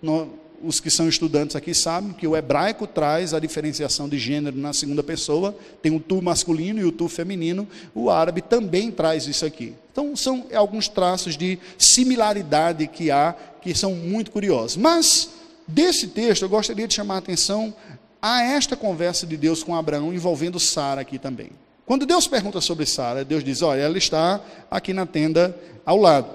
No, 0.03 0.29
os 0.63 0.81
que 0.81 0.91
são 0.91 1.09
estudantes 1.09 1.55
aqui 1.55 1.75
sabem 1.75 2.13
que 2.13 2.27
o 2.27 2.37
hebraico 2.37 2.87
traz 2.87 3.33
a 3.33 3.39
diferenciação 3.39 4.09
de 4.09 4.19
gênero 4.19 4.57
na 4.57 4.73
segunda 4.73 5.03
pessoa, 5.03 5.57
tem 5.83 5.95
o 5.95 6.01
tu 6.01 6.21
masculino 6.21 6.81
e 6.81 6.85
o 6.85 6.93
tu 6.93 7.09
feminino, 7.09 7.67
o 7.95 8.11
árabe 8.11 8.43
também 8.43 8.91
traz 8.91 9.27
isso 9.27 9.47
aqui. 9.47 9.75
Então, 9.93 10.15
são 10.17 10.47
alguns 10.55 10.89
traços 10.89 11.37
de 11.37 11.59
similaridade 11.77 12.87
que 12.87 13.11
há, 13.11 13.35
que 13.61 13.75
são 13.75 13.95
muito 13.95 14.31
curiosos. 14.31 14.77
Mas, 14.77 15.31
desse 15.67 16.09
texto, 16.09 16.43
eu 16.43 16.49
gostaria 16.49 16.87
de 16.87 16.95
chamar 16.95 17.17
a 17.17 17.19
atenção 17.19 17.75
a 18.21 18.43
esta 18.43 18.77
conversa 18.77 19.27
de 19.27 19.37
Deus 19.37 19.63
com 19.63 19.75
Abraão 19.75 20.13
envolvendo 20.13 20.59
Sara 20.59 21.01
aqui 21.01 21.19
também. 21.19 21.51
Quando 21.87 22.05
Deus 22.05 22.27
pergunta 22.27 22.61
sobre 22.61 22.85
Sara, 22.85 23.25
Deus 23.25 23.43
diz: 23.43 23.63
Olha, 23.63 23.81
ela 23.81 23.97
está 23.97 24.41
aqui 24.71 24.93
na 24.93 25.07
tenda 25.07 25.57
ao 25.87 25.97
lado. 25.97 26.29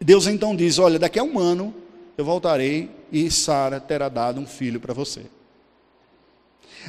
Deus 0.00 0.26
então 0.26 0.54
diz: 0.54 0.78
Olha, 0.78 0.98
daqui 0.98 1.18
a 1.18 1.24
um 1.24 1.38
ano 1.38 1.74
eu 2.18 2.24
voltarei 2.24 2.90
e 3.10 3.30
Sara 3.30 3.80
terá 3.80 4.08
dado 4.08 4.40
um 4.40 4.46
filho 4.46 4.80
para 4.80 4.94
você. 4.94 5.22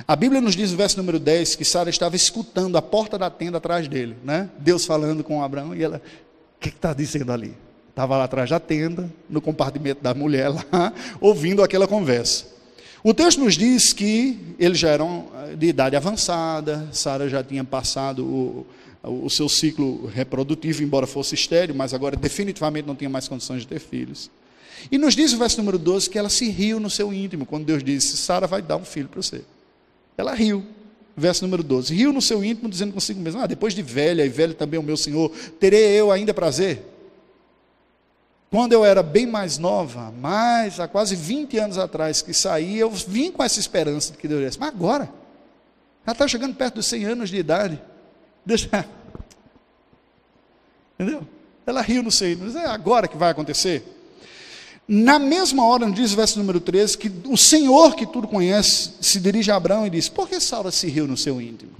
A 0.06 0.15
Bíblia 0.15 0.41
nos 0.41 0.56
diz 0.56 0.71
no 0.71 0.77
verso 0.77 0.97
número 0.97 1.19
10 1.19 1.56
que 1.56 1.65
Sara 1.65 1.89
estava 1.89 2.15
escutando 2.15 2.77
a 2.77 2.82
porta 2.82 3.17
da 3.17 3.30
tenda 3.30 3.58
atrás 3.58 3.88
dele, 3.88 4.15
né? 4.23 4.49
Deus 4.60 4.86
falando 4.86 5.23
com 5.23 5.41
Abraão 5.41 5.73
e 5.73 5.84
ela, 5.84 6.01
o 6.58 6.60
que 6.60 6.69
está 6.69 6.93
dizendo 6.93 7.32
ali? 7.32 7.56
Estava 7.89 8.15
lá 8.15 8.25
atrás 8.25 8.49
da 8.49 8.60
tenda, 8.60 9.12
no 9.27 9.41
compartimento 9.41 10.03
da 10.03 10.13
mulher 10.13 10.49
lá, 10.49 10.93
ouvindo 11.19 11.63
aquela 11.63 11.88
conversa. 11.88 12.45
O 13.03 13.13
texto 13.13 13.39
nos 13.39 13.56
diz 13.56 13.93
que 13.93 14.56
eles 14.60 14.77
já 14.77 14.89
eram 14.89 15.27
eh, 15.34 15.56
de 15.56 15.67
idade 15.67 15.95
avançada, 15.95 16.88
Sara 16.91 17.27
já 17.27 17.43
tinha 17.43 17.63
passado 17.63 18.23
o, 18.23 18.67
o 19.03 19.30
seu 19.30 19.47
ciclo 19.47 20.08
reprodutivo, 20.08 20.84
embora 20.84 21.08
fosse 21.08 21.34
estéreo, 21.34 21.73
mas 21.73 21.93
agora 21.93 22.15
definitivamente 22.15 22.86
não 22.86 22.95
tinha 22.95 23.10
mais 23.10 23.27
condições 23.27 23.62
de 23.62 23.67
ter 23.67 23.80
filhos. 23.80 24.30
E 24.91 24.97
nos 24.97 25.15
diz 25.15 25.33
o 25.33 25.37
verso 25.37 25.57
número 25.57 25.77
12 25.77 26.09
que 26.09 26.17
ela 26.17 26.29
se 26.29 26.49
riu 26.49 26.79
no 26.79 26.89
seu 26.89 27.13
íntimo, 27.13 27.45
quando 27.45 27.65
Deus 27.65 27.83
disse: 27.83 28.17
Sara 28.17 28.47
vai 28.47 28.61
dar 28.61 28.77
um 28.77 28.85
filho 28.85 29.07
para 29.07 29.21
você. 29.21 29.43
Ela 30.17 30.33
riu. 30.33 30.65
Verso 31.15 31.43
número 31.43 31.63
12: 31.63 31.95
Riu 31.95 32.13
no 32.13 32.21
seu 32.21 32.43
íntimo, 32.43 32.69
dizendo 32.69 32.93
consigo 32.93 33.19
mesmo: 33.19 33.41
Ah, 33.41 33.47
depois 33.47 33.73
de 33.73 33.81
velha, 33.81 34.25
e 34.25 34.29
velho 34.29 34.53
também 34.53 34.79
o 34.79 34.83
meu 34.83 34.95
senhor, 34.95 35.31
terei 35.59 35.99
eu 35.99 36.11
ainda 36.11 36.33
prazer? 36.33 36.83
Quando 38.49 38.71
eu 38.71 38.85
era 38.85 39.03
bem 39.03 39.25
mais 39.25 39.57
nova, 39.57 40.11
mais 40.11 40.79
há 40.79 40.87
quase 40.87 41.15
20 41.15 41.57
anos 41.57 41.77
atrás 41.77 42.21
que 42.21 42.33
saí, 42.33 42.77
eu 42.77 42.89
vim 42.89 43.31
com 43.31 43.43
essa 43.43 43.59
esperança 43.59 44.13
de 44.13 44.17
que 44.17 44.27
Deus 44.27 44.41
desse. 44.41 44.59
Mas 44.59 44.69
agora, 44.69 45.09
ela 46.05 46.13
está 46.13 46.27
chegando 46.27 46.55
perto 46.55 46.75
dos 46.75 46.85
100 46.85 47.05
anos 47.05 47.29
de 47.29 47.37
idade. 47.37 47.81
Entendeu? 50.97 51.27
Ela 51.65 51.81
riu 51.81 52.01
no 52.01 52.11
seu 52.11 52.31
íntimo. 52.31 52.57
É 52.57 52.67
agora 52.67 53.07
que 53.07 53.17
vai 53.17 53.31
acontecer? 53.31 53.96
Na 54.88 55.19
mesma 55.19 55.65
hora, 55.65 55.89
diz 55.91 56.13
o 56.13 56.15
verso 56.15 56.39
número 56.39 56.62
13, 56.62 56.97
que 56.97 57.12
o 57.28 57.36
Senhor 57.36 57.93
que 57.93 58.06
tudo 58.06 58.28
conhece 58.28 58.93
se 59.02 59.19
dirige 59.19 59.52
a 59.52 59.58
Abraão 59.58 59.86
e 59.86 59.89
diz: 59.89 60.08
Por 60.08 60.30
que 60.30 60.39
Sara 60.39 60.71
se 60.71 60.88
riu 60.88 61.06
no 61.06 61.17
seu 61.17 61.41
íntimo? 61.41 61.73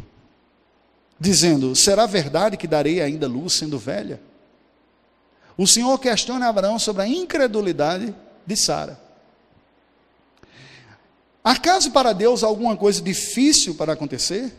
Dizendo: 1.18 1.74
Será 1.74 2.06
verdade 2.06 2.58
que 2.58 2.68
darei 2.68 3.02
ainda 3.02 3.26
luz 3.26 3.54
sendo 3.54 3.80
velha? 3.80 4.20
O 5.58 5.66
Senhor 5.66 5.98
questiona 6.00 6.50
Abraão 6.50 6.78
sobre 6.78 7.04
a 7.04 7.08
incredulidade 7.08 8.14
de 8.46 8.56
Sara. 8.58 9.00
Acaso 11.42 11.92
para 11.92 12.12
Deus 12.12 12.44
alguma 12.44 12.76
coisa 12.76 13.02
difícil 13.02 13.74
para 13.74 13.94
acontecer? 13.94 14.54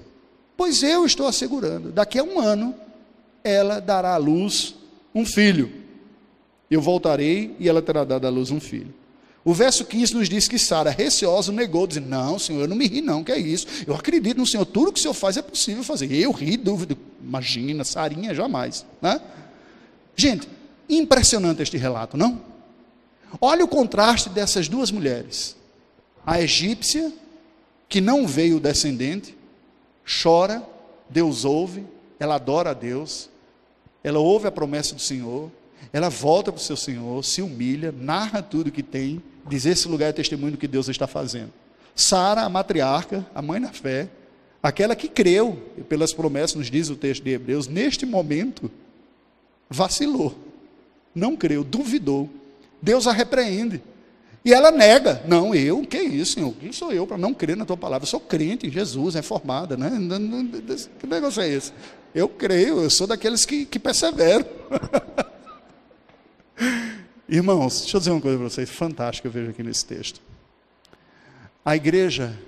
Pois 0.56 0.82
eu 0.82 1.04
estou 1.04 1.26
assegurando: 1.26 1.92
daqui 1.92 2.18
a 2.18 2.24
um 2.24 2.40
ano 2.40 2.74
ela 3.44 3.78
dará 3.78 4.14
à 4.14 4.16
luz 4.16 4.74
um 5.14 5.26
filho. 5.26 5.87
Eu 6.70 6.80
voltarei 6.80 7.54
e 7.58 7.68
ela 7.68 7.80
terá 7.80 8.04
dado 8.04 8.26
à 8.26 8.30
luz 8.30 8.50
um 8.50 8.60
filho. 8.60 8.92
O 9.44 9.54
verso 9.54 9.84
15 9.84 10.14
nos 10.14 10.28
diz 10.28 10.46
que 10.46 10.58
Sara, 10.58 10.90
receosa, 10.90 11.50
negou, 11.50 11.86
dizendo: 11.86 12.08
Não, 12.08 12.38
Senhor, 12.38 12.60
eu 12.60 12.68
não 12.68 12.76
me 12.76 12.86
ri, 12.86 13.00
não, 13.00 13.24
que 13.24 13.32
é 13.32 13.38
isso. 13.38 13.66
Eu 13.86 13.94
acredito 13.94 14.36
no 14.36 14.46
Senhor, 14.46 14.66
tudo 14.66 14.92
que 14.92 14.98
o 14.98 15.02
Senhor 15.02 15.14
faz 15.14 15.36
é 15.36 15.42
possível 15.42 15.82
fazer. 15.82 16.12
Eu 16.12 16.32
ri, 16.32 16.56
dúvida. 16.56 16.96
Imagina, 17.22 17.82
Sarinha, 17.84 18.34
jamais. 18.34 18.84
Né? 19.00 19.20
Gente, 20.14 20.48
impressionante 20.88 21.62
este 21.62 21.76
relato, 21.78 22.16
não? 22.16 22.42
Olha 23.40 23.64
o 23.64 23.68
contraste 23.68 24.28
dessas 24.28 24.68
duas 24.68 24.90
mulheres. 24.90 25.56
A 26.26 26.40
egípcia, 26.40 27.12
que 27.88 28.00
não 28.00 28.26
veio 28.26 28.60
descendente, 28.60 29.34
chora, 30.22 30.62
Deus 31.08 31.44
ouve, 31.44 31.86
ela 32.18 32.34
adora 32.34 32.70
a 32.70 32.74
Deus, 32.74 33.30
ela 34.04 34.18
ouve 34.18 34.46
a 34.46 34.52
promessa 34.52 34.94
do 34.94 35.00
Senhor, 35.00 35.50
ela 35.92 36.08
volta 36.08 36.52
para 36.52 36.60
o 36.60 36.62
seu 36.62 36.76
Senhor, 36.76 37.24
se 37.24 37.40
humilha, 37.40 37.92
narra 37.92 38.42
tudo 38.42 38.70
que 38.70 38.82
tem, 38.82 39.22
diz: 39.48 39.66
Esse 39.66 39.88
lugar 39.88 40.08
é 40.08 40.12
testemunho 40.12 40.52
do 40.52 40.58
que 40.58 40.68
Deus 40.68 40.88
está 40.88 41.06
fazendo. 41.06 41.52
Sara, 41.94 42.42
a 42.42 42.48
matriarca, 42.48 43.26
a 43.34 43.42
mãe 43.42 43.58
na 43.58 43.72
fé, 43.72 44.08
aquela 44.62 44.94
que 44.94 45.08
creu, 45.08 45.54
pelas 45.88 46.12
promessas, 46.12 46.56
nos 46.56 46.70
diz 46.70 46.90
o 46.90 46.96
texto 46.96 47.24
de 47.24 47.30
Hebreus, 47.30 47.66
neste 47.66 48.06
momento, 48.06 48.70
vacilou, 49.68 50.36
não 51.14 51.36
creu, 51.36 51.64
duvidou. 51.64 52.28
Deus 52.80 53.08
a 53.08 53.12
repreende. 53.12 53.82
E 54.44 54.54
ela 54.54 54.70
nega. 54.70 55.22
Não, 55.26 55.54
eu, 55.54 55.82
que 55.82 55.98
isso, 55.98 56.34
Senhor? 56.34 56.54
Quem 56.60 56.72
sou 56.72 56.92
eu 56.92 57.06
para 57.06 57.18
não 57.18 57.34
crer 57.34 57.56
na 57.56 57.64
tua 57.64 57.76
palavra? 57.76 58.04
Eu 58.04 58.08
sou 58.08 58.20
crente 58.20 58.66
em 58.66 58.70
Jesus, 58.70 59.16
é 59.16 59.22
formada, 59.22 59.76
né? 59.76 59.90
Que 60.98 61.06
negócio 61.06 61.42
é 61.42 61.48
esse? 61.48 61.72
Eu 62.14 62.28
creio, 62.28 62.80
eu 62.80 62.88
sou 62.88 63.06
daqueles 63.06 63.44
que, 63.44 63.66
que 63.66 63.78
perseveram. 63.78 64.46
Irmãos, 67.28 67.80
deixa 67.80 67.96
eu 67.96 68.00
dizer 68.00 68.10
uma 68.10 68.20
coisa 68.20 68.38
para 68.38 68.48
vocês, 68.48 68.70
fantástica 68.70 69.28
eu 69.28 69.32
vejo 69.32 69.50
aqui 69.50 69.62
nesse 69.62 69.84
texto. 69.84 70.20
A 71.64 71.76
igreja 71.76 72.38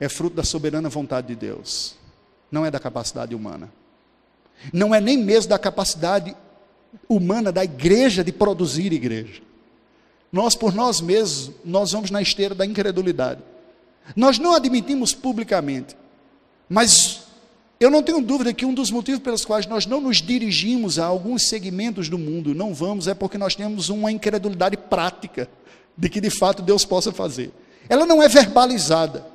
é 0.00 0.08
fruto 0.08 0.34
da 0.34 0.42
soberana 0.42 0.88
vontade 0.88 1.28
de 1.28 1.36
Deus, 1.36 1.96
não 2.50 2.64
é 2.64 2.70
da 2.70 2.80
capacidade 2.80 3.34
humana. 3.34 3.70
Não 4.72 4.94
é 4.94 5.00
nem 5.00 5.18
mesmo 5.18 5.50
da 5.50 5.58
capacidade 5.58 6.34
humana 7.08 7.50
da 7.50 7.64
igreja 7.64 8.22
de 8.22 8.32
produzir 8.32 8.92
igreja. 8.92 9.42
Nós, 10.30 10.54
por 10.54 10.74
nós 10.74 11.00
mesmos, 11.00 11.54
nós 11.64 11.92
vamos 11.92 12.10
na 12.10 12.22
esteira 12.22 12.54
da 12.54 12.64
incredulidade. 12.64 13.42
Nós 14.16 14.38
não 14.38 14.54
admitimos 14.54 15.14
publicamente, 15.14 15.96
mas 16.68 17.11
eu 17.82 17.90
não 17.90 18.02
tenho 18.02 18.20
dúvida 18.20 18.52
que 18.52 18.64
um 18.64 18.74
dos 18.74 18.90
motivos 18.90 19.20
pelos 19.20 19.44
quais 19.44 19.66
nós 19.66 19.86
não 19.86 20.00
nos 20.00 20.18
dirigimos 20.18 20.98
a 20.98 21.04
alguns 21.04 21.48
segmentos 21.48 22.08
do 22.08 22.18
mundo, 22.18 22.54
não 22.54 22.72
vamos, 22.72 23.08
é 23.08 23.14
porque 23.14 23.36
nós 23.36 23.54
temos 23.54 23.88
uma 23.88 24.12
incredulidade 24.12 24.76
prática 24.76 25.48
de 25.96 26.08
que 26.08 26.20
de 26.20 26.30
fato 26.30 26.62
Deus 26.62 26.84
possa 26.84 27.12
fazer. 27.12 27.50
Ela 27.88 28.06
não 28.06 28.22
é 28.22 28.28
verbalizada. 28.28 29.26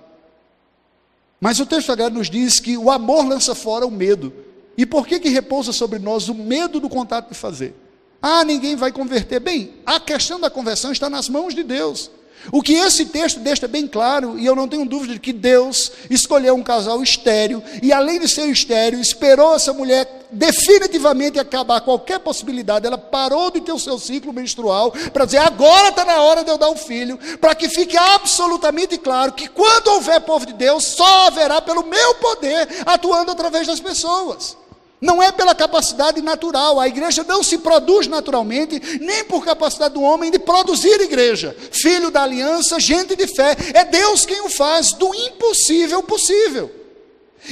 Mas 1.39 1.59
o 1.59 1.65
texto 1.65 1.87
sagrado 1.87 2.15
nos 2.15 2.29
diz 2.29 2.59
que 2.59 2.77
o 2.77 2.89
amor 2.89 3.27
lança 3.27 3.53
fora 3.53 3.85
o 3.85 3.91
medo. 3.91 4.33
E 4.77 4.85
por 4.85 5.05
que 5.05 5.19
que 5.19 5.29
repousa 5.29 5.71
sobre 5.71 5.99
nós 5.99 6.29
o 6.29 6.33
medo 6.33 6.79
do 6.79 6.89
contato 6.89 7.29
de 7.29 7.35
fazer? 7.35 7.75
Ah, 8.21 8.43
ninguém 8.43 8.75
vai 8.75 8.91
converter. 8.91 9.39
Bem, 9.39 9.73
a 9.85 9.99
questão 9.99 10.39
da 10.39 10.49
conversão 10.49 10.91
está 10.91 11.09
nas 11.09 11.29
mãos 11.29 11.53
de 11.53 11.63
Deus. 11.63 12.09
O 12.51 12.61
que 12.61 12.73
esse 12.73 13.05
texto 13.07 13.39
deixa 13.39 13.67
bem 13.67 13.88
claro, 13.88 14.38
e 14.39 14.45
eu 14.45 14.55
não 14.55 14.67
tenho 14.67 14.85
dúvida 14.85 15.13
de 15.13 15.19
que 15.19 15.33
Deus 15.33 15.91
escolheu 16.09 16.55
um 16.55 16.63
casal 16.63 17.01
estéreo, 17.03 17.61
e 17.81 17.91
além 17.91 18.19
de 18.19 18.27
ser 18.27 18.47
estéreo, 18.47 18.99
esperou 18.99 19.55
essa 19.55 19.73
mulher 19.73 20.25
definitivamente 20.31 21.39
acabar 21.39 21.81
qualquer 21.81 22.19
possibilidade. 22.19 22.85
Ela 22.85 22.97
parou 22.97 23.51
de 23.51 23.61
ter 23.61 23.71
o 23.71 23.79
seu 23.79 23.97
ciclo 23.99 24.33
menstrual 24.33 24.91
para 25.11 25.25
dizer: 25.25 25.39
agora 25.39 25.89
está 25.89 26.05
na 26.05 26.21
hora 26.21 26.43
de 26.43 26.49
eu 26.49 26.57
dar 26.57 26.69
o 26.69 26.73
um 26.73 26.77
filho, 26.77 27.17
para 27.39 27.55
que 27.55 27.69
fique 27.69 27.97
absolutamente 27.97 28.97
claro 28.97 29.33
que 29.33 29.47
quando 29.47 29.88
houver 29.89 30.21
povo 30.21 30.45
de 30.45 30.53
Deus, 30.53 30.83
só 30.85 31.27
haverá 31.27 31.61
pelo 31.61 31.85
meu 31.85 32.15
poder 32.15 32.67
atuando 32.85 33.31
através 33.31 33.67
das 33.67 33.79
pessoas. 33.79 34.57
Não 34.99 35.21
é 35.21 35.31
pela 35.31 35.53
capacidade 35.53 36.21
natural, 36.21 36.79
a 36.79 36.87
igreja 36.87 37.23
não 37.23 37.43
se 37.43 37.59
produz 37.59 38.07
naturalmente, 38.07 38.99
nem 38.99 39.23
por 39.25 39.45
capacidade 39.45 39.93
do 39.93 40.01
homem 40.01 40.31
de 40.31 40.39
produzir 40.39 40.99
igreja. 41.01 41.55
Filho 41.71 42.09
da 42.09 42.23
aliança, 42.23 42.79
gente 42.79 43.15
de 43.15 43.27
fé, 43.27 43.55
é 43.75 43.85
Deus 43.85 44.25
quem 44.25 44.41
o 44.41 44.49
faz 44.49 44.93
do 44.93 45.13
impossível 45.13 46.01
possível. 46.01 46.71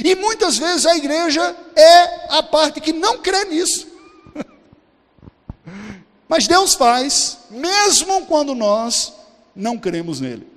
E 0.04 0.16
muitas 0.16 0.58
vezes 0.58 0.86
a 0.86 0.96
igreja 0.96 1.56
é 1.76 2.36
a 2.36 2.42
parte 2.42 2.80
que 2.80 2.92
não 2.92 3.18
crê 3.18 3.44
nisso. 3.44 3.86
Mas 6.28 6.48
Deus 6.48 6.74
faz, 6.74 7.38
mesmo 7.48 8.26
quando 8.26 8.56
nós 8.56 9.12
não 9.54 9.78
cremos 9.78 10.20
nele. 10.20 10.48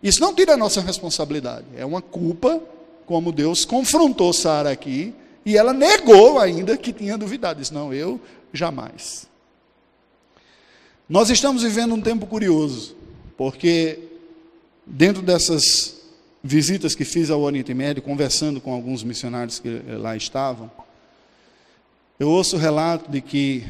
Isso 0.00 0.20
não 0.20 0.32
tira 0.32 0.54
a 0.54 0.56
nossa 0.56 0.80
responsabilidade, 0.80 1.66
é 1.76 1.84
uma 1.84 2.00
culpa, 2.00 2.62
como 3.04 3.32
Deus 3.32 3.64
confrontou 3.64 4.32
Sara 4.32 4.70
aqui 4.70 5.12
e 5.44 5.56
ela 5.56 5.72
negou 5.72 6.38
ainda 6.38 6.76
que 6.76 6.92
tinha 6.92 7.16
duvidado. 7.16 7.60
Disse: 7.60 7.72
Não, 7.72 7.92
eu 7.92 8.20
jamais. 8.52 9.28
Nós 11.08 11.30
estamos 11.30 11.62
vivendo 11.62 11.94
um 11.94 12.00
tempo 12.00 12.26
curioso, 12.26 12.96
porque 13.36 13.98
dentro 14.86 15.22
dessas 15.22 16.00
visitas 16.42 16.94
que 16.94 17.04
fiz 17.04 17.30
ao 17.30 17.40
Oriente 17.40 17.74
Médio, 17.74 18.02
conversando 18.02 18.60
com 18.60 18.72
alguns 18.72 19.02
missionários 19.02 19.58
que 19.58 19.82
lá 19.98 20.16
estavam, 20.16 20.70
eu 22.18 22.28
ouço 22.28 22.56
o 22.56 22.58
relato 22.58 23.10
de 23.10 23.20
que 23.20 23.66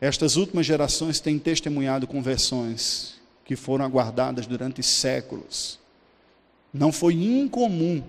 estas 0.00 0.36
últimas 0.36 0.66
gerações 0.66 1.20
têm 1.20 1.38
testemunhado 1.38 2.06
conversões 2.06 3.14
que 3.44 3.56
foram 3.56 3.84
aguardadas 3.84 4.46
durante 4.46 4.82
séculos. 4.82 5.78
Não 6.72 6.90
foi 6.90 7.14
incomum 7.14 8.02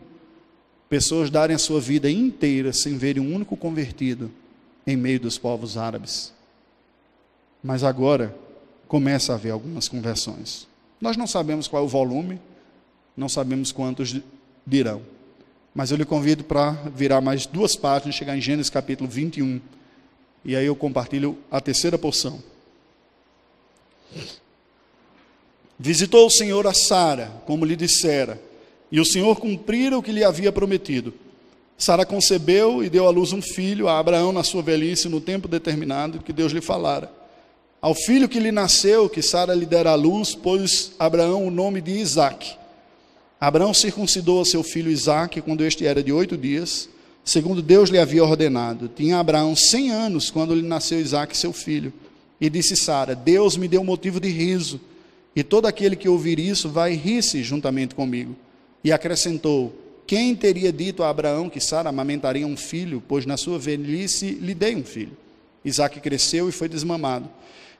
pessoas 0.93 1.31
darem 1.31 1.55
a 1.55 1.59
sua 1.59 1.81
vida 1.81 2.07
inteira 2.07 2.71
sem 2.71 2.99
verem 2.99 3.19
um 3.19 3.33
único 3.33 3.57
convertido 3.57 4.29
em 4.85 4.95
meio 4.95 5.19
dos 5.19 5.39
povos 5.39 5.75
árabes. 5.75 6.31
Mas 7.63 7.83
agora 7.83 8.35
começa 8.87 9.31
a 9.31 9.35
haver 9.35 9.49
algumas 9.49 9.87
conversões. 9.87 10.67
Nós 11.01 11.17
não 11.17 11.25
sabemos 11.25 11.67
qual 11.67 11.81
é 11.81 11.85
o 11.87 11.89
volume, 11.89 12.39
não 13.17 13.27
sabemos 13.27 13.71
quantos 13.71 14.15
dirão. 14.67 15.01
Mas 15.73 15.89
eu 15.89 15.97
lhe 15.97 16.05
convido 16.05 16.43
para 16.43 16.73
virar 16.95 17.21
mais 17.21 17.47
duas 17.47 17.75
páginas, 17.75 18.13
chegar 18.13 18.37
em 18.37 18.41
Gênesis 18.41 18.69
capítulo 18.69 19.09
21. 19.09 19.59
E 20.45 20.55
aí 20.55 20.67
eu 20.67 20.75
compartilho 20.75 21.39
a 21.49 21.59
terceira 21.59 21.97
porção. 21.97 22.39
Visitou 25.79 26.27
o 26.27 26.29
Senhor 26.29 26.67
a 26.67 26.73
Sara, 26.75 27.41
como 27.47 27.65
lhe 27.65 27.75
dissera, 27.75 28.39
e 28.93 28.99
o 28.99 29.05
Senhor 29.05 29.39
cumprira 29.39 29.97
o 29.97 30.03
que 30.03 30.11
lhe 30.11 30.23
havia 30.23 30.51
prometido. 30.51 31.15
Sara 31.75 32.05
concebeu 32.05 32.83
e 32.83 32.89
deu 32.91 33.07
à 33.07 33.09
luz 33.09 33.33
um 33.33 33.41
filho 33.41 33.87
a 33.87 33.97
Abraão 33.97 34.31
na 34.31 34.43
sua 34.43 34.61
velhice, 34.61 35.09
no 35.09 35.19
tempo 35.19 35.47
determinado 35.47 36.19
que 36.19 36.31
Deus 36.31 36.51
lhe 36.51 36.61
falara. 36.61 37.11
Ao 37.81 37.95
filho 37.95 38.29
que 38.29 38.39
lhe 38.39 38.51
nasceu, 38.51 39.09
que 39.09 39.23
Sara 39.23 39.55
lhe 39.55 39.65
dera 39.65 39.93
à 39.93 39.95
luz, 39.95 40.35
pôs 40.35 40.91
Abraão 40.99 41.47
o 41.47 41.49
nome 41.49 41.81
de 41.81 41.89
Isaque. 41.89 42.53
Abraão 43.41 43.73
circuncidou 43.73 44.41
a 44.41 44.45
seu 44.45 44.61
filho 44.61 44.91
Isaque 44.91 45.41
quando 45.41 45.65
este 45.65 45.87
era 45.87 46.03
de 46.03 46.13
oito 46.13 46.37
dias, 46.37 46.87
segundo 47.25 47.63
Deus 47.63 47.89
lhe 47.89 47.97
havia 47.97 48.23
ordenado. 48.23 48.87
Tinha 48.95 49.17
Abraão 49.17 49.55
cem 49.55 49.89
anos 49.89 50.29
quando 50.29 50.53
lhe 50.53 50.61
nasceu 50.61 51.01
Isaque, 51.01 51.35
seu 51.35 51.51
filho. 51.51 51.91
E 52.39 52.47
disse 52.47 52.75
Sara: 52.75 53.15
Deus 53.15 53.57
me 53.57 53.67
deu 53.67 53.83
motivo 53.83 54.19
de 54.19 54.29
riso, 54.29 54.79
e 55.35 55.41
todo 55.41 55.65
aquele 55.65 55.95
que 55.95 56.07
ouvir 56.07 56.37
isso 56.37 56.69
vai 56.69 56.93
rir-se 56.93 57.41
juntamente 57.41 57.95
comigo. 57.95 58.35
E 58.83 58.91
acrescentou: 58.91 59.73
Quem 60.05 60.35
teria 60.35 60.71
dito 60.71 61.03
a 61.03 61.09
Abraão 61.09 61.49
que 61.49 61.59
Sara 61.59 61.89
amamentaria 61.89 62.45
um 62.45 62.57
filho, 62.57 63.01
pois 63.07 63.25
na 63.25 63.37
sua 63.37 63.57
velhice 63.57 64.31
lhe 64.31 64.53
dei 64.53 64.75
um 64.75 64.83
filho? 64.83 65.15
Isaac 65.63 65.99
cresceu 66.01 66.49
e 66.49 66.51
foi 66.51 66.67
desmamado. 66.67 67.29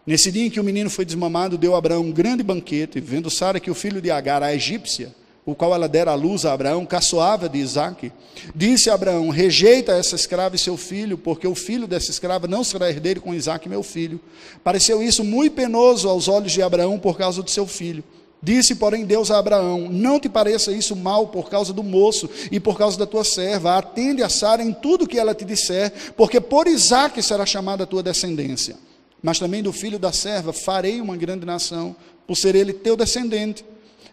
Nesse 0.06 0.32
dia 0.32 0.45
em 0.45 0.49
que 0.49 0.60
o 0.60 0.64
menino 0.64 0.89
foi 0.89 1.06
desmamado, 1.06 1.58
deu 1.58 1.76
Abraão 1.76 2.04
um 2.04 2.12
grande 2.12 2.43
banquete, 2.43 2.99
vendo 2.99 3.30
Sara 3.30 3.60
que 3.60 3.72
o 3.72 3.76
filho 3.76 4.01
de 4.01 4.12
Agar, 4.12 4.43
a 4.43 4.54
egípcia, 4.54 5.14
o 5.45 5.56
qual 5.56 5.74
ela 5.74 5.88
dera 5.88 6.12
à 6.12 6.16
luz 6.16 6.45
a 6.45 6.54
Abraão, 6.54 6.86
caçoava 6.86 7.49
de 7.49 7.58
Isaac. 7.58 8.12
Disse 8.56 8.89
a 8.89 8.93
Abraão: 8.93 9.30
Rejeita 9.30 9.93
essa 9.93 10.16
escrava 10.16 10.56
e 10.56 10.60
seu 10.60 10.78
filho, 10.78 11.18
porque 11.18 11.47
o 11.47 11.56
filho 11.56 11.88
dessa 11.88 12.12
escrava 12.12 12.47
não 12.47 12.64
será 12.64 12.89
herdeiro 12.89 13.22
com 13.22 13.34
Isaac, 13.34 13.68
meu 13.68 13.84
filho. 13.84 14.20
Pareceu 14.64 15.04
isso 15.04 15.24
muito 15.24 15.54
penoso 15.54 16.08
aos 16.08 16.28
olhos 16.30 16.54
de 16.54 16.62
Abraão 16.62 16.97
por 16.97 17.18
causa 17.18 17.43
do 17.43 17.49
seu 17.49 17.68
filho. 17.68 18.04
Disse, 18.44 18.76
porém, 18.76 19.06
Deus 19.06 19.32
a 19.32 19.39
Abraão: 19.39 19.88
Não 19.89 20.20
te 20.20 20.28
pareça 20.28 20.74
isso 20.74 20.98
mal 20.98 21.28
por 21.28 21.50
causa 21.50 21.72
do 21.72 21.82
moço 21.82 22.30
e 22.52 22.60
por 22.60 22.78
causa 22.78 22.98
da 22.98 23.06
tua 23.06 23.24
serva. 23.24 23.78
Atende 23.78 24.22
a 24.22 24.28
Sara 24.28 24.62
em 24.62 24.74
tudo 24.74 25.08
que 25.08 25.18
ela 25.18 25.34
te 25.34 25.46
disser, 25.46 25.94
porque 26.18 26.41
por 26.41 26.68
Isaque 26.68 27.24
será 27.24 27.46
chamada 27.46 27.86
a 27.86 27.88
tua 27.88 28.04
descendência. 28.04 28.76
Mas 29.22 29.39
também 29.39 29.64
do 29.64 29.72
filho 29.72 29.98
da 29.98 30.12
serva 30.12 30.52
farei 30.52 31.00
uma 31.00 31.16
grande 31.16 31.46
nação, 31.46 31.96
por 32.28 32.36
ser 32.36 32.54
ele 32.54 32.74
teu 32.74 32.98
descendente. 32.98 33.64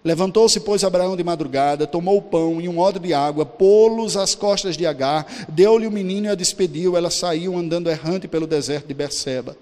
Levantou-se, 0.04 0.60
pois, 0.60 0.84
Abraão 0.84 1.16
de 1.16 1.24
madrugada, 1.24 1.84
tomou 1.84 2.16
o 2.16 2.22
pão 2.22 2.60
e 2.60 2.68
um 2.68 2.78
odre 2.78 3.08
de 3.08 3.12
água, 3.12 3.44
pô-los 3.44 4.16
às 4.16 4.36
costas 4.36 4.76
de 4.76 4.86
Agar, 4.86 5.26
deu-lhe 5.48 5.88
o 5.88 5.90
menino 5.90 6.26
e 6.26 6.30
a 6.30 6.36
despediu. 6.36 6.96
Ela 6.96 7.10
saiu 7.10 7.58
andando 7.58 7.90
errante 7.90 8.28
pelo 8.28 8.46
deserto 8.46 8.86
de 8.86 8.94
Berseba. 8.94 9.56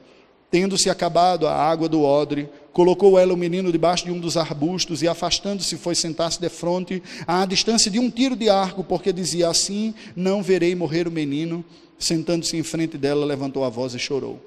Tendo-se 0.50 0.88
acabado 0.88 1.46
a 1.46 1.54
água 1.54 1.88
do 1.88 2.02
odre, 2.02 2.48
colocou 2.78 3.18
ela 3.18 3.34
o 3.34 3.36
menino 3.36 3.72
debaixo 3.72 4.04
de 4.04 4.12
um 4.12 4.20
dos 4.20 4.36
arbustos 4.36 5.02
e, 5.02 5.08
afastando-se, 5.08 5.76
foi 5.76 5.96
sentar-se 5.96 6.40
de 6.40 6.48
frente, 6.48 7.02
à 7.26 7.44
distância 7.44 7.90
de 7.90 7.98
um 7.98 8.08
tiro 8.08 8.36
de 8.36 8.48
arco, 8.48 8.84
porque 8.84 9.12
dizia 9.12 9.48
assim: 9.48 9.92
Não 10.14 10.44
verei 10.44 10.76
morrer 10.76 11.08
o 11.08 11.10
menino. 11.10 11.64
Sentando-se 11.98 12.56
em 12.56 12.62
frente 12.62 12.96
dela, 12.96 13.26
levantou 13.26 13.64
a 13.64 13.68
voz 13.68 13.94
e 13.94 13.98
chorou 13.98 14.40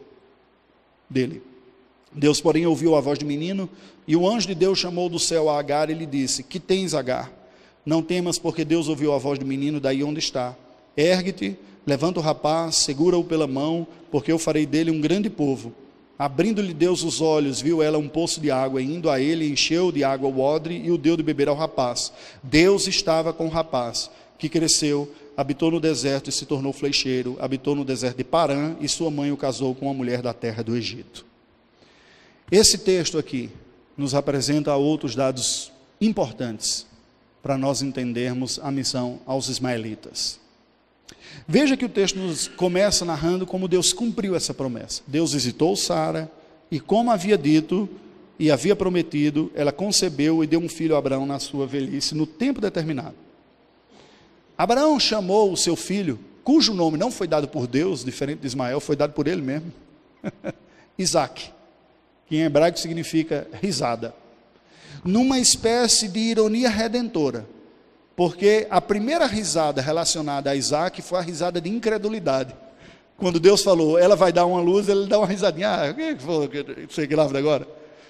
dele. 1.09 1.43
Deus, 2.13 2.39
porém, 2.39 2.65
ouviu 2.65 2.95
a 2.95 3.01
voz 3.01 3.19
do 3.19 3.25
menino, 3.25 3.69
e 4.07 4.15
o 4.15 4.25
anjo 4.25 4.47
de 4.47 4.55
Deus 4.55 4.79
chamou 4.79 5.09
do 5.09 5.19
céu 5.19 5.49
a 5.49 5.59
Agar 5.59 5.89
e 5.89 5.93
lhe 5.93 6.05
disse: 6.05 6.41
Que 6.41 6.57
tens, 6.57 6.93
Agar? 6.93 7.29
Não 7.85 8.01
temas, 8.01 8.39
porque 8.39 8.63
Deus 8.63 8.87
ouviu 8.87 9.11
a 9.11 9.17
voz 9.17 9.39
do 9.39 9.45
menino 9.45 9.77
daí 9.77 10.05
onde 10.05 10.19
está. 10.19 10.55
Ergue-te, 10.95 11.59
levanta 11.85 12.21
o 12.21 12.23
rapaz, 12.23 12.77
segura-o 12.77 13.25
pela 13.25 13.45
mão, 13.45 13.85
porque 14.09 14.31
eu 14.31 14.39
farei 14.39 14.65
dele 14.65 14.89
um 14.89 15.01
grande 15.01 15.29
povo 15.29 15.73
Abrindo-lhe 16.21 16.71
Deus 16.71 17.01
os 17.01 17.19
olhos, 17.19 17.61
viu 17.61 17.81
ela 17.81 17.97
um 17.97 18.07
poço 18.07 18.39
de 18.39 18.51
água, 18.51 18.79
e 18.79 18.85
indo 18.85 19.09
a 19.09 19.19
ele, 19.19 19.49
encheu 19.49 19.91
de 19.91 20.03
água 20.03 20.29
o 20.29 20.39
odre 20.39 20.79
e 20.79 20.91
o 20.91 20.97
deu 20.97 21.17
de 21.17 21.23
beber 21.23 21.47
ao 21.47 21.55
rapaz. 21.55 22.13
Deus 22.43 22.85
estava 22.85 23.33
com 23.33 23.47
o 23.47 23.49
rapaz, 23.49 24.07
que 24.37 24.47
cresceu, 24.47 25.11
habitou 25.35 25.71
no 25.71 25.79
deserto 25.79 26.29
e 26.29 26.31
se 26.31 26.45
tornou 26.45 26.71
flecheiro, 26.73 27.37
habitou 27.39 27.75
no 27.75 27.83
deserto 27.83 28.17
de 28.17 28.23
Parã, 28.23 28.75
e 28.79 28.87
sua 28.87 29.09
mãe 29.09 29.31
o 29.31 29.35
casou 29.35 29.73
com 29.73 29.87
uma 29.87 29.95
mulher 29.95 30.21
da 30.21 30.31
terra 30.31 30.63
do 30.63 30.77
Egito. 30.77 31.25
Esse 32.51 32.77
texto 32.77 33.17
aqui 33.17 33.49
nos 33.97 34.13
apresenta 34.13 34.75
outros 34.75 35.15
dados 35.15 35.71
importantes 35.99 36.85
para 37.41 37.57
nós 37.57 37.81
entendermos 37.81 38.59
a 38.61 38.69
missão 38.69 39.19
aos 39.25 39.49
ismaelitas. 39.49 40.39
Veja 41.47 41.75
que 41.75 41.85
o 41.85 41.89
texto 41.89 42.17
nos 42.17 42.47
começa 42.47 43.03
narrando 43.03 43.45
como 43.45 43.67
Deus 43.67 43.93
cumpriu 43.93 44.35
essa 44.35 44.53
promessa. 44.53 45.01
Deus 45.07 45.33
visitou 45.33 45.75
Sara, 45.75 46.31
E 46.69 46.79
como 46.79 47.11
havia 47.11 47.37
dito 47.37 47.89
e 48.39 48.49
havia 48.49 48.75
prometido, 48.75 49.51
ela 49.53 49.71
concebeu 49.71 50.43
e 50.43 50.47
deu 50.47 50.59
um 50.59 50.69
filho 50.69 50.95
a 50.95 50.97
Abraão 50.97 51.25
na 51.25 51.37
sua 51.37 51.67
velhice, 51.67 52.15
no 52.15 52.25
tempo 52.25 52.59
determinado. 52.59 53.13
Abraão 54.57 54.99
chamou 54.99 55.51
o 55.51 55.57
seu 55.57 55.75
filho, 55.75 56.19
cujo 56.43 56.73
nome 56.73 56.97
não 56.97 57.11
foi 57.11 57.27
dado 57.27 57.47
por 57.47 57.67
Deus, 57.67 58.03
diferente 58.03 58.39
de 58.39 58.47
Ismael, 58.47 58.79
foi 58.79 58.95
dado 58.95 59.13
por 59.13 59.27
ele 59.27 59.41
mesmo, 59.41 59.71
Isaac, 60.97 61.51
que 62.25 62.37
em 62.37 62.41
hebraico 62.41 62.79
significa 62.79 63.47
risada, 63.61 64.15
numa 65.03 65.39
espécie 65.39 66.07
de 66.07 66.19
ironia 66.19 66.69
redentora, 66.69 67.47
porque 68.15 68.67
a 68.69 68.81
primeira 68.81 69.25
risada 69.25 69.81
relacionada 69.81 70.49
a 70.49 70.55
Isaac 70.55 71.01
foi 71.01 71.19
a 71.19 71.21
risada 71.21 71.59
de 71.61 71.69
incredulidade. 71.69 72.53
Quando 73.17 73.39
Deus 73.39 73.61
falou, 73.61 73.99
ela 73.99 74.15
vai 74.15 74.33
dar 74.33 74.45
uma 74.45 74.59
luz, 74.59 74.89
ele 74.89 75.07
dá 75.07 75.19
uma 75.19 75.27
risadinha. 75.27 75.69
Ah, 75.69 75.95
falou 76.19 76.49
que 76.49 76.63
você 76.89 77.05
grávida 77.05 77.37
agora? 77.37 77.67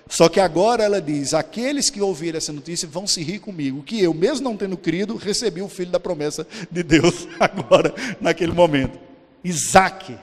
Só 0.08 0.28
que 0.28 0.40
agora 0.40 0.84
ela 0.84 1.02
diz: 1.02 1.34
aqueles 1.34 1.90
que 1.90 2.02
ouvirem 2.02 2.38
essa 2.38 2.52
notícia 2.52 2.88
vão 2.88 3.08
se 3.08 3.22
rir 3.24 3.40
comigo, 3.40 3.84
que 3.84 4.02
eu, 4.02 4.14
mesmo 4.14 4.44
não 4.44 4.58
tendo 4.58 4.78
crido, 4.78 5.16
recebi 5.16 5.62
o 5.62 5.70
filho 5.70 5.92
da 5.92 6.00
promessa 6.00 6.46
de 6.70 6.84
Deus 6.84 7.28
agora, 7.40 7.94
naquele 8.20 8.52
momento. 8.52 9.00
Isaac, 9.44 10.18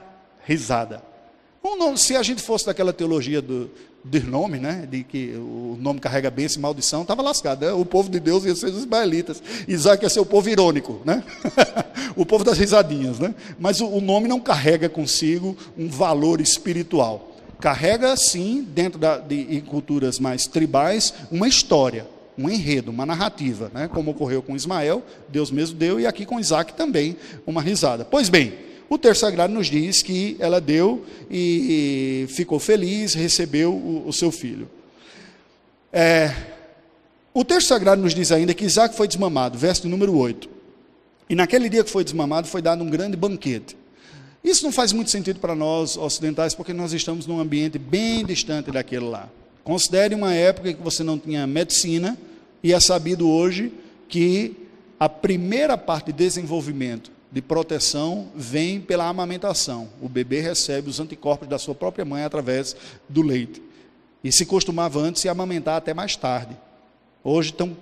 risada. 0.45 1.03
Se 1.97 2.17
a 2.17 2.23
gente 2.23 2.43
fosse 2.43 2.67
daquela 2.67 2.93
teologia 2.93 3.43
do, 3.43 3.71
do 4.05 4.23
nome, 4.25 4.59
né, 4.59 4.87
de 4.91 5.03
que 5.03 5.35
o 5.37 5.77
nome 5.81 6.01
carrega 6.01 6.31
bênção 6.31 6.59
e 6.59 6.63
maldição, 6.63 7.03
estava 7.03 7.23
lascado. 7.23 7.67
Né? 7.67 7.73
O 7.73 7.85
povo 7.85 8.09
de 8.09 8.21
Deus 8.21 8.45
ia 8.45 8.55
ser 8.55 8.67
os 8.67 8.79
israelitas. 8.79 9.43
Isaac 9.67 10.03
ia 10.03 10.09
ser 10.09 10.21
o 10.21 10.27
povo 10.27 10.49
irônico, 10.49 11.01
né? 11.05 11.23
o 12.17 12.25
povo 12.25 12.45
das 12.45 12.59
risadinhas. 12.59 13.19
Né? 13.19 13.35
Mas 13.59 13.81
o, 13.81 13.87
o 13.87 14.01
nome 14.01 14.29
não 14.29 14.41
carrega 14.41 14.89
consigo 14.89 15.57
um 15.77 15.89
valor 15.89 16.41
espiritual. 16.41 17.37
Carrega, 17.61 18.17
sim, 18.17 18.67
dentro 18.69 18.99
da, 18.99 19.19
de 19.19 19.57
em 19.57 19.61
culturas 19.61 20.21
mais 20.21 20.47
tribais, 20.47 21.13
uma 21.31 21.49
história, 21.49 22.07
um 22.39 22.49
enredo, 22.49 22.91
uma 22.93 23.05
narrativa, 23.05 23.71
né? 23.75 23.89
como 23.89 24.13
ocorreu 24.13 24.41
com 24.41 24.55
Ismael, 24.55 25.03
Deus 25.29 25.51
mesmo 25.51 25.77
deu, 25.77 25.99
e 25.99 26.07
aqui 26.07 26.25
com 26.25 26.39
Isaac 26.39 26.75
também, 26.75 27.17
uma 27.45 27.61
risada. 27.61 28.05
Pois 28.05 28.29
bem, 28.29 28.68
o 28.89 28.97
texto 28.97 29.21
sagrado 29.21 29.53
nos 29.53 29.67
diz 29.67 30.03
que 30.03 30.37
ela 30.39 30.61
deu 30.61 31.05
e, 31.31 32.27
ficou 32.31 32.59
feliz, 32.59 33.13
recebeu 33.13 33.73
o, 33.73 34.09
o 34.09 34.13
seu 34.13 34.33
filho. 34.33 34.69
É, 35.93 36.35
o 37.35 37.45
texto 37.45 37.69
sagrado 37.69 38.01
nos 38.01 38.15
diz 38.15 38.33
ainda 38.33 38.55
que 38.55 38.65
Isaac 38.65 38.95
foi 38.95 39.07
desmamado, 39.07 39.59
verso 39.59 39.87
número 39.89 40.17
8. 40.17 40.49
E 41.29 41.35
naquele 41.35 41.69
dia 41.69 41.85
que 41.85 41.91
foi 41.91 42.03
desmamado, 42.03 42.49
foi 42.49 42.63
dado 42.63 42.83
um 42.83 42.89
grande 42.89 43.17
banquete. 43.17 43.77
Isso 44.43 44.65
não 44.65 44.73
faz 44.73 44.93
muito 44.93 45.11
sentido 45.11 45.39
para 45.39 45.55
nós 45.55 45.97
ocidentais, 45.99 46.55
porque 46.55 46.73
nós 46.73 46.95
estamos 46.95 47.27
num 47.27 47.39
ambiente 47.39 47.79
bem 47.79 48.25
distante 48.25 48.71
daquele 48.71 49.05
lá. 49.05 49.29
Considere 49.63 50.15
uma 50.15 50.33
época 50.33 50.73
que 50.73 50.83
você 50.83 51.05
não 51.05 51.19
tinha 51.19 51.47
medicina, 51.47 52.17
e 52.63 52.73
é 52.73 52.81
sabido 52.81 53.29
hoje 53.29 53.71
que 54.09 54.57
a 54.99 55.09
primeira 55.09 55.77
parte 55.77 56.07
de 56.07 56.13
desenvolvimento 56.15 57.18
de 57.31 57.43
proteção 57.43 58.29
vem 58.35 58.81
pela 58.81 59.07
amamentação. 59.07 59.89
O 60.01 60.09
bebê 60.09 60.41
recebe 60.41 60.89
os 60.89 60.99
anticorpos 60.99 61.49
da 61.49 61.59
sua 61.59 61.75
própria 61.75 62.05
mãe 62.05 62.25
através 62.25 62.75
do 63.09 63.23
leite. 63.23 63.63
E 64.25 64.33
se 64.33 64.47
costumava 64.47 64.99
antes 64.99 65.23
se 65.23 65.29
amamentar 65.29 65.77
até 65.77 65.93
mais 65.93 66.17
tarde. 66.17 66.57
Hoje 67.23 67.51
estão 67.51 67.77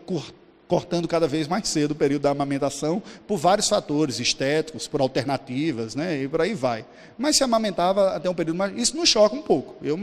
cortando 0.66 1.06
cada 1.06 1.28
vez 1.28 1.46
mais 1.46 1.68
cedo 1.68 1.92
o 1.92 1.94
período 1.94 2.22
da 2.22 2.30
amamentação 2.30 3.02
por 3.26 3.36
vários 3.36 3.68
fatores 3.68 4.18
estéticos, 4.18 4.88
por 4.88 5.00
alternativas, 5.00 5.94
né, 5.94 6.22
e 6.22 6.28
por 6.28 6.40
aí 6.40 6.54
vai. 6.54 6.84
Mas 7.16 7.36
se 7.36 7.44
amamentava 7.44 8.14
até 8.14 8.28
um 8.28 8.34
período 8.34 8.56
mais. 8.56 8.76
Isso 8.76 8.96
nos 8.96 9.08
choca 9.08 9.34
um 9.34 9.42
pouco. 9.42 9.76
Eu, 9.82 9.98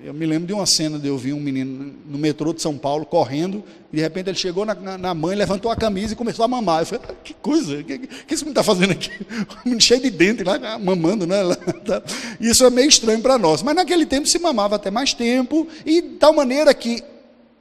eu, 0.00 0.06
eu, 0.06 0.14
me 0.14 0.26
lembro 0.26 0.46
de 0.46 0.52
uma 0.52 0.66
cena 0.66 0.98
de 0.98 1.08
eu 1.08 1.18
vi 1.18 1.32
um 1.32 1.40
menino 1.40 1.94
no 2.06 2.18
metrô 2.18 2.52
de 2.52 2.62
São 2.62 2.76
Paulo 2.76 3.04
correndo, 3.04 3.62
e 3.92 3.96
de 3.96 4.02
repente 4.02 4.30
ele 4.30 4.38
chegou 4.38 4.64
na, 4.64 4.74
na, 4.74 4.98
na 4.98 5.14
mãe, 5.14 5.36
levantou 5.36 5.70
a 5.70 5.76
camisa 5.76 6.12
e 6.12 6.16
começou 6.16 6.44
a 6.44 6.48
mamar. 6.48 6.82
Eu 6.82 6.86
falei, 6.86 7.04
ah, 7.08 7.14
que 7.22 7.34
coisa, 7.34 7.78
o 7.78 7.84
que, 7.84 7.98
que 7.98 8.34
esse 8.34 8.44
menino 8.44 8.60
está 8.60 8.62
fazendo 8.62 8.92
aqui? 8.92 9.10
Um 9.66 9.78
cheio 9.78 10.00
de 10.00 10.10
dente 10.10 10.42
lá, 10.44 10.78
mamando, 10.78 11.26
né? 11.26 11.36
Tá. 11.84 12.02
Isso 12.40 12.64
é 12.64 12.70
meio 12.70 12.88
estranho 12.88 13.20
para 13.20 13.38
nós. 13.38 13.62
Mas 13.62 13.74
naquele 13.74 14.06
tempo 14.06 14.26
se 14.26 14.38
mamava 14.38 14.76
até 14.76 14.90
mais 14.90 15.12
tempo, 15.12 15.66
e 15.84 16.00
de 16.00 16.08
tal 16.16 16.32
maneira 16.32 16.72
que 16.72 17.02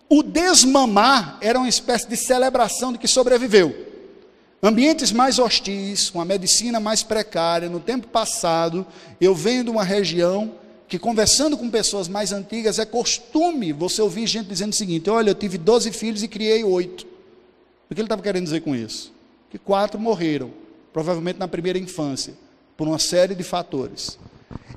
o 0.10 0.22
desmamar 0.22 1.38
era 1.42 1.58
uma 1.58 1.70
espécie 1.70 2.08
de 2.08 2.16
celebração 2.16 2.92
de 2.92 3.00
que 3.00 3.08
sobreviveu. 3.08 3.76
Ambientes 4.62 5.12
mais 5.12 5.38
hostis, 5.38 6.10
com 6.10 6.20
a 6.22 6.26
medicina 6.26 6.80
mais 6.80 7.04
precária, 7.04 7.70
no 7.70 7.80
tempo 7.80 8.08
passado, 8.08 8.86
eu 9.20 9.36
venho 9.36 9.64
de 9.64 9.70
uma 9.70 9.84
região 9.84 10.54
que, 10.88 11.00
conversando 11.00 11.58
com 11.58 11.70
pessoas 11.70 12.08
mais 12.08 12.32
antigas, 12.32 12.80
é 12.80 12.86
costume 12.86 13.74
você 13.74 14.02
ouvir 14.02 14.28
gente 14.28 14.48
dizendo 14.48 14.74
o 14.74 14.76
seguinte: 14.76 15.10
olha, 15.10 15.32
eu 15.32 15.36
tive 15.36 15.58
12 15.58 15.92
filhos 15.92 16.24
e 16.24 16.28
criei 16.28 16.64
oito. 16.64 17.06
O 17.90 17.94
que 17.94 18.02
ele 18.02 18.06
estava 18.06 18.22
querendo 18.22 18.46
dizer 18.46 18.62
com 18.62 18.76
isso? 18.76 19.12
Que 19.50 19.58
quatro 19.58 20.00
morreram, 20.00 20.52
provavelmente 20.92 21.40
na 21.40 21.48
primeira 21.48 21.78
infância, 21.78 22.34
por 22.76 22.88
uma 22.88 23.00
série 23.00 23.36
de 23.36 23.44
fatores. 23.44 24.18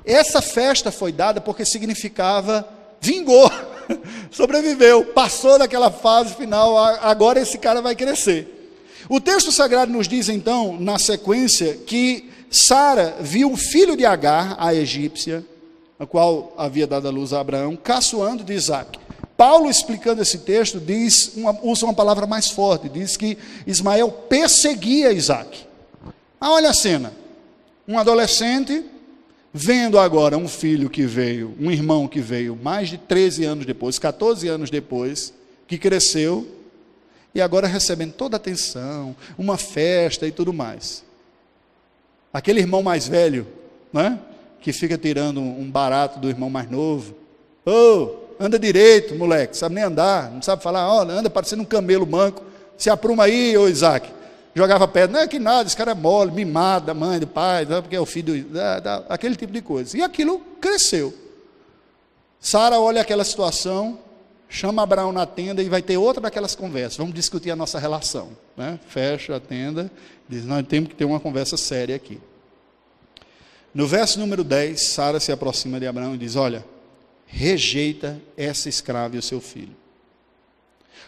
Essa 0.05 0.41
festa 0.41 0.91
foi 0.91 1.11
dada 1.11 1.41
porque 1.41 1.65
significava 1.65 2.67
vingou, 3.01 3.49
sobreviveu, 4.31 5.05
passou 5.05 5.57
daquela 5.57 5.89
fase 5.89 6.35
final, 6.35 6.77
agora 6.77 7.39
esse 7.39 7.57
cara 7.57 7.81
vai 7.81 7.95
crescer. 7.95 8.55
O 9.07 9.19
texto 9.19 9.51
sagrado 9.51 9.91
nos 9.91 10.07
diz 10.07 10.29
então, 10.29 10.79
na 10.79 10.99
sequência, 10.99 11.75
que 11.87 12.29
Sara 12.51 13.17
viu 13.21 13.51
o 13.51 13.57
filho 13.57 13.95
de 13.95 14.05
Agar, 14.05 14.55
a 14.59 14.73
egípcia, 14.73 15.45
a 15.99 16.05
qual 16.05 16.53
havia 16.57 16.87
dado 16.87 17.07
a 17.07 17.11
luz 17.11 17.33
a 17.33 17.41
Abraão, 17.41 17.75
caçoando 17.75 18.43
de 18.43 18.53
Isaac. 18.53 18.97
Paulo, 19.35 19.69
explicando 19.69 20.21
esse 20.21 20.39
texto, 20.39 20.79
diz, 20.79 21.33
uma, 21.35 21.57
usa 21.61 21.85
uma 21.85 21.93
palavra 21.93 22.25
mais 22.25 22.49
forte, 22.49 22.89
diz 22.89 23.15
que 23.15 23.37
Ismael 23.67 24.09
perseguia 24.11 25.11
Isaac. 25.11 25.65
Ah, 26.39 26.51
olha 26.51 26.69
a 26.69 26.73
cena. 26.73 27.13
Um 27.87 27.99
adolescente 27.99 28.83
Vendo 29.53 29.97
agora 29.97 30.37
um 30.37 30.47
filho 30.47 30.89
que 30.89 31.07
veio, 31.07 31.55
um 31.59 31.71
irmão 31.71 32.07
que 32.07 32.19
veio 32.19 32.55
mais 32.55 32.89
de 32.89 32.99
13 32.99 33.45
anos 33.45 33.65
depois, 33.65 33.97
14 33.97 34.47
anos 34.47 34.69
depois, 34.69 35.33
que 35.67 35.77
cresceu, 35.77 36.47
e 37.33 37.41
agora 37.41 37.67
recebendo 37.67 38.13
toda 38.13 38.35
a 38.35 38.37
atenção, 38.37 39.15
uma 39.37 39.57
festa 39.57 40.27
e 40.27 40.31
tudo 40.31 40.53
mais. 40.53 41.03
Aquele 42.31 42.59
irmão 42.59 42.83
mais 42.83 43.07
velho, 43.07 43.47
né, 43.91 44.19
que 44.61 44.73
fica 44.73 44.97
tirando 44.97 45.39
um 45.39 45.69
barato 45.69 46.19
do 46.19 46.29
irmão 46.29 46.49
mais 46.49 46.69
novo. 46.69 47.15
Ô, 47.65 47.71
oh, 47.71 48.43
anda 48.43 48.57
direito, 48.57 49.15
moleque, 49.15 49.55
sabe 49.55 49.75
nem 49.75 49.83
andar, 49.83 50.31
não 50.31 50.41
sabe 50.41 50.63
falar, 50.63 50.93
oh, 50.93 51.01
anda 51.01 51.29
parecendo 51.29 51.61
um 51.61 51.65
camelo 51.65 52.05
manco. 52.05 52.43
Se 52.77 52.89
apruma 52.89 53.25
aí, 53.25 53.57
ô 53.57 53.67
Isaac 53.67 54.19
jogava 54.59 54.87
pedra, 54.87 55.13
não 55.13 55.19
é 55.21 55.27
que 55.27 55.39
nada, 55.39 55.67
esse 55.67 55.77
cara 55.77 55.91
é 55.91 55.95
mole, 55.95 56.31
mimado 56.31 56.87
da 56.87 56.93
mãe, 56.93 57.19
do 57.19 57.27
pai, 57.27 57.65
porque 57.65 57.95
é 57.95 57.99
o 57.99 58.05
filho, 58.05 58.43
da, 58.45 58.79
da, 58.79 58.95
aquele 59.09 59.35
tipo 59.35 59.53
de 59.53 59.61
coisa. 59.61 59.97
E 59.97 60.01
aquilo 60.01 60.39
cresceu. 60.59 61.13
Sara 62.39 62.79
olha 62.79 63.01
aquela 63.01 63.23
situação, 63.23 63.99
chama 64.47 64.81
Abraão 64.81 65.11
na 65.11 65.25
tenda 65.25 65.61
e 65.61 65.69
vai 65.69 65.81
ter 65.81 65.97
outra 65.97 66.21
daquelas 66.21 66.55
conversas. 66.55 66.97
Vamos 66.97 67.13
discutir 67.13 67.51
a 67.51 67.55
nossa 67.55 67.79
relação. 67.79 68.29
Né? 68.55 68.79
Fecha 68.87 69.35
a 69.35 69.39
tenda, 69.39 69.91
diz: 70.27 70.45
Nós 70.45 70.65
temos 70.67 70.89
que 70.89 70.95
ter 70.95 71.05
uma 71.05 71.19
conversa 71.19 71.57
séria 71.57 71.95
aqui. 71.95 72.19
No 73.73 73.85
verso 73.87 74.19
número 74.19 74.43
10, 74.43 74.81
Sara 74.81 75.19
se 75.19 75.31
aproxima 75.31 75.79
de 75.79 75.87
Abraão 75.87 76.15
e 76.15 76.17
diz: 76.17 76.35
Olha, 76.35 76.65
rejeita 77.25 78.19
essa 78.35 78.67
escrava 78.67 79.15
e 79.15 79.19
o 79.19 79.23
seu 79.23 79.39
filho. 79.39 79.75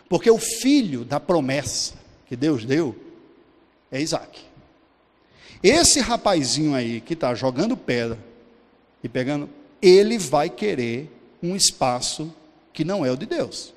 Porque 0.07 0.29
o 0.29 0.37
filho 0.37 1.03
da 1.03 1.19
promessa 1.19 1.95
que 2.27 2.35
Deus 2.35 2.65
deu 2.65 2.95
é 3.91 3.99
Isaac. 4.01 4.39
Esse 5.63 5.99
rapazinho 5.99 6.75
aí 6.75 7.01
que 7.01 7.13
está 7.13 7.33
jogando 7.33 7.77
pedra 7.77 8.17
e 9.03 9.09
pegando, 9.09 9.49
ele 9.81 10.17
vai 10.17 10.49
querer 10.49 11.09
um 11.41 11.55
espaço 11.55 12.33
que 12.73 12.83
não 12.83 13.05
é 13.05 13.11
o 13.11 13.17
de 13.17 13.25
Deus. 13.25 13.73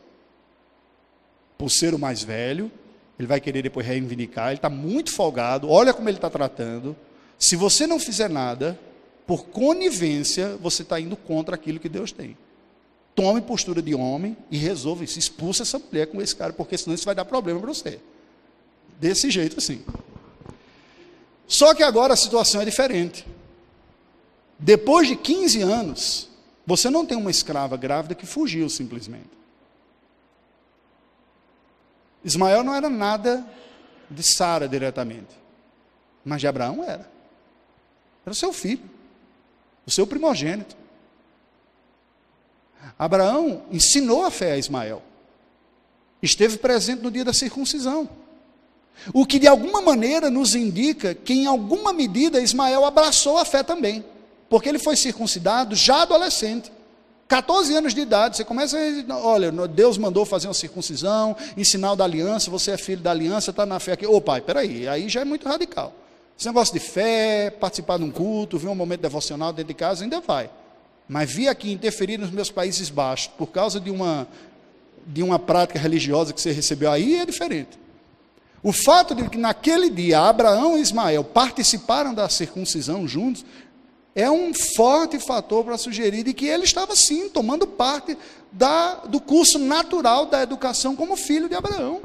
Por 1.57 1.71
ser 1.71 1.95
o 1.95 1.99
mais 1.99 2.23
velho, 2.23 2.71
ele 3.19 3.29
vai 3.29 3.41
querer 3.41 3.63
depois 3.63 3.87
reivindicar, 3.87 4.49
ele 4.49 4.57
está 4.57 4.71
muito 4.71 5.13
folgado, 5.13 5.71
olha 5.71 5.95
como 5.95 6.09
ele 6.09 6.19
está 6.19 6.29
tratando. 6.29 6.97
Se 7.45 7.57
você 7.57 7.87
não 7.87 7.99
fizer 7.99 8.31
nada, 8.31 8.81
por 9.27 9.45
conivência, 9.45 10.57
você 10.57 10.81
está 10.81 10.99
indo 10.99 11.15
contra 11.15 11.57
aquilo 11.57 11.79
que 11.79 11.91
Deus 11.91 12.11
tem. 12.11 12.39
Tome 13.15 13.43
postura 13.43 13.83
de 13.83 13.95
homem 13.95 14.35
e 14.51 14.57
resolva 14.57 15.05
isso. 15.05 15.19
Expulsa 15.19 15.63
essa 15.63 15.79
mulher 15.79 16.07
com 16.07 16.23
esse 16.23 16.35
cara, 16.35 16.55
porque 16.55 16.79
senão 16.79 16.95
isso 16.95 17.05
vai 17.05 17.15
dar 17.15 17.27
problema 17.27 17.61
para 17.61 17.69
você. 17.69 18.01
Desse 18.99 19.31
jeito 19.31 19.59
assim. 19.59 19.85
Só 21.47 21.75
que 21.75 21.83
agora 21.83 22.15
a 22.15 22.17
situação 22.17 22.63
é 22.63 22.65
diferente. 22.65 23.27
Depois 24.59 25.07
de 25.07 25.15
15 25.15 25.61
anos, 25.61 26.31
você 26.67 26.89
não 26.89 27.05
tem 27.05 27.19
uma 27.19 27.31
escrava 27.31 27.77
grávida 27.77 28.15
que 28.15 28.25
fugiu 28.25 28.71
simplesmente. 28.71 29.29
Ismael 32.25 32.65
não 32.65 32.75
era 32.75 32.89
nada 32.89 33.47
de 34.11 34.23
Sara 34.23 34.67
diretamente, 34.67 35.37
mas 36.25 36.41
de 36.41 36.47
Abraão 36.47 36.83
era. 36.83 37.13
Era 38.25 38.33
o 38.33 38.35
seu 38.35 38.53
filho, 38.53 38.83
o 39.87 39.91
seu 39.91 40.07
primogênito. 40.07 40.77
Abraão 42.99 43.63
ensinou 43.71 44.25
a 44.25 44.31
fé 44.31 44.53
a 44.53 44.59
Ismael. 44.59 45.03
Esteve 46.23 46.57
presente 46.59 47.03
no 47.03 47.11
dia 47.11 47.25
da 47.25 47.33
circuncisão. 47.33 48.09
O 49.13 49.27
que 49.27 49.39
de 49.39 49.47
alguma 49.47 49.83
maneira 49.83 50.31
nos 50.31 50.55
indica 50.55 51.15
que, 51.15 51.33
em 51.33 51.47
alguma 51.47 51.93
medida, 51.93 52.41
Ismael 52.41 52.85
abraçou 52.85 53.37
a 53.39 53.45
fé 53.45 53.63
também, 53.63 54.05
porque 54.49 54.69
ele 54.69 54.79
foi 54.79 54.97
circuncidado 54.97 55.75
já 55.75 56.03
adolescente. 56.03 56.73
14 57.27 57.75
anos 57.75 57.95
de 57.95 58.01
idade, 58.01 58.37
você 58.37 58.45
começa 58.45 58.79
a, 58.79 59.19
olha, 59.19 59.51
Deus 59.67 59.99
mandou 59.99 60.25
fazer 60.25 60.47
uma 60.47 60.55
circuncisão, 60.55 61.37
em 61.57 61.65
sinal 61.65 61.97
da 61.97 62.05
aliança, 62.05 62.51
você 62.51 62.73
é 62.73 62.77
filho 62.77 63.03
da 63.03 63.11
aliança, 63.11 63.51
está 63.51 63.67
na 63.67 63.81
fé 63.81 63.93
aqui. 63.93 64.07
Ô 64.07 64.21
pai, 64.21 64.41
peraí, 64.41 64.87
aí 64.87 65.09
já 65.09 65.23
é 65.23 65.25
muito 65.25 65.49
radical. 65.49 65.93
Esse 66.39 66.47
negócio 66.49 66.75
de 66.75 66.81
fé, 66.81 67.51
participar 67.51 67.99
de 67.99 68.05
um 68.05 68.11
culto, 68.11 68.59
ver 68.59 68.69
um 68.69 68.75
momento 68.75 69.01
devocional 69.01 69.53
dentro 69.53 69.69
de 69.69 69.75
casa, 69.75 70.03
ainda 70.03 70.21
vai. 70.21 70.51
Mas 71.09 71.31
vir 71.31 71.49
aqui 71.49 71.73
interferir 71.73 72.19
nos 72.19 72.31
meus 72.31 72.51
Países 72.51 72.91
Baixos 72.91 73.29
por 73.39 73.47
causa 73.49 73.79
de 73.79 73.91
uma, 73.91 74.27
de 75.07 75.23
uma 75.23 75.39
prática 75.39 75.79
religiosa 75.79 76.33
que 76.33 76.41
você 76.41 76.51
recebeu 76.51 76.91
aí 76.91 77.17
é 77.17 77.27
diferente. 77.27 77.79
O 78.63 78.73
fato 78.73 79.15
de 79.15 79.29
que 79.29 79.37
naquele 79.37 79.91
dia 79.91 80.21
Abraão 80.21 80.77
e 80.77 80.81
Ismael 80.81 81.23
participaram 81.23 82.15
da 82.15 82.29
circuncisão 82.29 83.07
juntos 83.07 83.45
é 84.15 84.31
um 84.31 84.53
forte 84.77 85.19
fator 85.19 85.65
para 85.65 85.77
sugerir 85.77 86.23
de 86.23 86.33
que 86.33 86.47
ele 86.47 86.65
estava 86.65 86.97
sim 86.97 87.29
tomando 87.29 87.67
parte 87.67 88.17
da, 88.51 88.95
do 89.07 89.21
curso 89.21 89.59
natural 89.59 90.27
da 90.27 90.43
educação 90.43 90.97
como 90.97 91.17
filho 91.17 91.49
de 91.49 91.55
Abraão, 91.55 92.01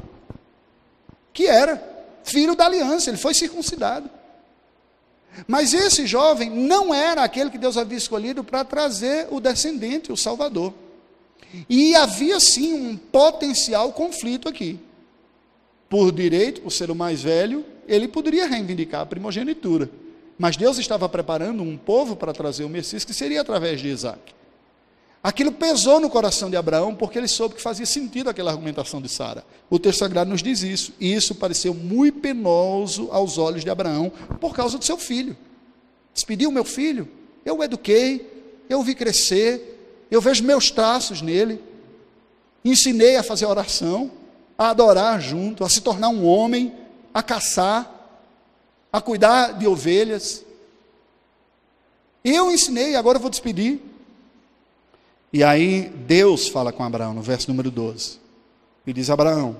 que 1.32 1.46
era 1.46 1.82
filho 2.24 2.54
da 2.54 2.66
aliança, 2.66 3.08
ele 3.08 3.16
foi 3.16 3.32
circuncidado. 3.32 4.10
Mas 5.46 5.72
esse 5.72 6.06
jovem 6.06 6.50
não 6.50 6.92
era 6.92 7.22
aquele 7.22 7.50
que 7.50 7.58
Deus 7.58 7.76
havia 7.76 7.98
escolhido 7.98 8.42
para 8.42 8.64
trazer 8.64 9.28
o 9.30 9.40
descendente, 9.40 10.12
o 10.12 10.16
Salvador. 10.16 10.72
E 11.68 11.94
havia 11.94 12.38
sim 12.38 12.72
um 12.74 12.96
potencial 12.96 13.92
conflito 13.92 14.48
aqui. 14.48 14.78
Por 15.88 16.12
direito, 16.12 16.60
por 16.60 16.70
ser 16.70 16.90
o 16.90 16.94
mais 16.94 17.22
velho, 17.22 17.64
ele 17.88 18.06
poderia 18.06 18.46
reivindicar 18.46 19.00
a 19.00 19.06
primogenitura. 19.06 19.90
Mas 20.38 20.56
Deus 20.56 20.78
estava 20.78 21.08
preparando 21.08 21.62
um 21.62 21.76
povo 21.76 22.16
para 22.16 22.32
trazer 22.32 22.64
o 22.64 22.68
Messias, 22.68 23.04
que 23.04 23.12
seria 23.12 23.40
através 23.40 23.80
de 23.80 23.88
Isaac. 23.88 24.34
Aquilo 25.22 25.52
pesou 25.52 26.00
no 26.00 26.08
coração 26.08 26.48
de 26.48 26.56
Abraão, 26.56 26.94
porque 26.94 27.18
ele 27.18 27.28
soube 27.28 27.54
que 27.54 27.60
fazia 27.60 27.84
sentido 27.84 28.30
aquela 28.30 28.50
argumentação 28.50 29.02
de 29.02 29.08
Sara. 29.08 29.44
O 29.68 29.78
texto 29.78 29.98
sagrado 29.98 30.30
nos 30.30 30.42
diz 30.42 30.62
isso. 30.62 30.94
E 30.98 31.12
isso 31.12 31.34
pareceu 31.34 31.74
muito 31.74 32.20
penoso 32.20 33.08
aos 33.12 33.36
olhos 33.36 33.62
de 33.62 33.68
Abraão, 33.68 34.10
por 34.40 34.54
causa 34.54 34.78
do 34.78 34.84
seu 34.84 34.96
filho. 34.96 35.36
Despediu 36.14 36.50
meu 36.50 36.64
filho, 36.64 37.06
eu 37.44 37.58
o 37.58 37.62
eduquei, 37.62 38.64
eu 38.68 38.80
o 38.80 38.82
vi 38.82 38.94
crescer, 38.94 40.06
eu 40.10 40.22
vejo 40.22 40.42
meus 40.42 40.70
traços 40.70 41.20
nele, 41.20 41.62
ensinei 42.64 43.16
a 43.16 43.22
fazer 43.22 43.44
oração, 43.44 44.10
a 44.56 44.70
adorar 44.70 45.20
junto, 45.20 45.64
a 45.64 45.68
se 45.68 45.82
tornar 45.82 46.08
um 46.08 46.26
homem, 46.26 46.74
a 47.12 47.22
caçar, 47.22 47.90
a 48.90 49.00
cuidar 49.02 49.58
de 49.58 49.66
ovelhas. 49.66 50.44
Eu 52.24 52.50
ensinei, 52.50 52.96
agora 52.96 53.18
eu 53.18 53.22
vou 53.22 53.30
despedir. 53.30 53.89
E 55.32 55.44
aí 55.44 55.88
Deus 55.88 56.48
fala 56.48 56.72
com 56.72 56.82
Abraão 56.82 57.14
no 57.14 57.22
verso 57.22 57.48
número 57.48 57.70
12. 57.70 58.18
E 58.86 58.92
diz: 58.92 59.10
Abraão, 59.10 59.58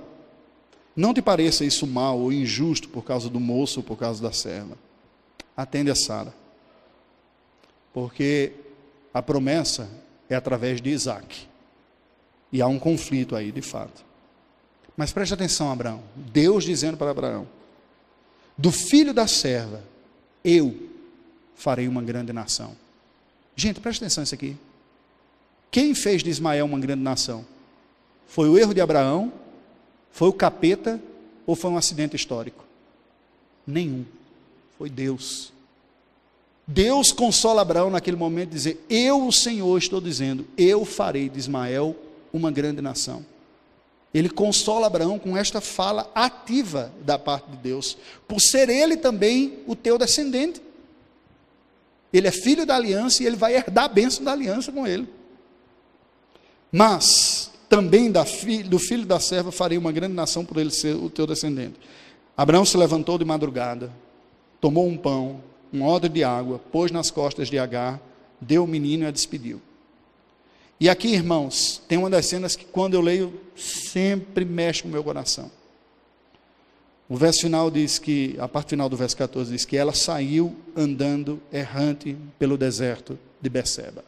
não 0.96 1.14
te 1.14 1.22
pareça 1.22 1.64
isso 1.64 1.86
mal 1.86 2.18
ou 2.18 2.32
injusto 2.32 2.88
por 2.88 3.04
causa 3.04 3.28
do 3.28 3.38
moço 3.38 3.80
ou 3.80 3.84
por 3.84 3.96
causa 3.96 4.22
da 4.22 4.32
serva. 4.32 4.76
Atende 5.56 5.90
a 5.90 5.94
Sara. 5.94 6.34
Porque 7.92 8.52
a 9.12 9.22
promessa 9.22 9.88
é 10.28 10.34
através 10.34 10.80
de 10.80 10.90
Isaac. 10.90 11.48
E 12.52 12.60
há 12.60 12.66
um 12.66 12.78
conflito 12.78 13.36
aí, 13.36 13.52
de 13.52 13.62
fato. 13.62 14.04
Mas 14.96 15.12
preste 15.12 15.34
atenção, 15.34 15.70
Abraão. 15.70 16.02
Deus 16.16 16.64
dizendo 16.64 16.96
para 16.96 17.10
Abraão: 17.10 17.46
Do 18.58 18.72
filho 18.72 19.14
da 19.14 19.26
serva, 19.26 19.82
eu 20.44 20.90
farei 21.54 21.86
uma 21.86 22.02
grande 22.02 22.32
nação. 22.32 22.76
Gente, 23.54 23.80
preste 23.80 24.02
atenção 24.02 24.22
nisso 24.22 24.34
aqui. 24.34 24.56
Quem 25.70 25.94
fez 25.94 26.22
de 26.22 26.30
Ismael 26.30 26.66
uma 26.66 26.78
grande 26.78 27.02
nação? 27.02 27.46
Foi 28.26 28.48
o 28.48 28.58
erro 28.58 28.74
de 28.74 28.80
Abraão? 28.80 29.32
Foi 30.10 30.28
o 30.28 30.32
capeta? 30.32 31.00
Ou 31.46 31.54
foi 31.54 31.70
um 31.70 31.76
acidente 31.76 32.16
histórico? 32.16 32.64
Nenhum. 33.66 34.04
Foi 34.76 34.90
Deus. 34.90 35.52
Deus 36.66 37.10
consola 37.12 37.62
Abraão 37.62 37.90
naquele 37.90 38.16
momento, 38.16 38.50
dizer: 38.50 38.84
Eu, 38.88 39.26
o 39.26 39.32
Senhor, 39.32 39.76
estou 39.76 40.00
dizendo, 40.00 40.46
eu 40.56 40.84
farei 40.84 41.28
de 41.28 41.38
Ismael 41.38 41.96
uma 42.32 42.50
grande 42.50 42.80
nação. 42.80 43.24
Ele 44.12 44.28
consola 44.28 44.86
Abraão 44.86 45.18
com 45.18 45.36
esta 45.36 45.60
fala 45.60 46.10
ativa 46.14 46.92
da 47.04 47.18
parte 47.18 47.50
de 47.50 47.56
Deus, 47.56 47.96
por 48.26 48.40
ser 48.40 48.68
ele 48.68 48.96
também 48.96 49.58
o 49.66 49.76
teu 49.76 49.96
descendente. 49.96 50.60
Ele 52.12 52.26
é 52.26 52.32
filho 52.32 52.66
da 52.66 52.74
aliança 52.74 53.22
e 53.22 53.26
ele 53.26 53.36
vai 53.36 53.54
herdar 53.54 53.84
a 53.84 53.88
bênção 53.88 54.24
da 54.24 54.32
aliança 54.32 54.72
com 54.72 54.86
ele. 54.86 55.08
Mas 56.72 57.50
também 57.68 58.10
do 58.10 58.78
filho 58.78 59.06
da 59.06 59.20
serva 59.20 59.52
farei 59.52 59.78
uma 59.78 59.92
grande 59.92 60.14
nação 60.14 60.44
por 60.44 60.56
ele 60.56 60.70
ser 60.70 60.94
o 60.94 61.08
teu 61.10 61.26
descendente. 61.26 61.78
Abraão 62.36 62.64
se 62.64 62.76
levantou 62.76 63.18
de 63.18 63.24
madrugada, 63.24 63.92
tomou 64.60 64.86
um 64.86 64.96
pão, 64.96 65.40
um 65.72 65.84
odre 65.84 66.08
de 66.08 66.24
água, 66.24 66.60
pôs 66.72 66.90
nas 66.90 67.10
costas 67.10 67.48
de 67.48 67.58
Agar, 67.58 68.00
deu 68.40 68.64
o 68.64 68.68
menino 68.68 69.04
e 69.04 69.06
a 69.06 69.10
despediu. 69.10 69.60
E 70.80 70.88
aqui, 70.88 71.08
irmãos, 71.08 71.82
tem 71.86 71.98
uma 71.98 72.08
das 72.08 72.26
cenas 72.26 72.56
que 72.56 72.64
quando 72.64 72.94
eu 72.94 73.02
leio 73.02 73.38
sempre 73.54 74.44
mexe 74.44 74.82
com 74.82 74.88
o 74.88 74.92
meu 74.92 75.04
coração. 75.04 75.50
O 77.08 77.16
verso 77.16 77.42
final 77.42 77.70
diz 77.70 77.98
que, 77.98 78.36
a 78.38 78.48
parte 78.48 78.70
final 78.70 78.88
do 78.88 78.96
verso 78.96 79.16
14 79.16 79.50
diz 79.52 79.64
que 79.64 79.76
ela 79.76 79.92
saiu 79.92 80.56
andando 80.74 81.42
errante 81.52 82.16
pelo 82.38 82.56
deserto 82.56 83.18
de 83.40 83.50
Beceba. 83.50 84.04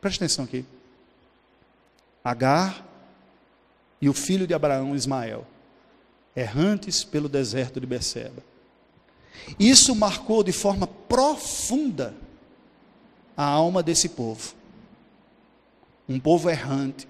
Preste 0.00 0.18
atenção 0.18 0.44
aqui. 0.44 0.64
Agar 2.26 2.84
e 4.02 4.08
o 4.08 4.12
filho 4.12 4.48
de 4.48 4.52
Abraão, 4.52 4.96
Ismael, 4.96 5.46
errantes 6.34 7.04
pelo 7.04 7.28
deserto 7.28 7.80
de 7.80 7.86
Beceba. 7.86 8.42
Isso 9.60 9.94
marcou 9.94 10.42
de 10.42 10.50
forma 10.50 10.88
profunda 10.88 12.12
a 13.36 13.44
alma 13.44 13.80
desse 13.80 14.08
povo. 14.08 14.56
Um 16.08 16.18
povo 16.18 16.50
errante, 16.50 17.06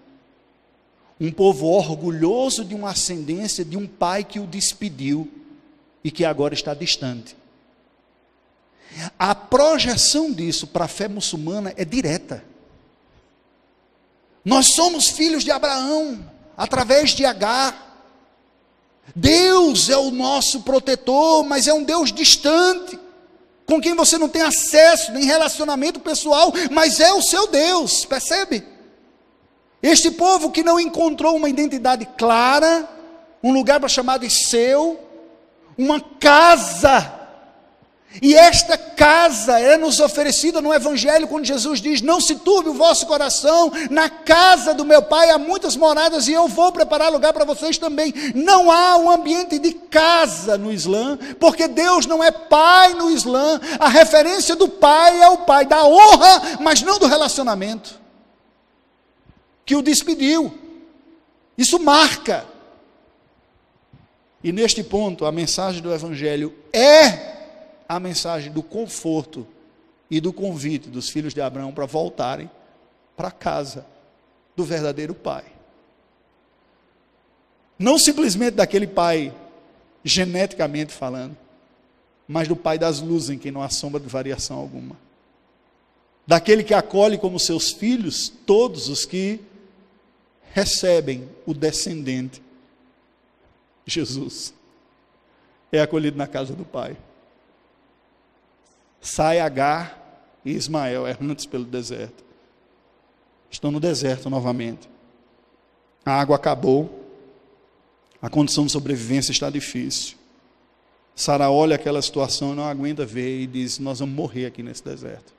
um 1.18 1.32
povo 1.32 1.64
orgulhoso 1.64 2.62
de 2.62 2.74
uma 2.74 2.90
ascendência 2.90 3.64
de 3.64 3.78
um 3.78 3.86
pai 3.86 4.22
que 4.22 4.38
o 4.38 4.46
despediu 4.46 5.32
e 6.04 6.10
que 6.10 6.26
agora 6.26 6.52
está 6.52 6.74
distante. 6.74 7.34
A 9.18 9.34
projeção 9.34 10.30
disso 10.30 10.66
para 10.66 10.84
a 10.84 10.88
fé 10.88 11.08
muçulmana 11.08 11.72
é 11.74 11.86
direta. 11.86 12.44
Nós 14.46 14.74
somos 14.74 15.08
filhos 15.08 15.42
de 15.42 15.50
Abraão, 15.50 16.24
através 16.56 17.10
de 17.10 17.24
Agar. 17.24 17.84
Deus 19.12 19.88
é 19.88 19.96
o 19.96 20.12
nosso 20.12 20.60
protetor, 20.60 21.42
mas 21.44 21.66
é 21.66 21.74
um 21.74 21.82
Deus 21.82 22.12
distante, 22.12 22.96
com 23.66 23.80
quem 23.80 23.96
você 23.96 24.16
não 24.16 24.28
tem 24.28 24.42
acesso, 24.42 25.10
nem 25.10 25.24
relacionamento 25.24 25.98
pessoal, 25.98 26.52
mas 26.70 27.00
é 27.00 27.12
o 27.12 27.20
seu 27.20 27.48
Deus, 27.48 28.04
percebe? 28.04 28.64
Este 29.82 30.12
povo 30.12 30.52
que 30.52 30.62
não 30.62 30.78
encontrou 30.78 31.34
uma 31.34 31.48
identidade 31.48 32.06
clara, 32.16 32.88
um 33.42 33.52
lugar 33.52 33.80
para 33.80 33.88
chamar 33.88 34.18
de 34.18 34.30
seu, 34.30 35.00
uma 35.76 36.00
casa 36.00 37.15
e 38.22 38.34
esta 38.34 38.78
casa 38.78 39.58
é 39.58 39.76
nos 39.76 40.00
oferecida 40.00 40.60
no 40.60 40.72
Evangelho 40.72 41.28
quando 41.28 41.44
Jesus 41.44 41.80
diz: 41.80 42.00
Não 42.00 42.20
se 42.20 42.36
turbe 42.36 42.70
o 42.70 42.74
vosso 42.74 43.06
coração, 43.06 43.70
na 43.90 44.08
casa 44.08 44.72
do 44.72 44.84
meu 44.84 45.02
Pai 45.02 45.30
há 45.30 45.38
muitas 45.38 45.76
moradas 45.76 46.26
e 46.26 46.32
eu 46.32 46.48
vou 46.48 46.72
preparar 46.72 47.12
lugar 47.12 47.32
para 47.32 47.44
vocês 47.44 47.76
também. 47.78 48.12
Não 48.34 48.70
há 48.70 48.96
um 48.96 49.10
ambiente 49.10 49.58
de 49.58 49.72
casa 49.72 50.56
no 50.56 50.72
Islã, 50.72 51.18
porque 51.38 51.68
Deus 51.68 52.06
não 52.06 52.22
é 52.22 52.30
Pai 52.30 52.94
no 52.94 53.10
Islã. 53.10 53.60
A 53.78 53.88
referência 53.88 54.56
do 54.56 54.68
Pai 54.68 55.20
é 55.20 55.28
o 55.28 55.38
Pai 55.38 55.66
da 55.66 55.84
honra, 55.84 56.58
mas 56.60 56.82
não 56.82 56.98
do 56.98 57.06
relacionamento. 57.06 58.00
Que 59.64 59.76
o 59.76 59.82
despediu. 59.82 60.56
Isso 61.58 61.78
marca. 61.78 62.46
E 64.42 64.52
neste 64.52 64.82
ponto, 64.82 65.24
a 65.24 65.32
mensagem 65.32 65.82
do 65.82 65.92
Evangelho 65.92 66.54
é 66.72 67.35
a 67.88 68.00
mensagem 68.00 68.52
do 68.52 68.62
conforto 68.62 69.46
e 70.10 70.20
do 70.20 70.32
convite 70.32 70.88
dos 70.88 71.08
filhos 71.08 71.34
de 71.34 71.40
Abraão 71.40 71.72
para 71.72 71.86
voltarem 71.86 72.50
para 73.16 73.30
casa 73.30 73.86
do 74.54 74.64
verdadeiro 74.64 75.14
pai. 75.14 75.44
Não 77.78 77.98
simplesmente 77.98 78.54
daquele 78.54 78.86
pai 78.86 79.34
geneticamente 80.02 80.92
falando, 80.92 81.36
mas 82.26 82.48
do 82.48 82.56
pai 82.56 82.78
das 82.78 83.00
luzes 83.00 83.30
em 83.30 83.38
quem 83.38 83.52
não 83.52 83.62
há 83.62 83.68
sombra 83.68 84.00
de 84.00 84.08
variação 84.08 84.56
alguma. 84.56 84.96
daquele 86.26 86.64
que 86.64 86.74
acolhe 86.74 87.16
como 87.16 87.38
seus 87.38 87.70
filhos 87.70 88.28
todos 88.44 88.88
os 88.88 89.04
que 89.04 89.40
recebem 90.52 91.28
o 91.44 91.52
descendente, 91.52 92.42
Jesus. 93.86 94.52
É 95.70 95.80
acolhido 95.80 96.16
na 96.16 96.26
casa 96.26 96.54
do 96.54 96.64
Pai. 96.64 96.96
Sai 99.06 99.38
Agar 99.38 100.36
e 100.44 100.50
Ismael 100.50 101.06
errantes 101.06 101.46
pelo 101.46 101.64
deserto. 101.64 102.24
Estão 103.48 103.70
no 103.70 103.78
deserto 103.78 104.28
novamente. 104.28 104.88
A 106.04 106.10
água 106.10 106.34
acabou. 106.34 107.04
A 108.20 108.28
condição 108.28 108.66
de 108.66 108.72
sobrevivência 108.72 109.30
está 109.30 109.48
difícil. 109.48 110.16
Sara 111.14 111.48
olha 111.48 111.76
aquela 111.76 112.02
situação 112.02 112.52
e 112.52 112.56
não 112.56 112.64
aguenta 112.64 113.06
ver 113.06 113.42
e 113.42 113.46
diz: 113.46 113.78
Nós 113.78 114.00
vamos 114.00 114.16
morrer 114.16 114.46
aqui 114.46 114.60
nesse 114.60 114.82
deserto. 114.82 115.32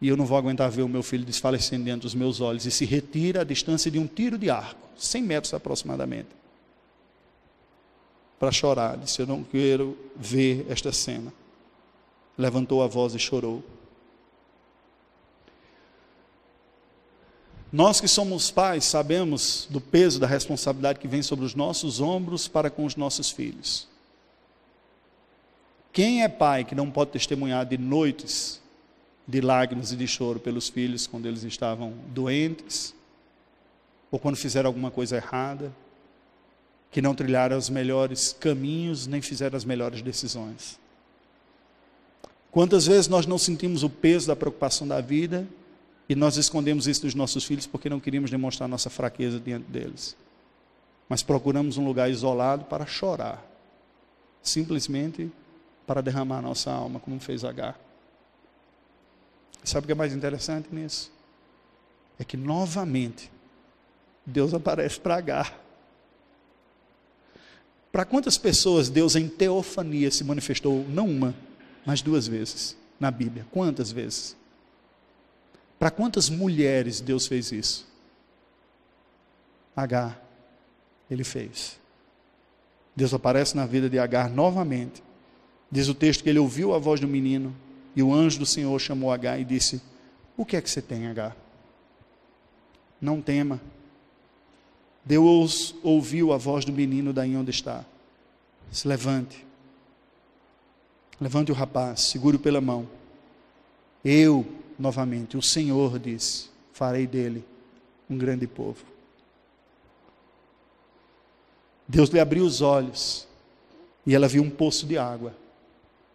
E 0.00 0.08
eu 0.08 0.16
não 0.16 0.24
vou 0.24 0.38
aguentar 0.38 0.70
ver 0.70 0.80
o 0.80 0.88
meu 0.88 1.02
filho 1.02 1.26
desfalecendo 1.26 1.84
diante 1.84 2.02
dos 2.02 2.14
meus 2.14 2.40
olhos. 2.40 2.64
E 2.64 2.70
se 2.70 2.86
retira 2.86 3.42
a 3.42 3.44
distância 3.44 3.90
de 3.90 3.98
um 3.98 4.06
tiro 4.06 4.38
de 4.38 4.48
arco, 4.48 4.88
100 4.96 5.22
metros 5.22 5.52
aproximadamente, 5.52 6.30
para 8.38 8.50
chorar. 8.50 8.96
Disse: 8.96 9.20
Eu 9.20 9.26
não 9.26 9.44
quero 9.44 9.94
ver 10.16 10.64
esta 10.70 10.90
cena 10.90 11.30
levantou 12.36 12.82
a 12.82 12.86
voz 12.86 13.14
e 13.14 13.18
chorou. 13.18 13.62
Nós 17.72 18.00
que 18.00 18.06
somos 18.06 18.52
pais 18.52 18.84
sabemos 18.84 19.66
do 19.68 19.80
peso 19.80 20.20
da 20.20 20.28
responsabilidade 20.28 21.00
que 21.00 21.08
vem 21.08 21.22
sobre 21.22 21.44
os 21.44 21.56
nossos 21.56 22.00
ombros 22.00 22.46
para 22.46 22.70
com 22.70 22.84
os 22.84 22.94
nossos 22.94 23.32
filhos. 23.32 23.88
Quem 25.92 26.22
é 26.22 26.28
pai 26.28 26.64
que 26.64 26.74
não 26.74 26.90
pode 26.90 27.10
testemunhar 27.10 27.66
de 27.66 27.76
noites 27.76 28.62
de 29.26 29.40
lágrimas 29.40 29.90
e 29.90 29.96
de 29.96 30.06
choro 30.06 30.38
pelos 30.38 30.68
filhos 30.68 31.06
quando 31.06 31.26
eles 31.26 31.42
estavam 31.42 31.94
doentes 32.08 32.94
ou 34.08 34.20
quando 34.20 34.36
fizeram 34.36 34.68
alguma 34.68 34.90
coisa 34.90 35.16
errada, 35.16 35.74
que 36.92 37.02
não 37.02 37.12
trilharam 37.12 37.58
os 37.58 37.68
melhores 37.68 38.32
caminhos 38.32 39.08
nem 39.08 39.20
fizeram 39.20 39.56
as 39.56 39.64
melhores 39.64 40.00
decisões? 40.00 40.78
Quantas 42.54 42.86
vezes 42.86 43.08
nós 43.08 43.26
não 43.26 43.36
sentimos 43.36 43.82
o 43.82 43.90
peso 43.90 44.28
da 44.28 44.36
preocupação 44.36 44.86
da 44.86 45.00
vida 45.00 45.44
e 46.08 46.14
nós 46.14 46.36
escondemos 46.36 46.86
isso 46.86 47.02
dos 47.02 47.12
nossos 47.12 47.42
filhos 47.42 47.66
porque 47.66 47.90
não 47.90 47.98
queríamos 47.98 48.30
demonstrar 48.30 48.68
nossa 48.68 48.88
fraqueza 48.88 49.40
diante 49.40 49.64
deles. 49.64 50.16
Mas 51.08 51.20
procuramos 51.20 51.78
um 51.78 51.84
lugar 51.84 52.08
isolado 52.08 52.64
para 52.66 52.86
chorar, 52.86 53.44
simplesmente 54.40 55.32
para 55.84 56.00
derramar 56.00 56.40
nossa 56.40 56.70
alma, 56.70 57.00
como 57.00 57.18
fez 57.18 57.44
Agar. 57.44 57.76
Sabe 59.64 59.86
o 59.86 59.86
que 59.86 59.92
é 59.92 59.96
mais 59.96 60.14
interessante 60.14 60.68
nisso? 60.70 61.10
É 62.20 62.22
que 62.22 62.36
novamente 62.36 63.32
Deus 64.24 64.54
aparece 64.54 65.00
para 65.00 65.16
Agar. 65.16 65.60
Para 67.90 68.04
quantas 68.04 68.38
pessoas 68.38 68.88
Deus 68.88 69.16
em 69.16 69.26
teofania 69.26 70.08
se 70.12 70.22
manifestou? 70.22 70.86
Não 70.88 71.08
uma, 71.08 71.34
mas 71.84 72.00
duas 72.00 72.26
vezes 72.26 72.76
na 72.98 73.10
Bíblia. 73.10 73.46
Quantas 73.50 73.92
vezes? 73.92 74.36
Para 75.78 75.90
quantas 75.90 76.30
mulheres 76.30 77.00
Deus 77.00 77.26
fez 77.26 77.52
isso? 77.52 77.86
Agar, 79.76 80.22
ele 81.10 81.24
fez. 81.24 81.78
Deus 82.94 83.12
aparece 83.12 83.56
na 83.56 83.66
vida 83.66 83.90
de 83.90 83.98
Agar 83.98 84.30
novamente. 84.30 85.02
Diz 85.70 85.88
o 85.88 85.94
texto 85.94 86.22
que 86.22 86.30
ele 86.30 86.38
ouviu 86.38 86.72
a 86.72 86.78
voz 86.78 87.00
do 87.00 87.08
menino 87.08 87.54
e 87.96 88.02
o 88.02 88.14
anjo 88.14 88.38
do 88.38 88.46
Senhor 88.46 88.78
chamou 88.78 89.10
Agar 89.10 89.38
e 89.38 89.44
disse: 89.44 89.82
O 90.36 90.44
que 90.44 90.56
é 90.56 90.62
que 90.62 90.70
você 90.70 90.80
tem, 90.80 91.08
Agar? 91.08 91.36
Não 93.00 93.20
tema. 93.20 93.60
Deus 95.04 95.74
ouviu 95.82 96.32
a 96.32 96.38
voz 96.38 96.64
do 96.64 96.72
menino 96.72 97.12
daí 97.12 97.36
onde 97.36 97.50
está. 97.50 97.84
Se 98.70 98.88
levante 98.88 99.44
Levante 101.20 101.52
o 101.52 101.54
rapaz, 101.54 102.00
segure-o 102.00 102.40
pela 102.40 102.60
mão. 102.60 102.88
Eu, 104.04 104.44
novamente, 104.78 105.36
o 105.36 105.42
Senhor 105.42 105.98
disse: 105.98 106.48
farei 106.72 107.06
dele 107.06 107.44
um 108.10 108.18
grande 108.18 108.46
povo. 108.46 108.84
Deus 111.86 112.08
lhe 112.08 112.18
abriu 112.18 112.44
os 112.44 112.60
olhos 112.60 113.28
e 114.06 114.14
ela 114.14 114.26
viu 114.26 114.42
um 114.42 114.50
poço 114.50 114.86
de 114.86 114.98
água. 114.98 115.34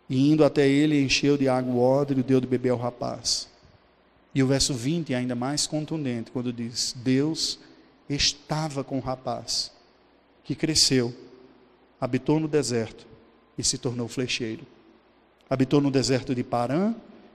E 0.09 0.31
indo 0.31 0.43
até 0.43 0.67
ele, 0.67 1.01
encheu 1.01 1.37
de 1.37 1.47
água 1.47 1.73
o 1.73 1.79
odre 1.79 2.19
e 2.19 2.23
deu 2.23 2.41
de 2.41 2.47
beber 2.47 2.71
ao 2.71 2.77
rapaz. 2.77 3.47
E 4.33 4.43
o 4.43 4.47
verso 4.47 4.73
20 4.73 5.13
é 5.13 5.17
ainda 5.17 5.35
mais 5.35 5.65
contundente, 5.65 6.31
quando 6.31 6.51
diz: 6.51 6.93
Deus 6.97 7.57
estava 8.09 8.83
com 8.83 8.97
o 8.97 9.01
rapaz, 9.01 9.71
que 10.43 10.55
cresceu, 10.55 11.15
habitou 12.01 12.39
no 12.39 12.47
deserto 12.47 13.07
e 13.57 13.63
se 13.63 13.77
tornou 13.77 14.07
flecheiro 14.07 14.65
habitou 15.49 15.81
no 15.81 15.89
deserto 15.89 16.35
de 16.35 16.43
Parã 16.43 16.93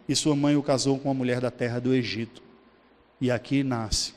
e 0.08 0.14
sua 0.14 0.36
mãe 0.36 0.56
o 0.56 0.62
casou 0.62 0.98
com 0.98 1.08
uma 1.08 1.14
mulher 1.14 1.40
da 1.40 1.50
terra 1.50 1.80
do 1.80 1.92
Egito. 1.92 2.42
E 3.20 3.30
aqui 3.30 3.64
nasce 3.64 4.14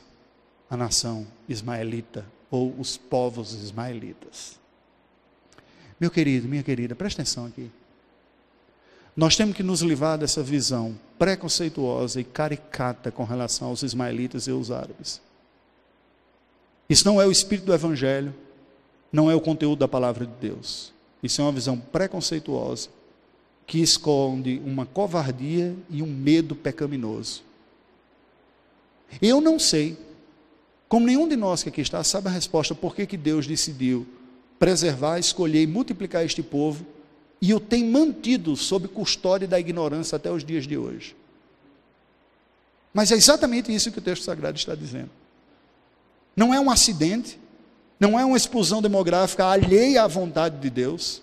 a 0.70 0.76
nação 0.76 1.26
ismaelita 1.48 2.24
ou 2.50 2.74
os 2.78 2.96
povos 2.96 3.54
ismaelitas. 3.54 4.58
Meu 5.98 6.10
querido, 6.10 6.46
minha 6.48 6.62
querida, 6.62 6.94
presta 6.94 7.22
atenção 7.22 7.46
aqui. 7.46 7.70
Nós 9.16 9.34
temos 9.34 9.56
que 9.56 9.64
nos 9.64 9.80
livrar 9.80 10.16
dessa 10.16 10.42
visão 10.42 10.96
preconceituosa 11.18 12.20
e 12.20 12.24
caricata 12.24 13.10
com 13.10 13.24
relação 13.24 13.68
aos 13.68 13.82
ismaelitas 13.82 14.46
e 14.46 14.52
aos 14.52 14.70
árabes. 14.70 15.20
Isso 16.88 17.04
não 17.04 17.20
é 17.20 17.26
o 17.26 17.32
espírito 17.32 17.66
do 17.66 17.74
evangelho, 17.74 18.32
não 19.12 19.28
é 19.28 19.34
o 19.34 19.40
conteúdo 19.40 19.80
da 19.80 19.88
palavra 19.88 20.24
de 20.24 20.32
Deus. 20.34 20.92
Isso 21.20 21.40
é 21.40 21.44
uma 21.44 21.52
visão 21.52 21.76
preconceituosa 21.76 22.90
que 23.68 23.82
esconde 23.82 24.62
uma 24.64 24.86
covardia 24.86 25.76
e 25.90 26.02
um 26.02 26.06
medo 26.06 26.56
pecaminoso. 26.56 27.42
Eu 29.20 29.42
não 29.42 29.58
sei, 29.58 29.98
como 30.88 31.04
nenhum 31.04 31.28
de 31.28 31.36
nós 31.36 31.62
que 31.62 31.68
aqui 31.68 31.82
está 31.82 32.02
sabe 32.02 32.28
a 32.28 32.30
resposta 32.30 32.74
por 32.74 32.96
que, 32.96 33.06
que 33.06 33.16
Deus 33.18 33.46
decidiu 33.46 34.06
preservar, 34.58 35.18
escolher 35.18 35.62
e 35.62 35.66
multiplicar 35.66 36.24
este 36.24 36.42
povo 36.42 36.84
e 37.42 37.52
o 37.52 37.60
tem 37.60 37.84
mantido 37.84 38.56
sob 38.56 38.88
custódia 38.88 39.46
da 39.46 39.60
ignorância 39.60 40.16
até 40.16 40.32
os 40.32 40.42
dias 40.42 40.66
de 40.66 40.78
hoje. 40.78 41.14
Mas 42.92 43.12
é 43.12 43.16
exatamente 43.16 43.72
isso 43.72 43.92
que 43.92 43.98
o 43.98 44.02
texto 44.02 44.24
sagrado 44.24 44.56
está 44.56 44.74
dizendo. 44.74 45.10
Não 46.34 46.54
é 46.54 46.58
um 46.58 46.70
acidente, 46.70 47.38
não 48.00 48.18
é 48.18 48.24
uma 48.24 48.36
explosão 48.36 48.80
demográfica 48.80 49.44
alheia 49.44 50.04
à 50.04 50.06
vontade 50.06 50.58
de 50.58 50.70
Deus. 50.70 51.22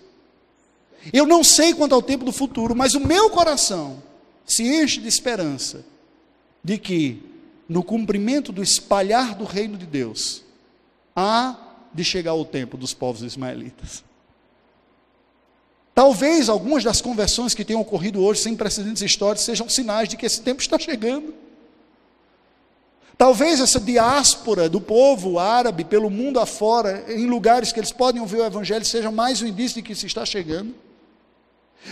Eu 1.12 1.26
não 1.26 1.44
sei 1.44 1.74
quanto 1.74 1.94
ao 1.94 2.02
tempo 2.02 2.24
do 2.24 2.32
futuro, 2.32 2.74
mas 2.74 2.94
o 2.94 3.00
meu 3.00 3.30
coração 3.30 4.02
se 4.44 4.62
enche 4.62 5.00
de 5.00 5.08
esperança 5.08 5.84
de 6.62 6.78
que, 6.78 7.22
no 7.68 7.82
cumprimento 7.82 8.52
do 8.52 8.62
espalhar 8.62 9.34
do 9.34 9.44
reino 9.44 9.76
de 9.76 9.86
Deus, 9.86 10.42
há 11.14 11.56
de 11.92 12.04
chegar 12.04 12.34
o 12.34 12.44
tempo 12.44 12.76
dos 12.76 12.92
povos 12.92 13.22
ismaelitas. 13.22 14.04
Talvez 15.94 16.48
algumas 16.48 16.84
das 16.84 17.00
conversões 17.00 17.54
que 17.54 17.64
tenham 17.64 17.80
ocorrido 17.80 18.22
hoje, 18.22 18.42
sem 18.42 18.54
precedentes 18.54 19.02
históricos, 19.02 19.46
sejam 19.46 19.68
sinais 19.68 20.08
de 20.08 20.16
que 20.16 20.26
esse 20.26 20.42
tempo 20.42 20.60
está 20.60 20.78
chegando. 20.78 21.32
Talvez 23.16 23.60
essa 23.60 23.80
diáspora 23.80 24.68
do 24.68 24.78
povo 24.78 25.38
árabe 25.38 25.84
pelo 25.84 26.10
mundo 26.10 26.38
afora, 26.38 27.04
em 27.08 27.26
lugares 27.26 27.72
que 27.72 27.80
eles 27.80 27.92
podem 27.92 28.20
ouvir 28.20 28.36
o 28.36 28.44
evangelho, 28.44 28.84
seja 28.84 29.10
mais 29.10 29.40
um 29.40 29.46
indício 29.46 29.76
de 29.76 29.82
que 29.82 29.94
se 29.94 30.06
está 30.06 30.26
chegando. 30.26 30.74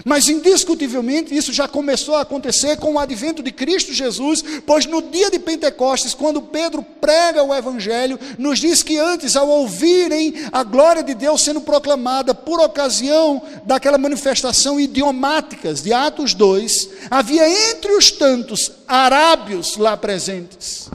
Mas 0.02 0.28
indiscutivelmente 0.28 1.36
isso 1.36 1.52
já 1.52 1.68
começou 1.68 2.16
a 2.16 2.22
acontecer 2.22 2.76
com 2.78 2.94
o 2.94 2.98
advento 2.98 3.42
de 3.42 3.52
Cristo 3.52 3.92
Jesus, 3.92 4.42
pois 4.66 4.86
no 4.86 5.02
dia 5.02 5.30
de 5.30 5.38
Pentecostes, 5.38 6.14
quando 6.14 6.42
Pedro 6.42 6.82
prega 6.82 7.44
o 7.44 7.54
Evangelho, 7.54 8.18
nos 8.38 8.58
diz 8.58 8.82
que 8.82 8.98
antes, 8.98 9.36
ao 9.36 9.48
ouvirem 9.48 10.34
a 10.50 10.64
glória 10.64 11.02
de 11.02 11.14
Deus 11.14 11.42
sendo 11.42 11.60
proclamada 11.60 12.34
por 12.34 12.60
ocasião 12.60 13.42
daquela 13.64 13.98
manifestação 13.98 14.80
idiomáticas 14.80 15.82
de 15.82 15.92
Atos 15.92 16.34
2, 16.34 16.88
havia 17.10 17.70
entre 17.70 17.92
os 17.92 18.10
tantos 18.10 18.72
arábios 18.88 19.76
lá 19.76 19.96
presentes. 19.96 20.90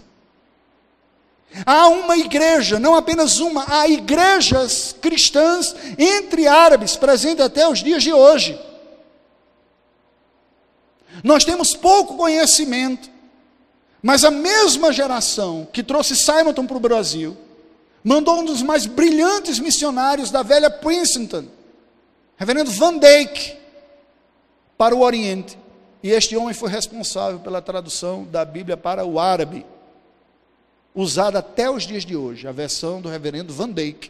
Há 1.65 1.87
uma 1.87 2.15
igreja, 2.17 2.79
não 2.79 2.95
apenas 2.95 3.39
uma, 3.39 3.65
há 3.67 3.87
igrejas 3.87 4.95
cristãs 5.01 5.75
entre 5.97 6.47
árabes 6.47 6.95
presentes 6.95 7.43
até 7.43 7.67
os 7.67 7.83
dias 7.83 8.03
de 8.03 8.13
hoje. 8.13 8.57
Nós 11.23 11.43
temos 11.43 11.75
pouco 11.75 12.15
conhecimento, 12.15 13.09
mas 14.01 14.23
a 14.23 14.31
mesma 14.31 14.91
geração 14.91 15.67
que 15.71 15.83
trouxe 15.83 16.15
Simonton 16.15 16.65
para 16.65 16.77
o 16.77 16.81
Brasil, 16.81 17.37
mandou 18.03 18.39
um 18.39 18.45
dos 18.45 18.61
mais 18.61 18.85
brilhantes 18.85 19.59
missionários 19.59 20.31
da 20.31 20.41
velha 20.41 20.69
Princeton, 20.69 21.45
reverendo 22.37 22.71
Van 22.71 22.97
Dyke, 22.97 23.57
para 24.77 24.95
o 24.95 25.01
Oriente. 25.01 25.57
e 26.01 26.09
este 26.09 26.37
homem 26.37 26.53
foi 26.53 26.69
responsável 26.69 27.39
pela 27.39 27.61
tradução 27.61 28.23
da 28.23 28.45
Bíblia 28.45 28.77
para 28.77 29.03
o 29.03 29.19
árabe, 29.19 29.65
usada 30.95 31.39
até 31.39 31.69
os 31.69 31.85
dias 31.85 32.05
de 32.05 32.15
hoje, 32.15 32.47
a 32.47 32.53
versão 32.53 33.01
do 33.01 33.09
reverendo 33.09 33.53
Van 33.53 33.69
Dyck. 33.69 34.09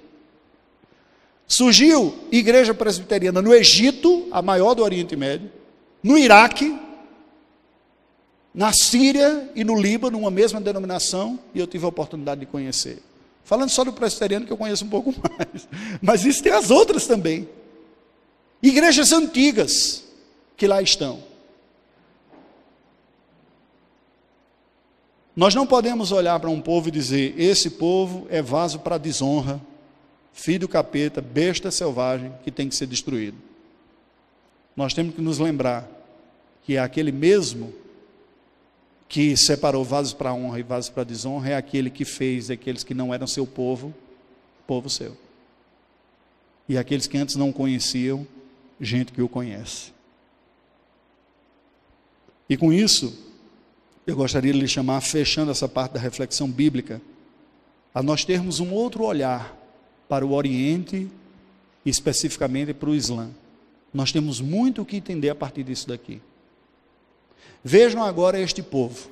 Surgiu 1.48 2.16
igreja 2.32 2.76
presbiteriana 2.76 3.42
no 3.42 3.52
Egito, 3.52 4.28
a 4.32 4.40
maior 4.40 4.76
do 4.76 4.84
Oriente 4.84 5.16
Médio, 5.16 5.52
no 6.04 6.16
Iraque, 6.16 6.80
na 8.54 8.74
Síria 8.74 9.50
e 9.56 9.64
no 9.64 9.80
Líbano, 9.80 10.18
uma 10.18 10.32
mesma 10.32 10.60
denominação, 10.60 11.40
e 11.54 11.60
eu 11.60 11.68
tive 11.68 11.86
a 11.86 11.90
oportunidade 11.90 12.42
de 12.42 12.46
conhecer. 12.46 13.02
Falando 13.44 13.70
só 13.70 13.84
do 13.84 13.94
presbiteriano, 13.94 14.46
que 14.46 14.52
eu 14.52 14.58
conheço 14.58 14.86
um 14.86 14.90
pouco 14.90 15.14
mais, 15.38 15.68
mas 16.02 16.26
isso 16.26 16.42
tem 16.44 16.52
as 16.52 16.70
outras 16.70 17.08
também. 17.08 17.48
Igrejas 18.62 19.12
antigas 19.12 20.04
que 20.58 20.68
lá 20.68 20.82
estão. 20.82 21.24
Nós 25.36 25.56
não 25.56 25.66
podemos 25.66 26.12
olhar 26.12 26.38
para 26.40 26.50
um 26.50 26.60
povo 26.60 26.90
e 26.90 26.92
dizer: 26.92 27.34
esse 27.40 27.70
povo 27.70 28.28
é 28.30 28.42
vaso 28.42 28.80
para 28.80 28.98
desonra, 28.98 29.62
filho 30.34 30.60
do 30.60 30.68
capeta, 30.68 31.22
besta 31.22 31.72
selvagem 31.72 32.34
que 32.44 32.52
tem 32.52 32.68
que 32.68 32.76
ser 32.76 32.88
destruído. 32.88 33.38
Nós 34.76 34.94
temos 34.94 35.16
que 35.16 35.22
nos 35.22 35.40
lembrar 35.40 35.90
que 36.64 36.76
é 36.76 36.80
aquele 36.80 37.12
mesmo 37.12 37.74
que 39.10 39.36
separou 39.36 39.84
vasos 39.84 40.14
para 40.14 40.32
honra 40.32 40.60
e 40.60 40.64
vasos 40.64 40.92
para 40.92 41.04
desonra 41.04 41.50
é 41.50 41.56
aquele 41.56 41.90
que 41.90 42.06
fez 42.06 42.52
aqueles 42.52 42.84
que 42.84 42.94
não 42.94 43.12
eram 43.12 43.26
seu 43.26 43.46
povo, 43.48 43.92
povo 44.68 44.88
seu. 44.88 45.18
E 46.70 46.78
aqueles 46.78 47.08
que 47.08 47.18
antes 47.18 47.36
não 47.36 47.52
conheciam, 47.52 48.26
gente 48.80 49.12
que 49.12 49.22
o 49.22 49.28
conhece. 49.28 49.92
E 52.48 52.56
com 52.56 52.72
isso, 52.72 53.18
eu 54.06 54.16
gostaria 54.16 54.54
de 54.54 54.60
lhe 54.60 54.68
chamar, 54.68 55.02
fechando 55.02 55.50
essa 55.50 55.68
parte 55.68 55.94
da 55.94 56.00
reflexão 56.00 56.50
bíblica, 56.50 57.02
a 57.94 58.04
nós 58.04 58.24
termos 58.24 58.60
um 58.60 58.72
outro 58.72 59.04
olhar 59.04 59.58
para 60.08 60.24
o 60.24 60.34
Oriente 60.34 61.10
especificamente 61.84 62.76
para 62.76 62.90
o 62.90 62.96
Islã. 62.96 63.32
Nós 63.92 64.12
temos 64.12 64.40
muito 64.40 64.84
o 64.84 64.86
que 64.86 64.98
entender 64.98 65.30
a 65.30 65.36
partir 65.36 65.64
disso 65.64 65.88
daqui. 65.88 66.22
Vejam 67.64 68.04
agora 68.04 68.40
este 68.40 68.62
povo, 68.62 69.10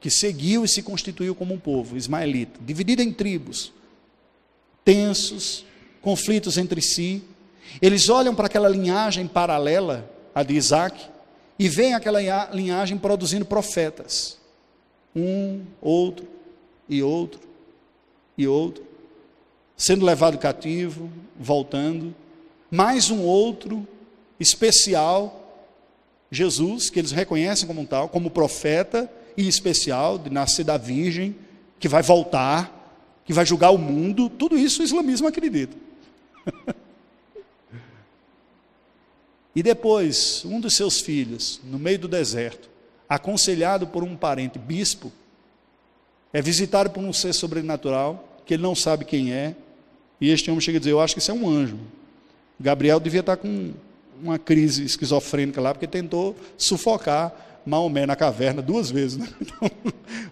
que 0.00 0.10
seguiu 0.10 0.64
e 0.64 0.68
se 0.68 0.82
constituiu 0.82 1.34
como 1.34 1.54
um 1.54 1.58
povo 1.58 1.96
ismaelita, 1.96 2.60
dividido 2.62 3.02
em 3.02 3.12
tribos, 3.12 3.72
tensos, 4.84 5.64
conflitos 6.02 6.58
entre 6.58 6.82
si. 6.82 7.22
Eles 7.80 8.08
olham 8.08 8.34
para 8.34 8.46
aquela 8.46 8.68
linhagem 8.68 9.26
paralela, 9.26 10.08
a 10.34 10.42
de 10.42 10.54
Isaac, 10.54 11.06
e 11.58 11.68
veem 11.68 11.94
aquela 11.94 12.20
linhagem 12.52 12.98
produzindo 12.98 13.46
profetas. 13.46 14.38
Um, 15.16 15.62
outro, 15.80 16.28
e 16.88 17.02
outro, 17.02 17.40
e 18.36 18.46
outro. 18.46 18.84
Sendo 19.76 20.04
levado 20.04 20.36
cativo, 20.38 21.10
voltando. 21.38 22.14
Mais 22.70 23.10
um 23.10 23.22
outro 23.22 23.86
especial, 24.38 25.43
Jesus, 26.30 26.90
que 26.90 26.98
eles 26.98 27.12
reconhecem 27.12 27.66
como 27.66 27.86
tal, 27.86 28.08
como 28.08 28.30
profeta 28.30 29.10
e 29.36 29.46
especial, 29.46 30.18
de 30.18 30.30
nascer 30.30 30.64
da 30.64 30.76
Virgem, 30.76 31.36
que 31.78 31.88
vai 31.88 32.02
voltar, 32.02 33.22
que 33.24 33.32
vai 33.32 33.44
julgar 33.44 33.70
o 33.70 33.78
mundo. 33.78 34.28
Tudo 34.28 34.58
isso 34.58 34.82
o 34.82 34.84
islamismo 34.84 35.28
acredita. 35.28 35.76
E 39.54 39.62
depois, 39.62 40.44
um 40.44 40.58
dos 40.58 40.74
seus 40.74 41.00
filhos, 41.00 41.60
no 41.62 41.78
meio 41.78 41.98
do 41.98 42.08
deserto, 42.08 42.68
aconselhado 43.08 43.86
por 43.86 44.02
um 44.02 44.16
parente 44.16 44.58
bispo, 44.58 45.12
é 46.32 46.42
visitado 46.42 46.90
por 46.90 47.00
um 47.02 47.12
ser 47.12 47.32
sobrenatural, 47.32 48.40
que 48.44 48.54
ele 48.54 48.62
não 48.64 48.74
sabe 48.74 49.04
quem 49.04 49.32
é, 49.32 49.54
e 50.20 50.30
este 50.30 50.50
homem 50.50 50.60
chega 50.60 50.78
a 50.78 50.80
dizer: 50.80 50.90
Eu 50.90 51.00
acho 51.00 51.14
que 51.14 51.20
isso 51.20 51.30
é 51.30 51.34
um 51.34 51.48
anjo. 51.48 51.78
Gabriel 52.58 52.98
devia 52.98 53.20
estar 53.20 53.36
com 53.36 53.72
uma 54.24 54.38
crise 54.38 54.84
esquizofrênica 54.84 55.60
lá, 55.60 55.74
porque 55.74 55.86
tentou 55.86 56.34
sufocar 56.56 57.60
Maomé 57.66 58.04
na 58.04 58.14
caverna 58.14 58.60
duas 58.60 58.90
vezes. 58.90 59.16
Né? 59.16 59.28
Então, 59.40 59.70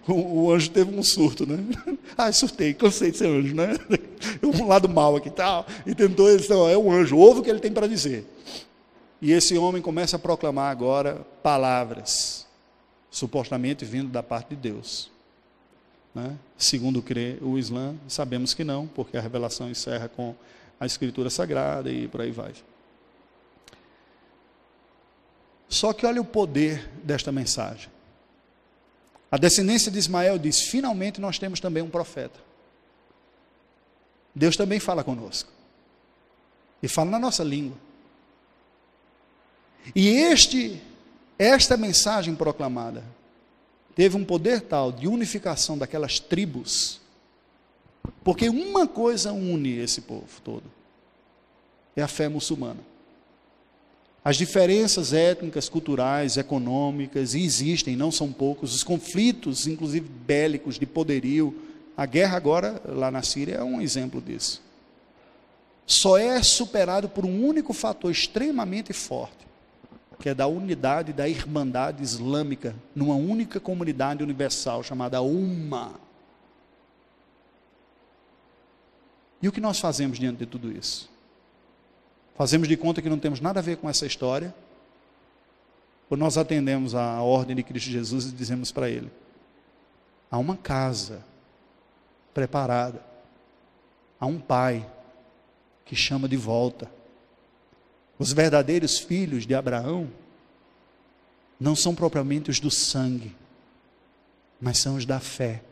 o, 0.15 0.43
o, 0.43 0.51
anjo 0.51 0.69
teve 0.69 0.95
um 0.95 1.03
surto, 1.03 1.45
né? 1.45 1.57
Ah, 2.15 2.31
surtei, 2.31 2.75
cansei 2.75 3.09
de 3.09 3.17
ser 3.17 3.27
anjo, 3.27 3.55
né? 3.55 3.75
Um 4.43 4.67
lado 4.67 4.87
mal 4.87 5.15
aqui 5.15 5.29
tal. 5.29 5.65
E 5.85 5.95
tentou, 5.95 6.29
ele 6.29 6.39
disse, 6.39 6.51
é 6.51 6.77
um 6.77 6.91
anjo, 6.91 7.17
ouve 7.17 7.39
o 7.39 7.43
que 7.43 7.49
ele 7.49 7.59
tem 7.59 7.71
para 7.71 7.87
dizer. 7.87 8.25
E 9.21 9.31
esse 9.31 9.57
homem 9.57 9.81
começa 9.81 10.15
a 10.15 10.19
proclamar 10.19 10.69
agora 10.69 11.25
palavras, 11.41 12.45
supostamente 13.09 13.83
vindo 13.83 14.09
da 14.09 14.21
parte 14.21 14.49
de 14.49 14.55
Deus. 14.55 15.09
Né? 16.13 16.35
Segundo 16.57 17.01
crê 17.01 17.37
o 17.41 17.57
Islã, 17.57 17.95
sabemos 18.07 18.53
que 18.53 18.63
não, 18.63 18.85
porque 18.85 19.17
a 19.17 19.21
revelação 19.21 19.69
encerra 19.69 20.07
com 20.07 20.35
a 20.79 20.85
Escritura 20.85 21.29
Sagrada 21.29 21.89
e 21.89 22.07
por 22.07 22.21
aí 22.21 22.31
vai. 22.31 22.53
Só 25.73 25.91
que 25.91 26.05
olha 26.05 26.21
o 26.21 26.25
poder 26.25 26.87
desta 27.03 27.31
mensagem. 27.31 27.89
A 29.31 29.39
descendência 29.39 29.91
de 29.91 29.97
Ismael 29.97 30.37
diz: 30.37 30.61
finalmente 30.61 31.19
nós 31.19 31.39
temos 31.39 31.59
também 31.59 31.81
um 31.81 31.89
profeta. 31.89 32.39
Deus 34.35 34.55
também 34.55 34.79
fala 34.79 35.03
conosco. 35.03 35.49
E 36.81 36.87
fala 36.87 37.09
na 37.09 37.17
nossa 37.17 37.43
língua. 37.43 37.75
E 39.95 40.09
este, 40.09 40.79
esta 41.39 41.75
mensagem 41.75 42.35
proclamada 42.35 43.03
teve 43.95 44.15
um 44.15 44.23
poder 44.23 44.61
tal 44.61 44.91
de 44.91 45.07
unificação 45.07 45.75
daquelas 45.75 46.19
tribos, 46.19 47.01
porque 48.23 48.47
uma 48.47 48.87
coisa 48.87 49.33
une 49.33 49.75
esse 49.79 50.01
povo 50.01 50.39
todo: 50.43 50.71
é 51.95 52.03
a 52.03 52.07
fé 52.07 52.29
muçulmana. 52.29 52.92
As 54.25 54.37
diferenças 54.37 55.11
étnicas, 55.11 55.67
culturais, 55.67 56.37
econômicas, 56.37 57.35
existem, 57.35 57.95
não 57.95 58.09
são 58.09 58.31
poucos, 58.31 58.73
os 58.73 58.83
conflitos, 58.83 59.67
inclusive 59.67 60.07
bélicos, 60.07 60.79
de 60.79 60.85
poderio, 60.85 61.53
a 61.95 62.05
guerra 62.05 62.37
agora 62.37 62.81
lá 62.85 63.11
na 63.11 63.21
Síria 63.21 63.55
é 63.55 63.63
um 63.63 63.81
exemplo 63.81 64.21
disso. 64.21 64.61
Só 65.85 66.17
é 66.17 66.41
superado 66.41 67.09
por 67.09 67.25
um 67.25 67.45
único 67.45 67.73
fator 67.73 68.09
extremamente 68.09 68.93
forte, 68.93 69.45
que 70.19 70.29
é 70.29 70.33
da 70.33 70.47
unidade 70.47 71.11
da 71.11 71.27
irmandade 71.27 72.01
islâmica 72.01 72.73
numa 72.95 73.15
única 73.15 73.59
comunidade 73.59 74.23
universal 74.23 74.81
chamada 74.81 75.21
Umma. 75.21 75.99
E 79.41 79.47
o 79.49 79.51
que 79.51 79.59
nós 79.59 79.79
fazemos 79.79 80.17
diante 80.17 80.37
de 80.37 80.45
tudo 80.45 80.71
isso? 80.71 81.12
Fazemos 82.35 82.67
de 82.67 82.75
conta 82.75 83.01
que 83.01 83.09
não 83.09 83.19
temos 83.19 83.39
nada 83.39 83.59
a 83.59 83.63
ver 83.63 83.77
com 83.77 83.89
essa 83.89 84.05
história? 84.05 84.53
Ou 86.09 86.17
nós 86.17 86.37
atendemos 86.37 86.95
à 86.95 87.21
ordem 87.21 87.55
de 87.55 87.63
Cristo 87.63 87.89
Jesus 87.89 88.25
e 88.25 88.31
dizemos 88.31 88.71
para 88.71 88.89
Ele: 88.89 89.11
há 90.29 90.37
uma 90.37 90.57
casa 90.57 91.23
preparada, 92.33 93.01
há 94.19 94.25
um 94.25 94.39
Pai 94.39 94.85
que 95.85 95.95
chama 95.95 96.27
de 96.27 96.37
volta 96.37 96.89
os 98.17 98.31
verdadeiros 98.31 98.99
filhos 98.99 99.45
de 99.45 99.55
Abraão 99.55 100.09
não 101.59 101.75
são 101.75 101.95
propriamente 101.95 102.49
os 102.49 102.59
do 102.59 102.69
sangue, 102.69 103.35
mas 104.61 104.77
são 104.77 104.95
os 104.95 105.05
da 105.05 105.19
fé. 105.19 105.63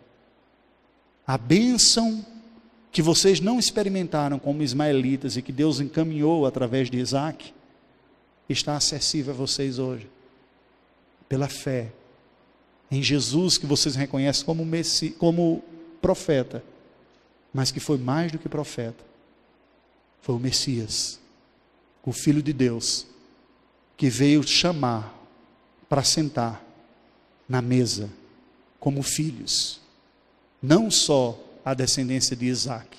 A 1.26 1.38
bênção 1.38 2.26
que 2.92 3.02
vocês 3.02 3.40
não 3.40 3.58
experimentaram 3.58 4.38
como 4.38 4.62
ismaelitas 4.62 5.38
e 5.38 5.42
que 5.42 5.52
Deus 5.52 5.80
encaminhou 5.80 6.46
através 6.46 6.90
de 6.90 6.98
Isaac, 6.98 7.54
está 8.50 8.76
acessível 8.76 9.34
a 9.34 9.38
vocês 9.38 9.80
hoje, 9.80 10.10
pela 11.30 11.48
fé 11.48 11.92
em 12.90 13.02
Jesus, 13.02 13.58
que 13.58 13.66
vocês 13.66 13.96
reconhecem 13.96 14.46
como, 14.46 14.66
messi, 14.66 15.12
como 15.12 15.64
profeta, 16.02 16.62
mas 17.54 17.72
que 17.72 17.80
foi 17.80 17.98
mais 17.98 18.32
do 18.32 18.38
que 18.38 18.50
profeta, 18.50 19.04
foi 20.22 20.36
o 20.36 20.40
Messias 20.40 21.22
o 22.04 22.12
Filho 22.12 22.42
de 22.42 22.54
Deus, 22.54 23.06
que 23.96 24.10
veio 24.10 24.42
chamar 24.44 25.16
para 25.88 26.04
sentar 26.04 26.64
na 27.48 27.62
mesa 27.62 28.10
como 28.80 29.04
filhos, 29.04 29.80
não 30.62 30.90
só 30.90 31.38
a 31.64 31.74
descendência 31.74 32.36
de 32.36 32.46
Isaac, 32.46 32.98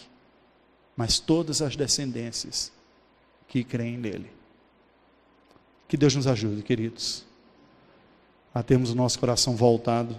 mas 0.96 1.18
todas 1.18 1.60
as 1.62 1.76
descendências 1.76 2.72
que 3.48 3.64
creem 3.64 3.98
nele. 3.98 4.30
Que 5.88 5.96
Deus 5.96 6.14
nos 6.14 6.26
ajude, 6.26 6.62
queridos, 6.62 7.24
a 8.54 8.62
termos 8.62 8.90
o 8.90 8.94
nosso 8.94 9.18
coração 9.18 9.56
voltado 9.56 10.16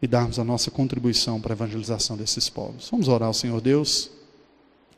e 0.00 0.06
darmos 0.06 0.38
a 0.38 0.44
nossa 0.44 0.70
contribuição 0.70 1.40
para 1.40 1.52
a 1.52 1.56
evangelização 1.56 2.16
desses 2.16 2.48
povos. 2.48 2.88
Vamos 2.90 3.08
orar 3.08 3.26
ao 3.26 3.34
Senhor 3.34 3.60
Deus. 3.60 4.10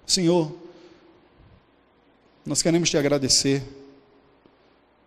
Senhor, 0.06 0.54
nós 2.44 2.62
queremos 2.62 2.90
te 2.90 2.96
agradecer 2.96 3.62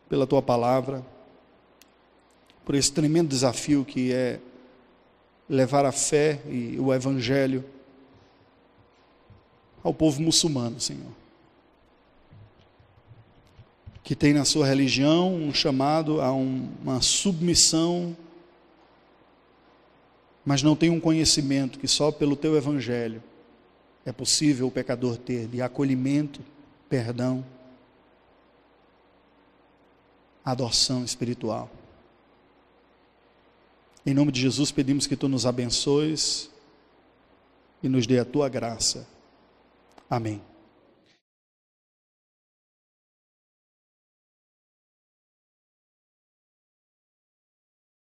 pela 0.10 0.28
tua 0.28 0.42
palavra, 0.42 1.06
por 2.64 2.76
esse 2.76 2.92
tremendo 2.92 3.30
desafio 3.30 3.86
que 3.86 4.12
é 4.12 4.40
levar 5.50 5.86
a 5.86 5.92
fé 5.92 6.42
e 6.48 6.78
o 6.80 6.94
evangelho 6.94 7.64
ao 9.84 9.94
povo 9.94 10.22
muçulmano, 10.22 10.80
Senhor. 10.80 11.12
Que 14.04 14.16
tem 14.16 14.34
na 14.34 14.46
sua 14.46 14.66
religião 14.66 15.34
um 15.34 15.54
chamado 15.54 16.22
a 16.22 16.34
um, 16.34 16.70
uma 16.82 17.02
submissão, 17.02 18.16
mas 20.44 20.64
não 20.64 20.76
tem 20.76 20.90
um 20.90 21.00
conhecimento 21.00 21.80
que 21.80 21.88
só 21.88 22.12
pelo 22.12 22.36
teu 22.36 22.56
evangelho 22.56 23.22
é 24.06 24.12
possível 24.12 24.68
o 24.68 24.72
pecador 24.72 25.18
ter 25.18 25.48
de 25.48 25.62
acolhimento, 25.62 26.42
perdão, 26.88 27.44
adoção 30.44 31.04
espiritual. 31.04 31.70
Em 34.06 34.14
nome 34.14 34.32
de 34.32 34.40
Jesus, 34.40 34.72
pedimos 34.72 35.08
que 35.08 35.16
tu 35.16 35.28
nos 35.28 35.46
abençoes 35.48 36.50
e 37.82 37.90
nos 37.90 38.06
dê 38.06 38.20
a 38.20 38.26
tua 38.26 38.48
graça. 38.48 39.08
Amém. 40.08 40.42